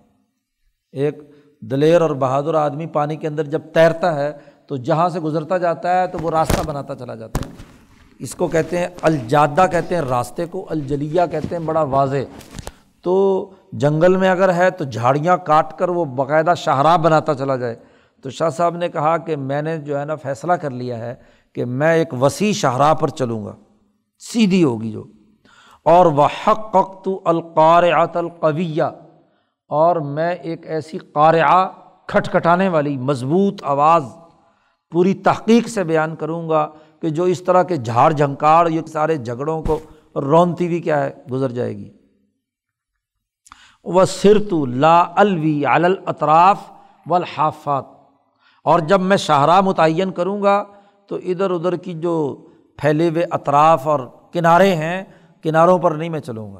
[0.91, 1.31] ایک
[1.61, 4.33] دلیر اور بہادر آدمی پانی کے اندر جب تیرتا ہے
[4.67, 7.53] تو جہاں سے گزرتا جاتا ہے تو وہ راستہ بناتا چلا جاتا ہے۔
[8.19, 12.39] اس کو کہتے ہیں الجادہ، کہتے ہیں راستے کو الجلیہ، کہتے ہیں بڑا واضح۔
[13.01, 17.75] تو جنگل میں اگر ہے تو جھاڑیاں کاٹ کر وہ باقاعدہ شاہراہ بناتا چلا جائے۔
[18.27, 21.15] تو شاہ صاحب نے کہا کہ میں نے جو ہے نا فیصلہ کر لیا ہے
[21.53, 23.55] کہ میں ایک وسیع شاہراہ پر چلوں گا،
[24.19, 25.03] سیدھی ہوگی جو۔
[25.83, 28.83] اور وہ حق تو القارعت القویہ
[29.69, 31.69] اور میں ایک ایسی قارعہ
[32.07, 34.03] کھٹکھٹانے والی مضبوط آواز
[34.91, 36.69] پوری تحقیق سے بیان کروں گا
[37.01, 39.79] کہ جو اس طرح کے جھاڑ جھنکاڑ، یہ سارے جھگڑوں کو
[40.15, 41.89] رونتی ہوئی کیا ہے، گزر جائے گی۔
[43.83, 46.71] وہ صرت لا الوی اطراف
[47.07, 47.96] و الحافات
[48.67, 50.63] اور جب میں شاہراہ متعین کروں گا
[51.07, 52.45] تو ادھر ادھر کی جو
[52.77, 53.99] پھیلے ہوئے اطراف اور
[54.33, 55.03] کنارے ہیں،
[55.43, 56.59] کناروں پر نہیں میں چلوں گا۔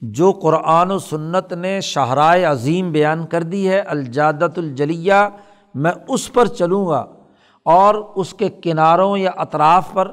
[0.00, 5.28] جو قرآن و سنت نے شاہراہ عظیم بیان کر دی ہے الجادت الجلیہ،
[5.74, 7.06] میں اس پر چلوں گا۔
[7.64, 10.12] اور اس کے کناروں یا اطراف پر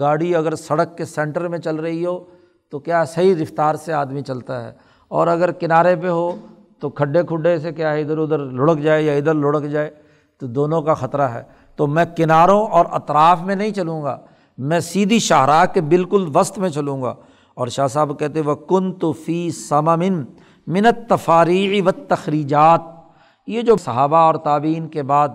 [0.00, 2.24] گاڑی اگر سڑک کے سینٹر میں چل رہی ہو
[2.70, 4.72] تو کیا صحیح رفتار سے آدمی چلتا ہے۔
[5.08, 6.36] اور اگر کنارے پہ ہو
[6.84, 9.90] تو کھڈے کھڈے سے کیا ہے؟ ادھر ادھر لڑک جائے یا ادھر لڑک جائے
[10.40, 11.42] تو دونوں کا خطرہ ہے۔
[11.76, 14.18] تو میں کناروں اور اطراف میں نہیں چلوں گا،
[14.58, 17.14] میں سیدھی شاہراہ کے بالکل وسط میں چلوں گا۔
[17.54, 20.24] اور شاہ صاحب کہتے وہ کن تو فی سمن
[20.66, 22.80] منت تفاری و تخریجات
[23.46, 25.28] یہ جو صحابہ اور تعبین کے بعد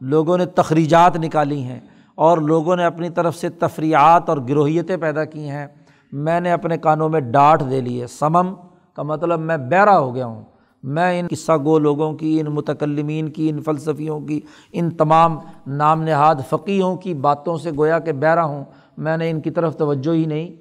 [0.00, 1.80] لوگوں نے تخریجات نکالی ہیں
[2.14, 5.66] اور لوگوں نے اپنی طرف سے تفریحات اور گروہیتیں پیدا کی ہیں،
[6.12, 8.54] میں نے اپنے کانوں میں ڈانٹ دے لی ہے۔ سمم
[8.94, 10.42] کا مطلب میں بہرا ہو گیا ہوں۔
[10.86, 14.40] میں ان قصہ گو لوگوں کی، ان متکلمین کی، ان فلسفیوں کی،
[14.72, 18.64] ان تمام نام نہاد فقیوں کی باتوں سے گویا کہ بہرا ہوں۔
[18.96, 20.54] میں نے ان کی طرف توجہ ہی نہیں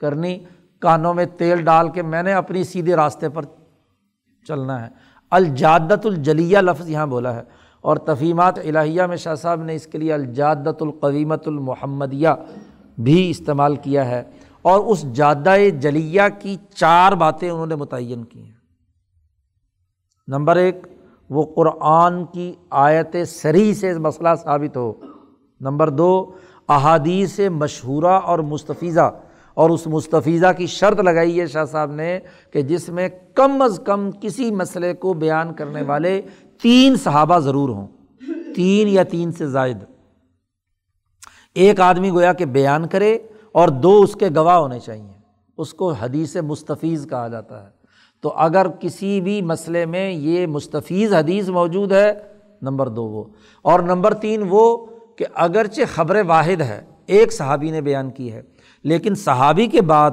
[0.00, 0.38] کرنی۔
[0.78, 3.42] کانوں میں تیل ڈال کے میں نے اپنی سیدھے راستے پر
[4.48, 4.88] چلنا ہے۔
[5.30, 7.42] الجادت الجلیہ لفظ یہاں بولا ہے۔
[7.80, 12.28] اور تفیمات الہیہ میں شاہ صاحب نے اس کے لیے الجادت القویمت المحمدیہ
[12.98, 14.22] بھی استعمال کیا ہے۔
[14.62, 18.59] اور اس جادہ جلیہ کی چار باتیں انہوں نے متعین کی ہیں۔
[20.30, 20.86] نمبر ایک،
[21.30, 24.92] وہ قرآن کی آیت سری سے مسئلہ ثابت ہو۔
[25.60, 26.32] نمبر دو،
[26.68, 29.20] احادیث مشہورہ اور مستفیضہ۔
[29.54, 32.18] اور اس مستفیضہ کی شرط لگائی ہے شاہ صاحب نے
[32.52, 36.22] کہ جس میں کم از کم کسی مسئلے کو بیان کرنے والے
[36.62, 37.86] تین صحابہ ضرور ہوں۔
[38.56, 39.78] تین یا تین سے زائد۔
[41.54, 43.18] ایک آدمی گویا کہ بیان کرے
[43.52, 45.12] اور دو اس کے گواہ ہونے چاہئیں
[45.58, 47.79] اس کو حدیث مستفیض کہا جاتا ہے۔
[48.22, 52.12] تو اگر کسی بھی مسئلے میں یہ مستفیض حدیث موجود ہے،
[52.62, 53.24] نمبر دو وہ۔
[53.64, 54.86] اور نمبر تین وہ
[55.16, 58.42] کہ اگرچہ خبر واحد ہے، ایک صحابی نے بیان کی ہے،
[58.84, 60.10] لیکن صحابی کے بعد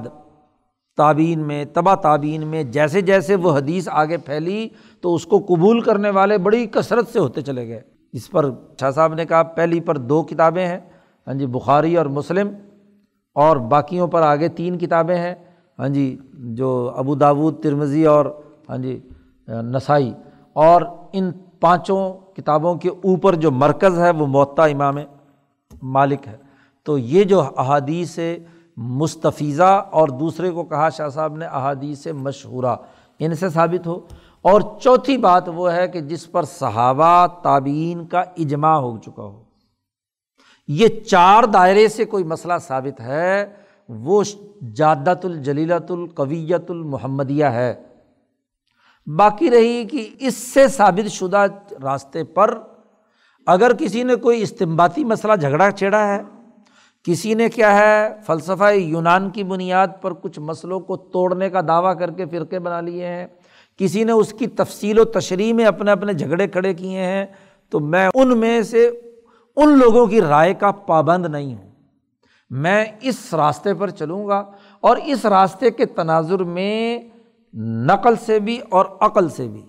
[0.97, 4.67] تعبین میں تبا تعبین میں جیسے جیسے وہ حدیث آگے پھیلی
[5.01, 7.81] تو اس کو قبول کرنے والے بڑی کثرت سے ہوتے چلے گئے۔
[8.13, 10.79] اس پر شاہ صاحب نے کہا، پہلی پر دو کتابیں ہیں
[11.27, 12.49] ہاں جی بخاری اور مسلم،
[13.35, 15.35] اور باقیوں پر آگے تین کتابیں ہیں۔
[15.79, 18.25] ہاں جی جو ابو داود ترمزی اور
[18.69, 18.99] ہاں جی
[19.47, 20.13] نسائی
[20.53, 20.81] اور
[21.13, 24.95] ان پانچوں کتابوں کے اوپر جو مرکز ہے، وہ معطا امام
[25.83, 26.37] مالک ہے۔
[26.83, 28.19] تو یہ جو احادیث
[28.77, 32.75] مستفیضہ اور دوسرے کو کہا شاہ صاحب نے احادیث مشہورہ،
[33.19, 33.99] ان سے ثابت ہو۔
[34.41, 39.43] اور چوتھی بات وہ ہے کہ جس پر صحابہ تعبین کا اجماع ہو چکا ہو۔
[40.67, 43.45] یہ چار دائرے سے کوئی مسئلہ ثابت ہے۔
[43.89, 44.23] وہ
[44.76, 47.73] جادت الجلیلت القویت المحمدیہ ہے۔
[49.07, 51.45] باقی رہی کہ اس سے ثابت شدہ
[51.84, 52.57] راستے پر
[53.45, 56.22] اگر کسی نے کوئی استمباتی مسئلہ جھگڑا چھیڑا ہے،
[57.03, 61.97] کسی نے کیا ہے، فلسفہ یونان کی بنیاد پر کچھ مسئلوں کو توڑنے کا دعویٰ
[61.99, 63.27] کر کے فرقے بنا لیے ہیں،
[63.77, 67.26] کسی نے اس کی تفصیل و تشریح میں اپنے اپنے جھگڑے کھڑے کیے ہیں،
[67.69, 68.89] تو میں ان میں سے
[69.55, 71.66] ان لوگوں کی رائے کا پابند نہیں ہوں۔
[72.49, 74.43] میں اس راستے پر چلوں گا
[74.79, 76.99] اور اس راستے کے تناظر میں
[77.53, 79.65] نقل سے بھی اور عقل سے بھی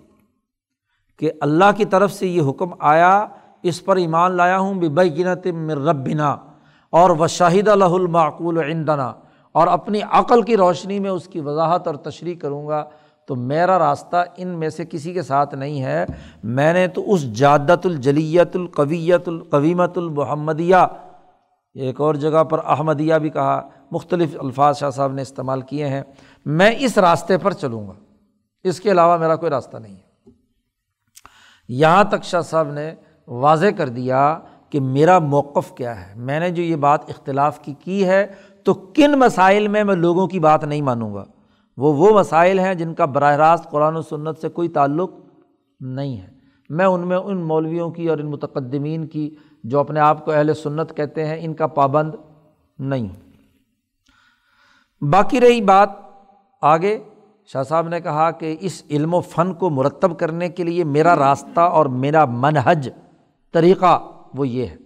[1.18, 3.26] کہ اللہ کی طرف سے یہ حکم آیا،
[3.62, 6.36] اس پر ایمان لایا ہوں بینت رب بنا
[6.90, 9.12] اور وہ شاہد اللہ المعقول عندنا
[9.52, 12.84] اور اپنی عقل کی روشنی میں اس کی وضاحت اور تشریح کروں گا۔
[13.26, 16.06] تو میرا راستہ ان میں سے کسی کے ساتھ نہیں ہے۔
[16.44, 20.76] میں نے تو اس جادت الجلیت القویت القویمت المحمدیہ
[21.78, 26.02] ایک اور جگہ پر احمدیہ بھی کہا، مختلف الفاظ شاہ صاحب نے استعمال کیے ہیں۔
[26.46, 27.92] میں اس راستے پر چلوں گا۔
[28.64, 30.30] اس کے علاوہ میرا کوئی راستہ نہیں ہے۔
[31.68, 32.94] یہاں تک شاہ صاحب نے
[33.28, 34.38] واضح کر دیا
[34.70, 38.26] کہ میرا موقف کیا ہے۔ میں نے جو یہ بات اختلاف کی کی ہے،
[38.64, 41.24] تو کن مسائل میں میں لوگوں کی بات نہیں مانوں گا؟
[41.76, 45.10] وہ وہ مسائل ہیں جن کا براہ راست قرآن و سنت سے کوئی تعلق
[45.80, 46.26] نہیں ہے۔
[46.68, 49.34] میں ان میں ان مولویوں کی اور ان متقدمین کی
[49.64, 52.14] جو اپنے آپ کو اہل سنت کہتے ہیں، ان کا پابند
[52.78, 53.08] نہیں۔
[55.04, 55.90] باقی رہی بات
[56.62, 56.98] آگے۔
[57.46, 61.16] شاہ صاحب نے کہا کہ اس علم و فن کو مرتب کرنے کے لیے میرا
[61.16, 62.88] راستہ اور میرا منحج
[63.52, 64.76] طریقہ وہ یہ ہے۔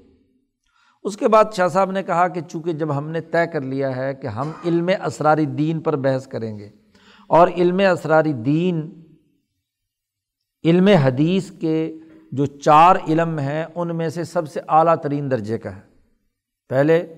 [1.02, 3.96] اس کے بعد شاہ صاحب نے کہا کہ چونکہ جب ہم نے طے کر لیا
[3.96, 6.70] ہے کہ ہم علم اسراری دین پر بحث کریں گے
[7.28, 9.04] اور علم اسراری دین،
[10.64, 11.96] علم حدیث کے
[12.32, 15.80] جو چار علم ہیں، ان میں سے سب سے اعلیٰ ترین درجے کا ہے۔
[16.68, 17.14] پہلے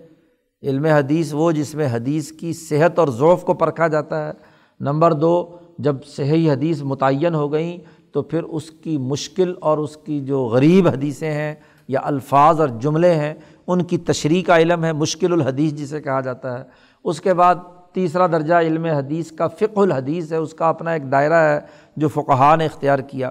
[0.62, 4.32] علم حدیث، وہ جس میں حدیث کی صحت اور ذوف کو پرکھا جاتا ہے۔
[4.80, 7.78] نمبر دو، جب صحیح حدیث متعین ہو گئیں،
[8.12, 11.54] تو پھر اس کی مشکل اور اس کی جو غریب حدیثیں ہیں
[11.88, 13.34] یا الفاظ اور جملے ہیں،
[13.66, 16.64] ان کی تشریح کا علم ہے، مشکل الحدیث جسے کہا جاتا ہے۔
[17.04, 17.54] اس کے بعد
[17.92, 21.60] تیسرا درجہ، علم حدیث کا فقہ الحدیث ہے، اس کا اپنا ایک دائرہ ہے
[21.96, 23.30] جو فقہ نے اختیار کیا۔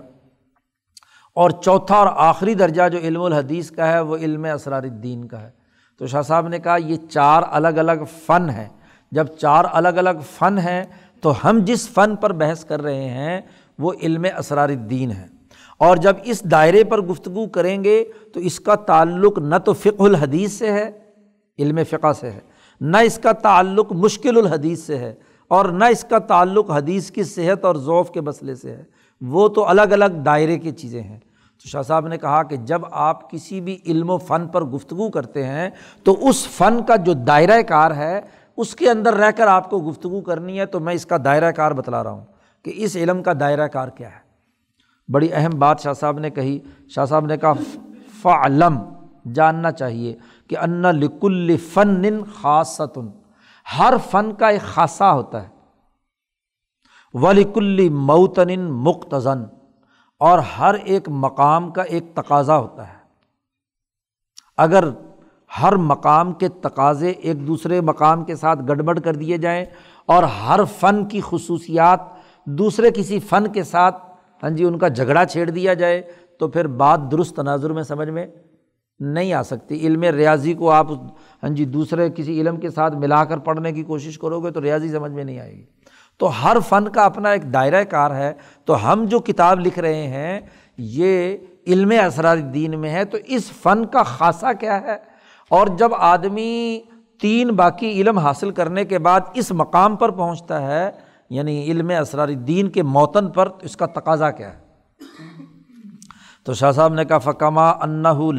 [1.36, 5.42] اور چوتھا اور آخری درجہ جو علم الحدیث کا ہے وہ علم اسرار الدین کا
[5.42, 5.50] ہے۔
[5.98, 8.68] تو شاہ صاحب نے کہا یہ چار الگ الگ فن ہیں۔
[9.12, 10.84] جب چار الگ الگ فن ہیں
[11.22, 13.42] تو ہم جس فن پر بحث کر رہے ہیں
[13.80, 15.26] وہ علم اسرار الدین ہے۔
[15.78, 18.04] اور جب اس دائرے پر گفتگو کریں گے
[18.34, 20.92] تو اس کا تعلق نہ تو فقہ الحدیث سے ہے،
[21.60, 22.40] علم فقہ سے ہے۔
[22.82, 25.14] نہ اس کا تعلق مشکل الحدیث سے ہے
[25.48, 28.84] اور نہ اس کا تعلق حدیث کی صحت اور ذوف کے مسئلے سے ہے۔
[29.28, 31.20] وہ تو الگ الگ دائرے کی چیزیں ہیں۔
[31.64, 35.10] تو شاہ صاحب نے کہا کہ جب آپ کسی بھی علم و فن پر گفتگو
[35.10, 35.70] کرتے ہیں،
[36.04, 38.22] تو اس فن کا جو دائرۂ کار ہے،
[38.58, 41.54] اس کے اندر رہ کر آپ کو گفتگو کرنی ہے، تو میں اس کا دائرۂ
[41.56, 42.26] کار بتلا رہا ہوں
[42.64, 44.24] کہ اس علم کا دائرۂ کار کیا ہے۔
[45.12, 46.60] بڑی اہم بات شاہ صاحب نے کہی۔
[46.90, 47.54] شاہ صاحب نے کہا،
[48.22, 48.80] فعلم،
[49.34, 50.16] جاننا چاہیے
[50.48, 53.08] کہ ان لکل فن خاصتن۔
[53.80, 55.53] ہر فن کا ایک خاصہ ہوتا ہے۔
[57.14, 59.44] ولیکل موتن مختصن
[60.22, 63.02] اور ہر ایک مقام کا ایک تقاضا ہوتا ہے۔
[64.58, 64.84] اگر
[65.52, 69.66] ہر مقام کے تقاضے ایک دوسرے مقام کے ساتھ گڑبڑ کر دیے جائیں،
[70.10, 72.00] اور ہر فن کی خصوصیات
[72.48, 74.02] دوسرے کسی فن کے ساتھ
[74.44, 76.02] ہاں جی ان کا جھگڑا چھیڑ دیا جائے،
[76.40, 78.26] تو پھر بات درست تناظر میں، سمجھ میں
[79.00, 80.92] نہیں آ سکتی۔ علم ریاضی کو آپ
[81.44, 84.62] ہاں جی دوسرے کسی علم کے ساتھ ملا کر پڑھنے کی کوشش کرو گے تو
[84.62, 85.64] ریاضی سمجھ میں نہیں آئے گی۔
[86.24, 88.34] تو ہر فن کا اپنا ایک دائرۂ کار ہے۔
[88.66, 90.40] تو ہم جو کتاب لکھ رہے ہیں،
[90.78, 91.38] یہ
[91.68, 94.96] علم اسرار دین میں ہے۔ تو اس فن کا خاصہ کیا ہے؟
[95.50, 96.80] اور جب آدمی
[97.22, 100.92] تین باقی علم حاصل کرنے کے بعد اس مقام پر پہنچتا ہے
[101.30, 104.60] یعنی علم اسرار دین کے موتن پر اس کا تقاضا کیا ہے؟
[106.44, 108.34] تو شاہ صاحب نے کہا فکما انّہ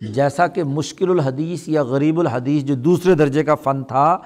[0.00, 4.18] جیسا کہ مشکل الحدیث یا غریب الحدیث جو دوسرے درجے کا فن تھا،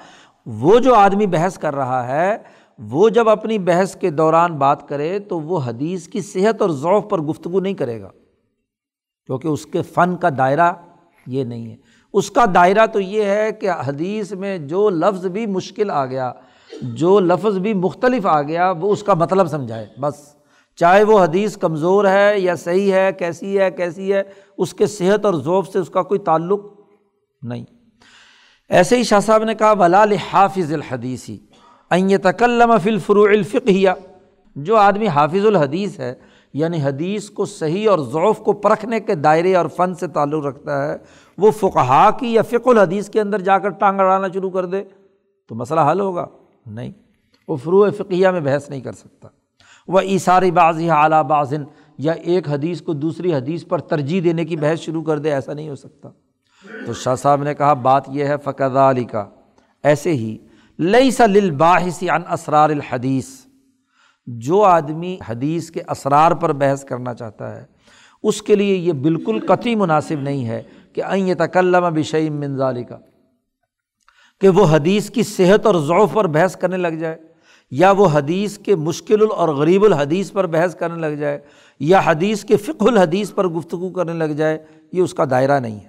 [0.45, 2.37] وہ جو آدمی بحث کر رہا ہے،
[2.79, 7.09] وہ جب اپنی بحث کے دوران بات کرے تو وہ حدیث کی صحت اور ذوق
[7.09, 8.09] پر گفتگو نہیں کرے گا۔
[9.25, 10.73] کیونکہ اس کے فن کا دائرہ
[11.27, 11.75] یہ نہیں ہے۔
[12.13, 16.33] اس کا دائرہ تو یہ ہے کہ حدیث میں جو لفظ بھی مشکل آ گیا،
[16.81, 20.38] جو لفظ بھی مختلف آ گیا، وہ اس کا مطلب سمجھائے، بس۔
[20.79, 24.23] چاہے وہ حدیث کمزور ہے یا صحیح ہے، کیسی ہے کیسی ہے،
[24.57, 26.65] اس کے صحت اور ذوف سے اس کا کوئی تعلق
[27.41, 27.65] نہیں۔
[28.69, 31.37] ایسے ہی شاہ صاحب نے کہا ولال حافظ الحدیثی
[31.89, 33.89] این تکلم فی الفروع الفقیہ
[34.55, 36.13] جو آدمی حافظ الحدیث ہے
[36.53, 40.87] یعنی حدیث کو صحیح اور ضعف کو پرکھنے کے دائرے اور فن سے تعلق رکھتا
[40.87, 40.97] ہے،
[41.37, 44.83] وہ فقہا کی یا فق الحدیث کے اندر جا کر ٹانگ اڑانا شروع کر دے،
[45.47, 46.25] تو مسئلہ حل ہوگا۔
[46.65, 46.91] نہیں،
[47.47, 49.27] وہ فروع فقیہ میں بحث نہیں کر سکتا۔
[49.89, 51.63] وہ ایساری بعضی اعلیٰ بازن
[51.97, 55.53] یا ایک حدیث کو دوسری حدیث پر ترجیح دینے کی بحث شروع کر دے، ایسا
[55.53, 56.09] نہیں ہو سکتا۔
[56.85, 59.25] تو شاہ صاحب نے کہا، بات یہ ہے فقد علی کا
[59.83, 60.37] ایسے ہی
[60.79, 63.27] لئی سا للباحث عن اسرار الحدیث
[64.27, 67.65] جو آدمی حدیث کے اسرار پر بحث کرنا چاہتا ہے،
[68.23, 70.63] اس کے لیے یہ بالکل قطعی مناسب نہیں ہے
[70.93, 72.97] کہ این تکلم بشعی منظالی کا
[74.41, 77.28] کہ وہ حدیث کی صحت اور ضعف پر بحث کرنے لگ جائے۔
[77.71, 81.39] یا وہ حدیث کے مشکل اور غریب الحدیث پر بحث کرنے لگ جائے،
[81.79, 85.79] یا حدیث کے فق الحدیث پر گفتگو کرنے لگ جائے، یہ اس کا دائرہ نہیں
[85.79, 85.87] ہے۔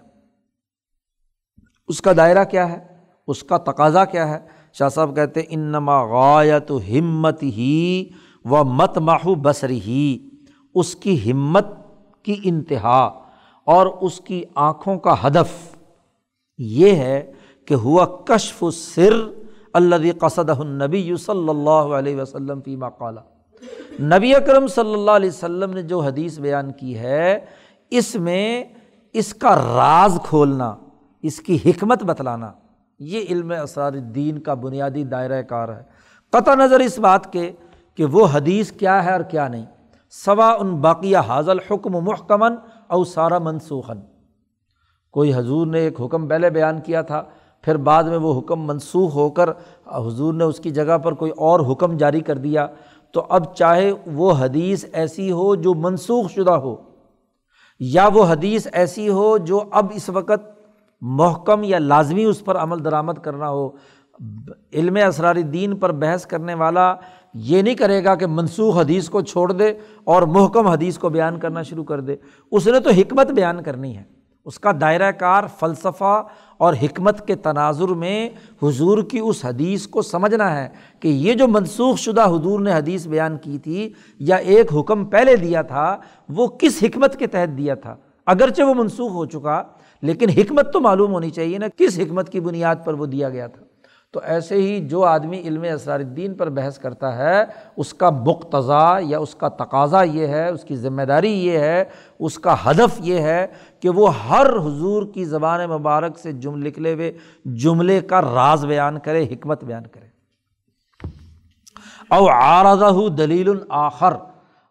[1.88, 2.78] اس کا دائرہ کیا ہے؟
[3.26, 4.38] اس کا تقاضا کیا ہے؟
[4.72, 8.10] شاہ صاحب کہتے ہیں، انما غایت ہمت ہی
[8.44, 10.18] و مت ماہو بصری ہی
[10.74, 11.66] اس کی ہمت
[12.22, 13.20] کی انتہا
[13.64, 15.76] اور اس کی آنکھوں کا ہدف
[16.58, 17.32] یہ ہے
[17.64, 19.14] کہ ہوا کشف سر
[19.74, 23.20] اللہ قصد النبی صلی اللہ علیہ وسلم فی مقالہ
[24.00, 27.46] نبی اکرم صلی اللہ علیہ وسلم نے جو حدیث بیان کی ہے،
[27.90, 28.64] اس میں
[29.12, 30.76] اس کا راز کھولنا،
[31.22, 32.52] اس کی حکمت بتلانا،
[32.98, 35.82] یہ علم اسرار الدین کا بنیادی دائرۂ کار ہے۔
[36.30, 37.52] قطع نظر اس بات کے
[37.94, 39.64] کہ وہ حدیث کیا ہے اور کیا نہیں۔
[40.10, 42.54] سوا ان باقیہ حاضل حکم محکمن
[42.86, 44.00] اور سارا منسوخن
[45.10, 47.22] کوئی حضور نے ایک حکم پہلے بیان کیا تھا
[47.62, 49.50] پھر بعد میں وہ حکم منسوخ ہو کر
[49.86, 52.66] حضور نے اس کی جگہ پر کوئی اور حکم جاری کر دیا
[53.12, 56.76] تو اب چاہے وہ حدیث ایسی ہو جو منسوخ شدہ ہو
[57.80, 60.60] یا وہ حدیث ایسی ہو جو اب اس وقت
[61.00, 63.70] محکم یا لازمی اس پر عمل درآمد کرنا ہو،
[64.72, 66.94] علم اسرار دین پر بحث کرنے والا
[67.34, 69.72] یہ نہیں کرے گا کہ منسوخ حدیث کو چھوڑ دے
[70.04, 72.16] اور محکم حدیث کو بیان کرنا شروع کر دے۔
[72.52, 74.19] اس نے تو حکمت بیان کرنی ہے۔
[74.50, 76.22] اس کا دائرہ کار فلسفہ
[76.56, 78.28] اور حکمت کے تناظر میں
[78.62, 80.68] حضور کی اس حدیث کو سمجھنا ہے
[81.00, 85.36] کہ یہ جو منسوخ شدہ حضور نے حدیث بیان کی تھی یا ایک حکم پہلے
[85.36, 85.96] دیا تھا،
[86.28, 87.96] وہ کس حکمت کے تحت دیا تھا؟
[88.26, 89.62] اگرچہ وہ منسوخ ہو چکا،
[90.02, 93.46] لیکن حکمت تو معلوم ہونی چاہیے نا، کس حکمت کی بنیاد پر وہ دیا گیا
[93.46, 93.62] تھا؟
[94.12, 97.44] تو ایسے ہی جو آدمی علم اسرار الدین پر بحث کرتا ہے،
[97.76, 101.84] اس کا مقتضا یا اس کا تقاضا یہ ہے، اس کی ذمہ داری یہ ہے،
[102.18, 103.46] اس کا ہدف یہ ہے
[103.80, 107.12] کہ وہ ہر حضور کی زبان مبارک سے جم نکلے ہوئے
[107.44, 110.08] جملے کا راز بیان کرے، حکمت بیان کرے۔
[112.10, 114.12] او آرزہ دلیل الآخر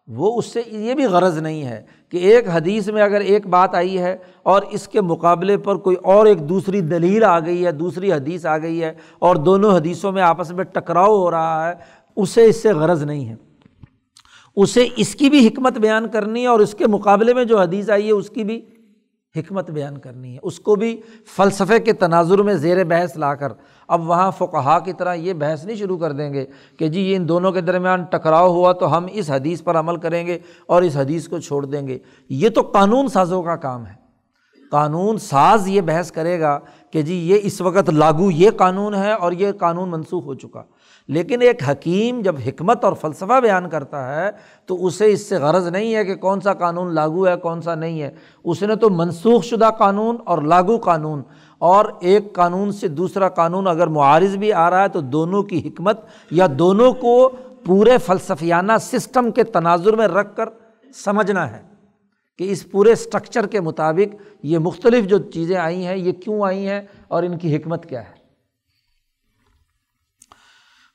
[0.08, 3.74] وہ اس سے یہ بھی غرض نہیں ہے کہ ایک حدیث میں اگر ایک بات
[3.74, 7.72] آئی ہے اور اس کے مقابلے پر کوئی اور ایک دوسری دلیل آ گئی ہے،
[7.72, 11.74] دوسری حدیث آ گئی ہے اور دونوں حدیثوں میں آپس میں ٹکراؤ ہو رہا ہے،
[12.16, 13.34] اسے اس سے غرض نہیں ہے۔
[14.56, 17.90] اسے اس کی بھی حکمت بیان کرنی ہے اور اس کے مقابلے میں جو حدیث
[17.90, 18.62] آئی ہے، اس کی بھی
[19.36, 21.00] حکمت بیان کرنی ہے۔ اس کو بھی
[21.36, 23.52] فلسفے کے تناظر میں زیر بحث لا کر
[23.90, 26.46] اب وہاں فقہا کی طرح یہ بحث نہیں شروع کر دیں گے
[26.78, 29.96] کہ جی یہ ان دونوں کے درمیان ٹکراؤ ہوا تو ہم اس حدیث پر عمل
[29.96, 31.98] کریں گے اور اس حدیث کو چھوڑ دیں گے۔
[32.28, 34.00] یہ تو قانون سازوں کا کام ہے۔
[34.70, 36.58] قانون ساز یہ بحث کرے گا
[36.90, 40.62] کہ جی یہ اس وقت لاگو یہ قانون ہے اور یہ قانون منسوخ ہو چکا۔
[41.08, 44.30] لیکن ایک حکیم جب حکمت اور فلسفہ بیان کرتا ہے
[44.66, 47.74] تو اسے اس سے غرض نہیں ہے کہ کون سا قانون لاگو ہے کون سا
[47.74, 48.10] نہیں ہے۔
[48.44, 51.22] اس نے تو منسوخ شدہ قانون اور لاگو قانون۔
[51.60, 55.68] اور ایک قانون سے دوسرا قانون اگر معارض بھی آ رہا ہے تو دونوں کی
[55.68, 56.00] حکمت
[56.30, 57.28] یا دونوں کو
[57.64, 60.48] پورے فلسفیانہ سسٹم کے تناظر میں رکھ کر
[60.94, 61.62] سمجھنا ہے
[62.38, 66.68] کہ اس پورے اسٹرکچر کے مطابق یہ مختلف جو چیزیں آئی ہیں، یہ کیوں آئی
[66.68, 68.18] ہیں اور ان کی حکمت کیا ہے۔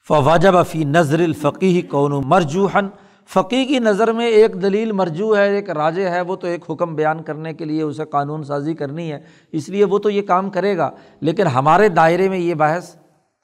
[0.07, 2.87] فواجب فی نظر الفقی کون مرجوحن
[3.30, 6.95] فقی کی نظر میں ایک دلیل مرجو ہے، ایک راجے ہے، وہ تو ایک حکم
[6.95, 9.19] بیان کرنے کے لیے اسے قانون سازی کرنی ہے،
[9.52, 10.89] اس لیے وہ تو یہ کام کرے گا۔
[11.22, 12.95] لیکن ہمارے دائرے میں یہ بحث،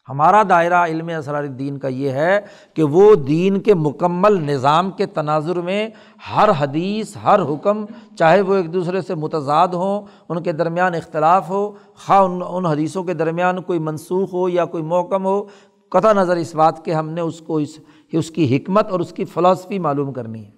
[0.10, 2.40] ہمارا دائرہ علم اسرار الدین کا یہ ہے
[2.74, 5.90] کہ وہ دین کے مکمل نظام کے تناظر میں
[6.36, 7.86] ہر حدیث، ہر حکم،
[8.18, 12.66] چاہے وہ ایک دوسرے سے متضاد ہوں، ان کے درمیان اختلاف ہو، خواہ ان ان
[12.66, 15.44] حدیثوں کے درمیان کوئی منسوخ ہو یا کوئی موکم ہو،
[15.90, 17.80] قطع نظر اس بات کہ ہم نے اس کو اس
[18.12, 20.52] کہ اس کی حکمت اور اس کی فلاسفی معلوم کرنی ہے۔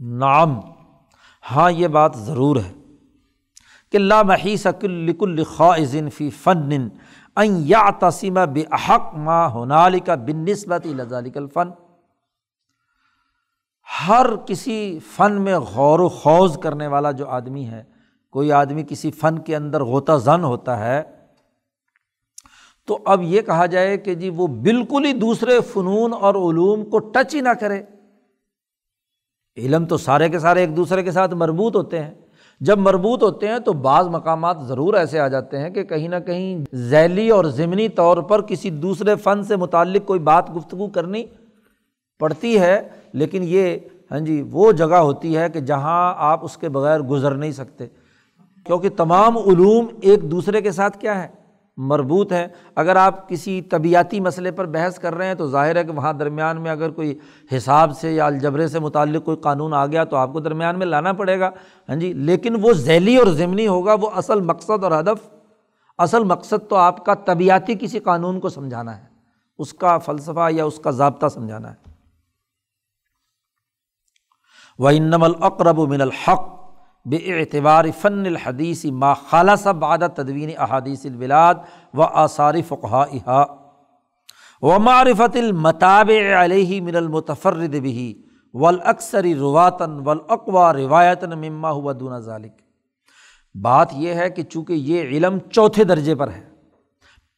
[0.00, 0.60] نام
[1.50, 2.72] ہاں یہ بات ضرور ہے
[3.92, 4.66] کہ اللہ محیث
[5.18, 6.88] کل خواظن فی فن
[7.36, 11.70] این یا تسیمہ بے احق ماں ہونال کا بن نسبت لذالک الفن۔
[14.08, 17.84] ہر کسی فن میں غور و خوض کرنے والا جو آدمی ہے،
[18.30, 21.02] کوئی آدمی کسی فن کے اندر غوطہ زن ہوتا ہے
[22.86, 26.98] تو اب یہ کہا جائے کہ جی وہ بالکل ہی دوسرے فنون اور علوم کو
[26.98, 27.82] ٹچ ہی نہ کرے۔
[29.56, 32.14] علم تو سارے کے سارے ایک دوسرے کے ساتھ مربوط ہوتے ہیں۔
[32.60, 36.16] جب مربوط ہوتے ہیں تو بعض مقامات ضرور ایسے آ جاتے ہیں کہ کہیں نہ
[36.26, 41.24] کہیں ذیلی اور ضمنی طور پر کسی دوسرے فن سے متعلق کوئی بات گفتگو کرنی
[42.18, 43.78] پڑتی ہے۔ لیکن یہ
[44.10, 47.86] ہاں جی وہ جگہ ہوتی ہے کہ جہاں آپ اس کے بغیر گزر نہیں سکتے۔
[48.64, 51.45] کیونکہ تمام علوم ایک دوسرے کے ساتھ کیا ہے؟
[51.76, 55.84] مربوط ہے اگر آپ کسی طبیعتی مسئلے پر بحث کر رہے ہیں تو ظاہر ہے
[55.84, 57.18] کہ وہاں درمیان میں اگر کوئی
[57.56, 60.86] حساب سے یا الجبرے سے متعلق کوئی قانون آ گیا تو آپ کو درمیان میں
[60.86, 61.50] لانا پڑے گا۔
[61.88, 65.28] ہاں جی لیکن وہ ذیلی اور ضمنی ہوگا، وہ اصل مقصد اور ہدف۔
[65.98, 69.04] اصل مقصد تو آپ کا طبیعتی کسی قانون کو سمجھانا ہے،
[69.58, 71.94] اس کا فلسفہ یا اس کا ضابطہ سمجھانا ہے۔
[74.78, 76.55] وہ انم الاقرب من الحق۔
[77.10, 81.54] بے اعتبار فن الحدیث ما خالص بعد تدوین احادیث البلاد
[81.94, 83.04] و آثار فقہ
[84.62, 88.12] و معرفت المطاب علیہ من المتفرد بھی
[88.54, 92.52] ولاکثری رواتن ولاقوا روایتن مما ہوا دون ذالک
[93.54, 96.40] بات یہ ہے کہ چونکہ یہ علم چوتھے درجے پر ہے،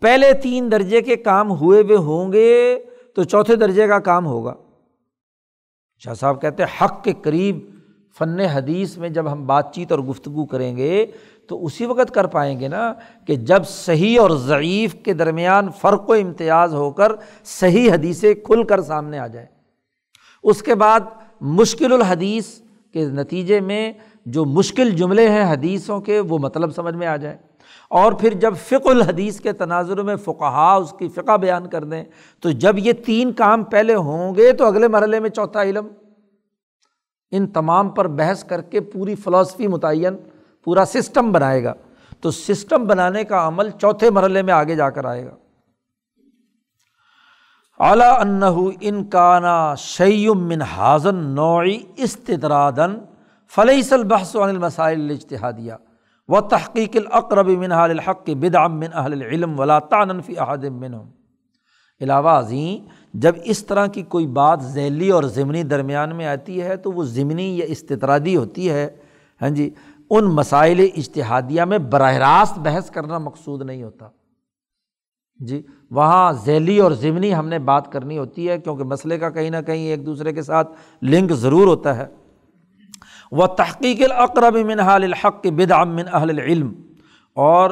[0.02, 2.78] پہلے تین درجے کے کام ہوئے ہوئے ہوں گے
[3.14, 4.54] تو چوتھے درجے کا کام ہوگا۔
[6.02, 7.58] شاہ صاحب کہتے ہیں حق کے قریب
[8.18, 11.06] فن حدیث میں جب ہم بات چیت اور گفتگو کریں گے،
[11.48, 12.92] تو اسی وقت کر پائیں گے نا
[13.26, 17.12] کہ جب صحیح اور ضعیف کے درمیان فرق و امتیاز ہو کر
[17.44, 19.46] صحیح حدیثیں کھل کر سامنے آ جائے
[20.44, 21.00] اس کے بعد
[21.40, 22.46] مشکل الحدیث
[22.94, 23.92] کے نتیجے میں
[24.26, 27.36] جو مشکل جملے ہیں حدیثوں کے، وہ مطلب سمجھ میں آ جائے
[27.90, 32.02] اور پھر جب فق الحدیث کے تناظر میں فقہا اس کی فقہ بیان کر دیں،
[32.42, 35.88] تو جب یہ تین کام پہلے ہوں گے تو اگلے مرحلے میں چوتھا علم۔
[37.30, 40.16] ان تمام پر بحث کر کے پوری فلاسفی متعین،
[40.64, 41.74] پورا سسٹم بنائے گا۔
[42.20, 45.34] تو سسٹم بنانے کا عمل چوتھے مرحلے میں آگے جا کر آئے گا۔
[47.80, 48.42] اعلیٰ ان
[62.00, 66.76] علاوہ ازیں جب اس طرح کی کوئی بات ذیلی اور ضمنی درمیان میں آتی ہے
[66.76, 68.88] تو وہ ضمنی یا استطرادی ہوتی ہے۔
[69.40, 69.68] ہاں جی
[70.10, 74.08] ان مسائل اشتہادیہ میں براہ راست بحث کرنا مقصود نہیں ہوتا۔
[75.40, 75.60] جی
[75.90, 79.60] وہاں ذیلی اور ضمنی ہم نے بات کرنی ہوتی ہے کیونکہ مسئلے کا کہیں نہ
[79.66, 80.72] کہیں ایک دوسرے کے ساتھ
[81.02, 82.06] لنک ضرور ہوتا ہے۔
[83.32, 86.72] وہ تحقیق الاقرب من حال الحق بدعم من اہل العلم،
[87.36, 87.70] اور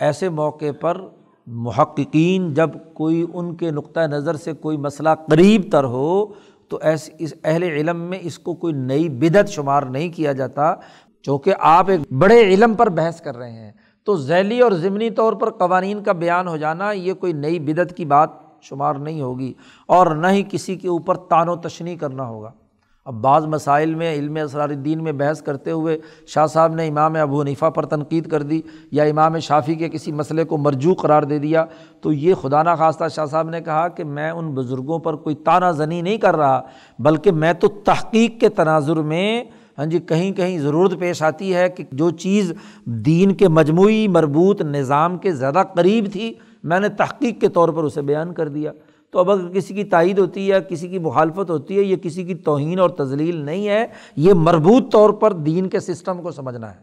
[0.00, 1.00] ایسے موقع پر
[1.46, 6.26] محققین جب کوئی ان کے نقطۂ نظر سے کوئی مسئلہ قریب تر ہو،
[6.68, 10.74] تو ایسے اس اہل علم میں اس کو کوئی نئی بدعت شمار نہیں کیا جاتا،
[11.22, 13.72] چونکہ آپ ایک بڑے علم پر بحث کر رہے ہیں۔
[14.04, 17.96] تو ذیلی اور ضمنی طور پر قوانین کا بیان ہو جانا، یہ کوئی نئی بدعت
[17.96, 18.30] کی بات
[18.62, 19.52] شمار نہیں ہوگی،
[19.86, 22.50] اور نہ ہی کسی کے اوپر تان و تشنی کرنا ہوگا۔
[23.04, 27.16] اب بعض مسائل میں علم اسرار الدین میں بحث کرتے ہوئے شاہ صاحب نے امام
[27.16, 28.60] ابو حنیفہ پر تنقید کر دی
[28.90, 31.64] یا امام شافی کے کسی مسئلے کو مرجو قرار دے دیا
[32.00, 35.70] تو یہ خدا نخواستہ شاہ صاحب نے کہا کہ میں ان بزرگوں پر کوئی تانہ
[35.72, 36.60] زنی نہیں کر رہا
[36.98, 39.44] بلکہ میں تو تحقیق کے تناظر میں
[39.78, 42.52] ہاں جی کہیں کہیں ضرورت پیش آتی ہے کہ جو چیز
[42.84, 47.84] دین کے مجموعی مربوط نظام کے زیادہ قریب تھی، میں نے تحقیق کے طور پر
[47.84, 48.72] اسے بیان کر دیا۔
[49.14, 51.96] تو اب اگر کسی کی تائید ہوتی ہے یا کسی کی مخالفت ہوتی ہے، یہ
[51.96, 53.86] کسی کی توہین اور تزلیل نہیں ہے،
[54.16, 56.80] یہ مربوط طور پر دین کے سسٹم کو سمجھنا ہے۔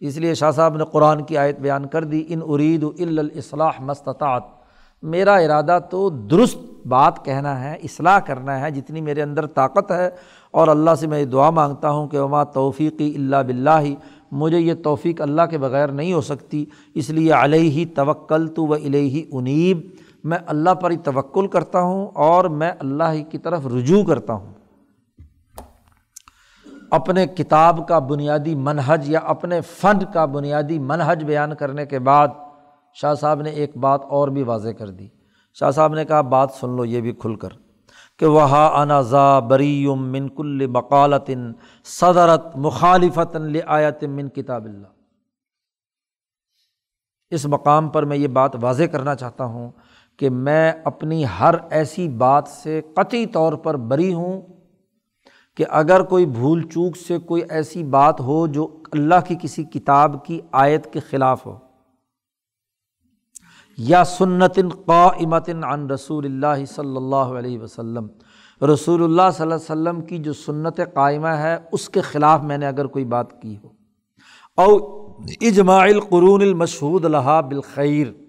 [0.00, 4.42] اس لیے شاہ صاحب نے قرآن کی آیت بیان کر دی، ان ارید الاصلاح مستطاعت
[5.02, 10.10] میرا ارادہ تو درست بات کہنا ہے، اصلاح کرنا ہے، جتنی میرے اندر طاقت ہے۔
[10.50, 13.80] اور اللہ سے میں دعا مانگتا ہوں کہ وما توفیقی اللہ بلّہ
[14.32, 16.64] مجھے یہ توفیق اللہ کے بغیر نہیں ہو سکتی،
[16.94, 19.80] اس لیے علیہ ہی توکل تو و علیہ انیب
[20.24, 24.32] میں اللہ پر ہی توکل کرتا ہوں اور میں اللہ ہی کی طرف رجوع کرتا
[24.32, 24.52] ہوں۔
[26.90, 32.28] اپنے کتاب کا بنیادی منہج یا اپنے فن کا بنیادی منہج بیان کرنے کے بعد
[32.94, 35.08] شاہ صاحب نے ایک بات اور بھی واضح کر دی۔
[35.54, 37.48] شاہ صاحب نے کہا، بات سن لو، یہ بھی کھل کر۔
[38.18, 41.52] کہ وہ انا ذا بریم من کل بقالتن
[41.84, 43.36] صدرت مخالفت
[43.66, 44.86] آیت من کتاب اللہ۔
[47.30, 49.70] اس مقام پر میں یہ بات واضح کرنا چاہتا ہوں
[50.18, 54.42] کہ میں اپنی ہر ایسی بات سے قطعی طور پر بری ہوں
[55.56, 60.24] کہ اگر کوئی بھول چوک سے کوئی ایسی بات ہو جو اللہ کی کسی کتاب
[60.24, 61.58] کی آیت کے خلاف ہو۔
[63.78, 68.06] یا سنت قائمتن عن رسول اللہ صلی اللہ علیہ وسلم۔
[68.72, 72.58] رسول اللہ صلی اللہ علیہ وسلم کی جو سنت قائمہ ہے، اس کے خلاف میں
[72.58, 73.68] نے اگر کوئی بات کی ہو۔
[74.54, 74.76] او
[75.40, 78.27] اجماع القرون المشہود الحا بالخیر۔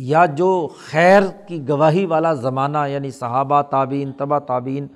[0.00, 4.86] یا جو خیر کی گواہی والا زمانہ یعنی صحابہ تعبین تبا تعبین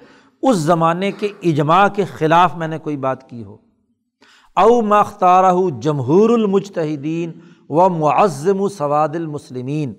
[0.43, 3.57] اس زمانے کے اجماع کے خلاف میں نے کوئی بات کی ہو۔
[4.57, 7.33] او مختارہ جمہور المجتہدین
[7.69, 9.95] و معظم و سواد المسلمین۔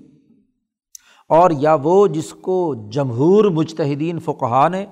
[1.30, 4.86] اور یا وہ جس کو جمہور مجتہدین فقہ نے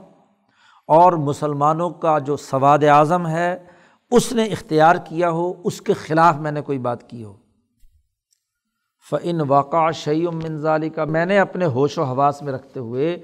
[0.88, 3.58] اور مسلمانوں کا جو سواد اعظم ہے،
[4.12, 7.41] اس نے اختیار کیا ہو، اس کے خلاف میں نے کوئی بات کی ہو۔
[9.08, 13.18] فعن واقع شعیم منظالی کا میں نے اپنے ہوش و حواس میں رکھتے ہوئے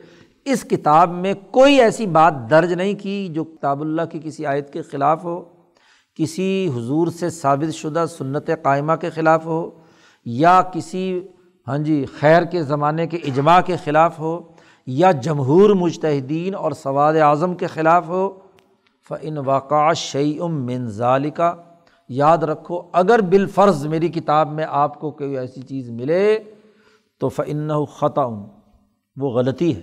[0.45, 4.71] اس کتاب میں کوئی ایسی بات درج نہیں کی جو کتاب اللہ کی کسی آیت
[4.73, 5.41] کے خلاف ہو،
[6.19, 9.69] کسی حضور سے ثابت شدہ سنت قائمہ کے خلاف ہو،
[10.25, 11.19] یا کسی
[11.67, 14.39] ہاں جی خیر کے زمانے کے اجماع کے خلاف ہو،
[14.87, 18.27] یا جمہور مجتہدین اور سواد اعظم کے خلاف ہو
[19.09, 21.53] فعن واقع شعیم منظال کا
[22.09, 26.39] یاد رکھو، اگر بالفرض میری کتاب میں آپ کو کوئی ایسی چیز ملے
[27.19, 28.25] تو فن خطا
[29.17, 29.81] وہ غلطی ہے۔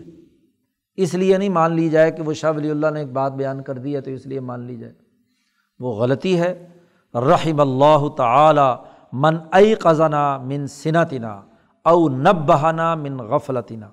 [0.96, 3.62] اس لیے نہیں مان لی جائے کہ وہ شاہ ولی اللہ نے ایک بات بیان
[3.62, 4.92] کر دی ہے تو اس لیے مان لی جائے۔
[5.78, 6.66] وہ غلطی ہے۔
[7.14, 8.74] رحم اللہ تعالی
[9.12, 11.42] من ائی قزانہ من صنعتنا
[11.84, 13.88] او نب بہانہ من غفلتنا۔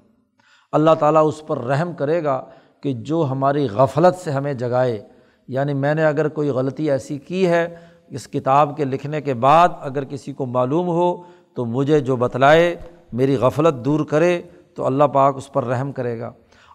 [0.71, 2.45] اللہ تعالیٰ اس پر رحم کرے گا
[2.81, 5.07] کہ جو ہماری غفلت سے ہمیں جگائے۔
[5.47, 7.75] یعنی میں نے اگر کوئی غلطی ایسی کی ہے
[8.11, 11.23] اس کتاب کے لکھنے کے بعد اگر کسی کو معلوم ہو
[11.55, 12.75] تو مجھے جو بتلائے،
[13.13, 14.41] میری غفلت دور کرے
[14.75, 16.31] تو اللہ پاک اس پر رحم کرے گا۔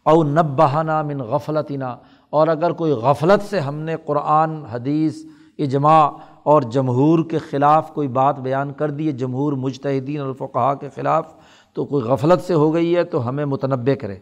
[0.06, 1.96] او نب بہانہ من غفلتنا،
[2.30, 5.24] اور اگر کوئی غفلت سے ہم نے قرآن، حدیث،
[5.58, 6.10] اجماع
[6.42, 10.34] اور جمہور کے خلاف کوئی بات بیان کر دی، جمہور مجتہدین اور
[10.74, 11.34] کے خلاف
[11.72, 14.18] تو کوئی غفلت سے ہو گئی ہے تو ہمیں متنوع کرے۔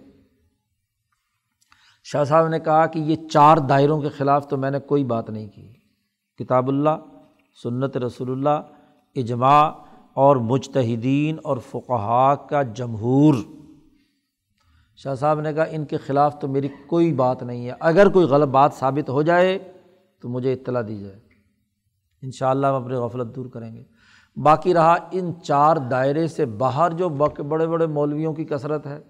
[2.05, 5.31] شاہ صاحب نے کہا کہ یہ چار دائروں کے خلاف تو میں نے کوئی بات
[5.31, 5.74] نہیں کی۔
[6.39, 6.91] کتاب اللہ،
[7.63, 8.63] سنت رسول اللہ،
[9.15, 9.73] اجماع
[10.15, 13.35] اور مجتہدین اور فقہا کا جمہور۔
[14.97, 18.27] شاہ صاحب نے کہا، ان کے خلاف تو میری کوئی بات نہیں ہے۔ اگر کوئی
[18.27, 19.73] غلط بات ثابت ہو جائے
[20.21, 21.21] تو مجھے اطلاع دی جائے۔
[22.23, 23.85] ان شاء اللہ ہم اپنی غفلت دور کریں گے۔
[24.37, 29.01] باقی رہا ان چار دائرے سے باہر جو بڑے بڑے مولویوں کی کثرت ہے،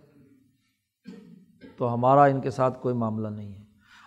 [1.77, 3.64] تو ہمارا ان کے ساتھ کوئی معاملہ نہیں ہے۔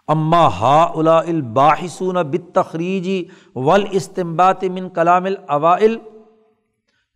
[0.09, 3.23] اماں ہا الا الباحسون بت تخریجی
[3.55, 5.97] ول استمبات من کلام الاوائل،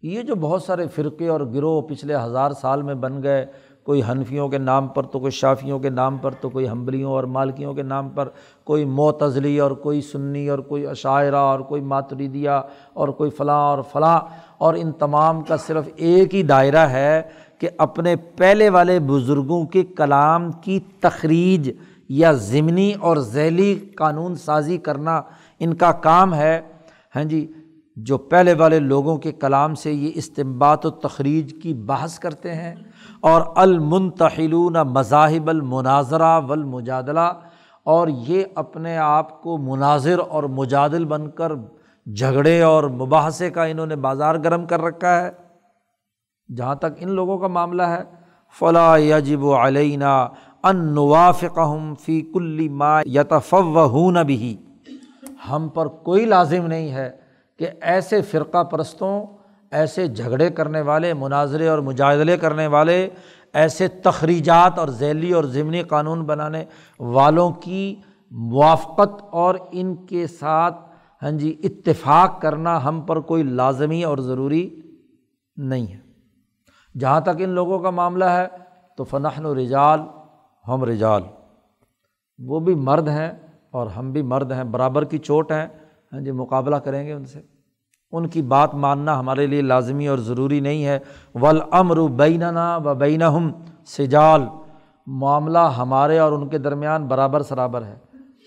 [0.03, 3.45] یہ جو بہت سارے فرقے اور گروہ پچھلے ہزار سال میں بن گئے،
[3.84, 7.23] کوئی حنفیوں کے نام پر تو کوئی شافیوں کے نام پر تو کوئی حمبلیوں اور
[7.35, 8.30] مالکیوں کے نام پر،
[8.68, 12.61] کوئی معتزلی اور کوئی سنی اور کوئی عشاعرہ اور کوئی ماتریدیا
[12.93, 14.19] اور کوئی فلاں اور فلاں،
[14.57, 17.22] اور ان تمام کا صرف ایک ہی دائرہ ہے
[17.59, 21.72] کہ اپنے پہلے والے بزرگوں کے کلام کی تخریج
[22.11, 25.21] یا ضمنی اور ذیلی قانون سازی کرنا
[25.61, 26.59] ان کا کام ہے۔
[27.15, 27.45] ہاں جی
[27.97, 32.73] جو پہلے والے لوگوں کے کلام سے یہ استمبات و تخریج کی بحث کرتے ہیں،
[33.21, 37.31] اور المنتحلون مذاہب المناظرہ والمجادلہ،
[37.85, 41.51] اور یہ اپنے آپ کو مناظر اور مجادل بن کر
[42.07, 45.29] جھگڑے اور مباحثے کا انہوں نے بازار گرم کر رکھا ہے۔
[46.49, 48.03] جہاں تک ان لوگوں کا معاملہ ہے
[48.55, 50.13] فلاں یجب و علینہ
[50.63, 50.95] ان
[51.99, 54.55] فی کلی ما یتفون بھی
[55.49, 57.09] ہم پر کوئی لازم نہیں ہے
[57.59, 59.25] کہ ایسے فرقہ پرستوں،
[59.71, 63.09] ایسے جھگڑے کرنے والے، مناظرے اور مجادلے کرنے والے،
[63.53, 66.63] ایسے تخریجات اور ذیلی اور ضمنی قانون بنانے
[66.99, 67.95] والوں کی
[68.31, 70.77] موافقت اور ان کے ساتھ
[71.21, 74.81] ہاں جی اتفاق کرنا ہم پر کوئی لازمی اور ضروری
[75.57, 75.99] نہیں ہے۔
[76.99, 78.47] جہاں تک ان لوگوں کا معاملہ ہے،
[78.97, 79.99] تو فنحن و رجال
[80.73, 81.22] ہم رجال۔
[82.39, 83.31] وہ بھی مرد ہیں
[83.72, 85.68] اور ہم بھی مرد ہیں، برابر کی چوٹ ہیں۔
[86.14, 87.39] ہاں جی مقابلہ کریں گے ان سے۔
[88.11, 90.99] ان کی بات ماننا ہمارے لیے لازمی اور ضروری نہیں ہے۔
[91.35, 93.52] ولامر بیننا و بین ہم
[93.85, 94.41] سجال۔
[95.07, 97.98] معاملہ ہمارے اور ان کے درمیان برابر سرابر ہے۔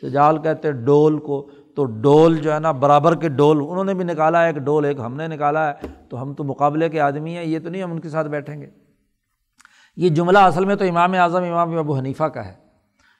[0.02, 4.04] سجال کہتے ڈول کو۔ تو ڈول جو ہے نا، برابر کے ڈول۔ انہوں نے بھی
[4.04, 5.72] نکالا ہے، ایک ڈول، ایک ہم نے نکالا ہے۔
[6.08, 8.60] تو ہم تو مقابلے کے آدمی ہیں، یہ تو نہیں ہم ان کے ساتھ بیٹھیں
[8.60, 8.66] گے۔
[9.96, 12.54] یہ جملہ اصل میں تو امام اعظم، امام ابو حنیفہ کا ہے۔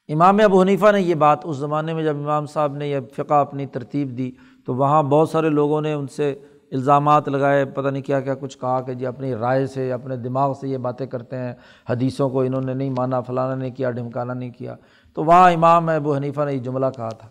[0.08, 3.34] امام ابو حنیفہ نے یہ بات اس زمانے میں جب امام صاحب نے یہ فقہ
[3.34, 4.32] اپنی ترتیب دی،
[4.66, 6.34] تو وہاں بہت سارے لوگوں نے ان سے
[6.72, 10.52] الزامات لگائے، پتہ نہیں کیا کیا کچھ کہا کہ جی اپنی رائے سے، اپنے دماغ
[10.52, 11.52] سے یہ باتیں کرتے ہیں،
[11.88, 14.74] حدیثوں کو انہوں نے نہیں مانا، فلانا نہیں کیا، ڈھمکانا نہیں کیا۔
[15.14, 17.28] تو وہاں امام ابو حنیفہ نے یہ جملہ کہا تھا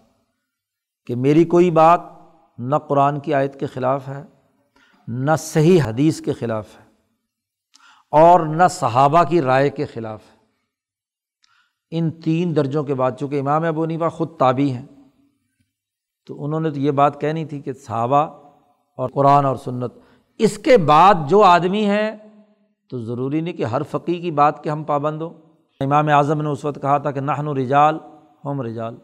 [1.08, 2.02] کہ میری کوئی بات
[2.58, 4.24] نہ قرآن کی آیت کے خلاف ہے،
[5.08, 6.83] نہ صحیح حدیث کے خلاف ہے۔
[8.14, 10.38] اور نہ صحابہ کی رائے کے خلاف۔ ہے
[11.92, 14.86] ان تین درجوں کے بعد چونکہ امام ابو حنیفہ خود تابی ہیں،
[16.28, 18.26] تو انہوں نے تو یہ بات کہنی تھی کہ صحابہ
[18.98, 19.94] اور قرآن اور سنت،
[20.38, 22.12] اس کے بعد جو آدمی ہیں،
[22.90, 25.30] تو ضروری نہیں کہ ہر فقی کی بات کے ہم پابند ہوں۔
[25.80, 28.00] امام اعظم نے اس وقت کہا تھا کہ نہن و رجال،
[28.46, 28.96] ہم رجال۔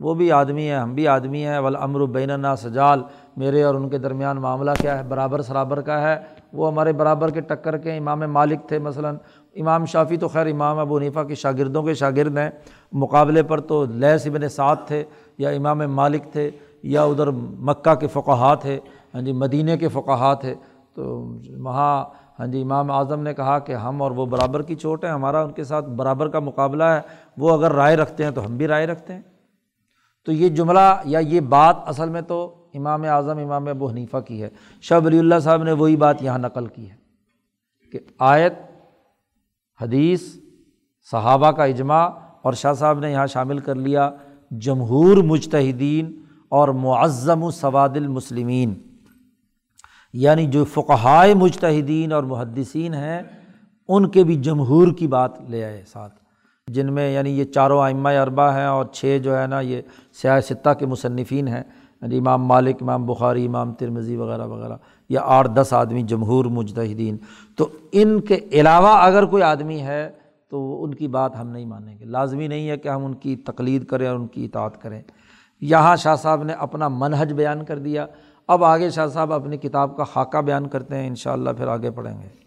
[0.00, 3.02] وہ بھی آدمی ہیں، ہم بھی آدمی ہیں۔ امر بین سجال،
[3.36, 7.30] میرے اور ان کے درمیان معاملہ کیا ہے؟ برابر سرابر کا ہے۔ وہ ہمارے برابر
[7.30, 9.16] کے ٹکر کے امام مالک تھے، مثلاً
[9.56, 12.50] امام شافی تو خیر امام ابو نیفا کے شاگردوں کے شاگرد ہیں۔
[12.92, 15.04] مقابلے پر تو لیس ابن سعد تھے
[15.38, 16.50] یا امام مالک تھے
[16.82, 18.78] یا ادھر مکہ کے فقہا تھے۔
[19.14, 20.54] ہاں جی مدینہ کے فقہا تھے۔
[20.94, 22.04] تو وہاں
[22.38, 25.42] ہاں جی امام اعظم نے کہا کہ ہم اور وہ برابر کی چوٹ ہے ہمارا
[25.42, 27.00] ان کے ساتھ برابر کا مقابلہ ہے،
[27.36, 29.20] وہ اگر رائے رکھتے ہیں تو ہم بھی رائے رکھتے ہیں۔
[30.26, 34.42] تو یہ جملہ یا یہ بات اصل میں تو امام اعظم، امام ابو حنیفہ کی
[34.42, 34.48] ہے۔
[34.82, 36.96] شاہ ولی اللہ صاحب نے وہی بات یہاں نقل کی ہے
[37.92, 38.52] کہ آیت،
[39.80, 40.22] حدیث،
[41.10, 42.08] صحابہ کا اجماع
[42.42, 44.10] اور شاہ صاحب نے یہاں شامل کر لیا
[44.50, 48.74] جمہور مجتہدین اور معظم و سواد المسلمین۔
[50.12, 53.22] یعنی جو فقہائے مجتہدین اور محدثین ہیں،
[53.88, 56.14] ان کے بھی جمہور کی بات لے آئے ساتھ۔
[56.68, 59.82] جن میں یعنی یہ چاروں آئمہ اربا ہیں اور چھ جو ہے نا، یہ
[60.22, 61.62] سیاہ ستہ کے مصنفین ہیں۔
[62.02, 64.76] یعنی امام مالک، امام بخاری، امام ترمزی وغیرہ وغیرہ،
[65.08, 67.16] یا آٹھ دس آدمی جمہور مجتہدین۔
[67.56, 70.10] تو ان کے علاوہ اگر کوئی آدمی ہے
[70.48, 73.36] تو ان کی بات ہم نہیں مانیں گے۔ لازمی نہیں ہے کہ ہم ان کی
[73.36, 75.02] تقلید کریں اور ان کی اطاعت کریں۔
[75.60, 78.06] یہاں شاہ صاحب نے اپنا منحج بیان کر دیا۔
[78.48, 81.66] اب آگے شاہ صاحب اپنی کتاب کا خاکہ بیان کرتے ہیں ان شاء اللہ پھر
[81.66, 82.40] آگے پڑھیں گے۔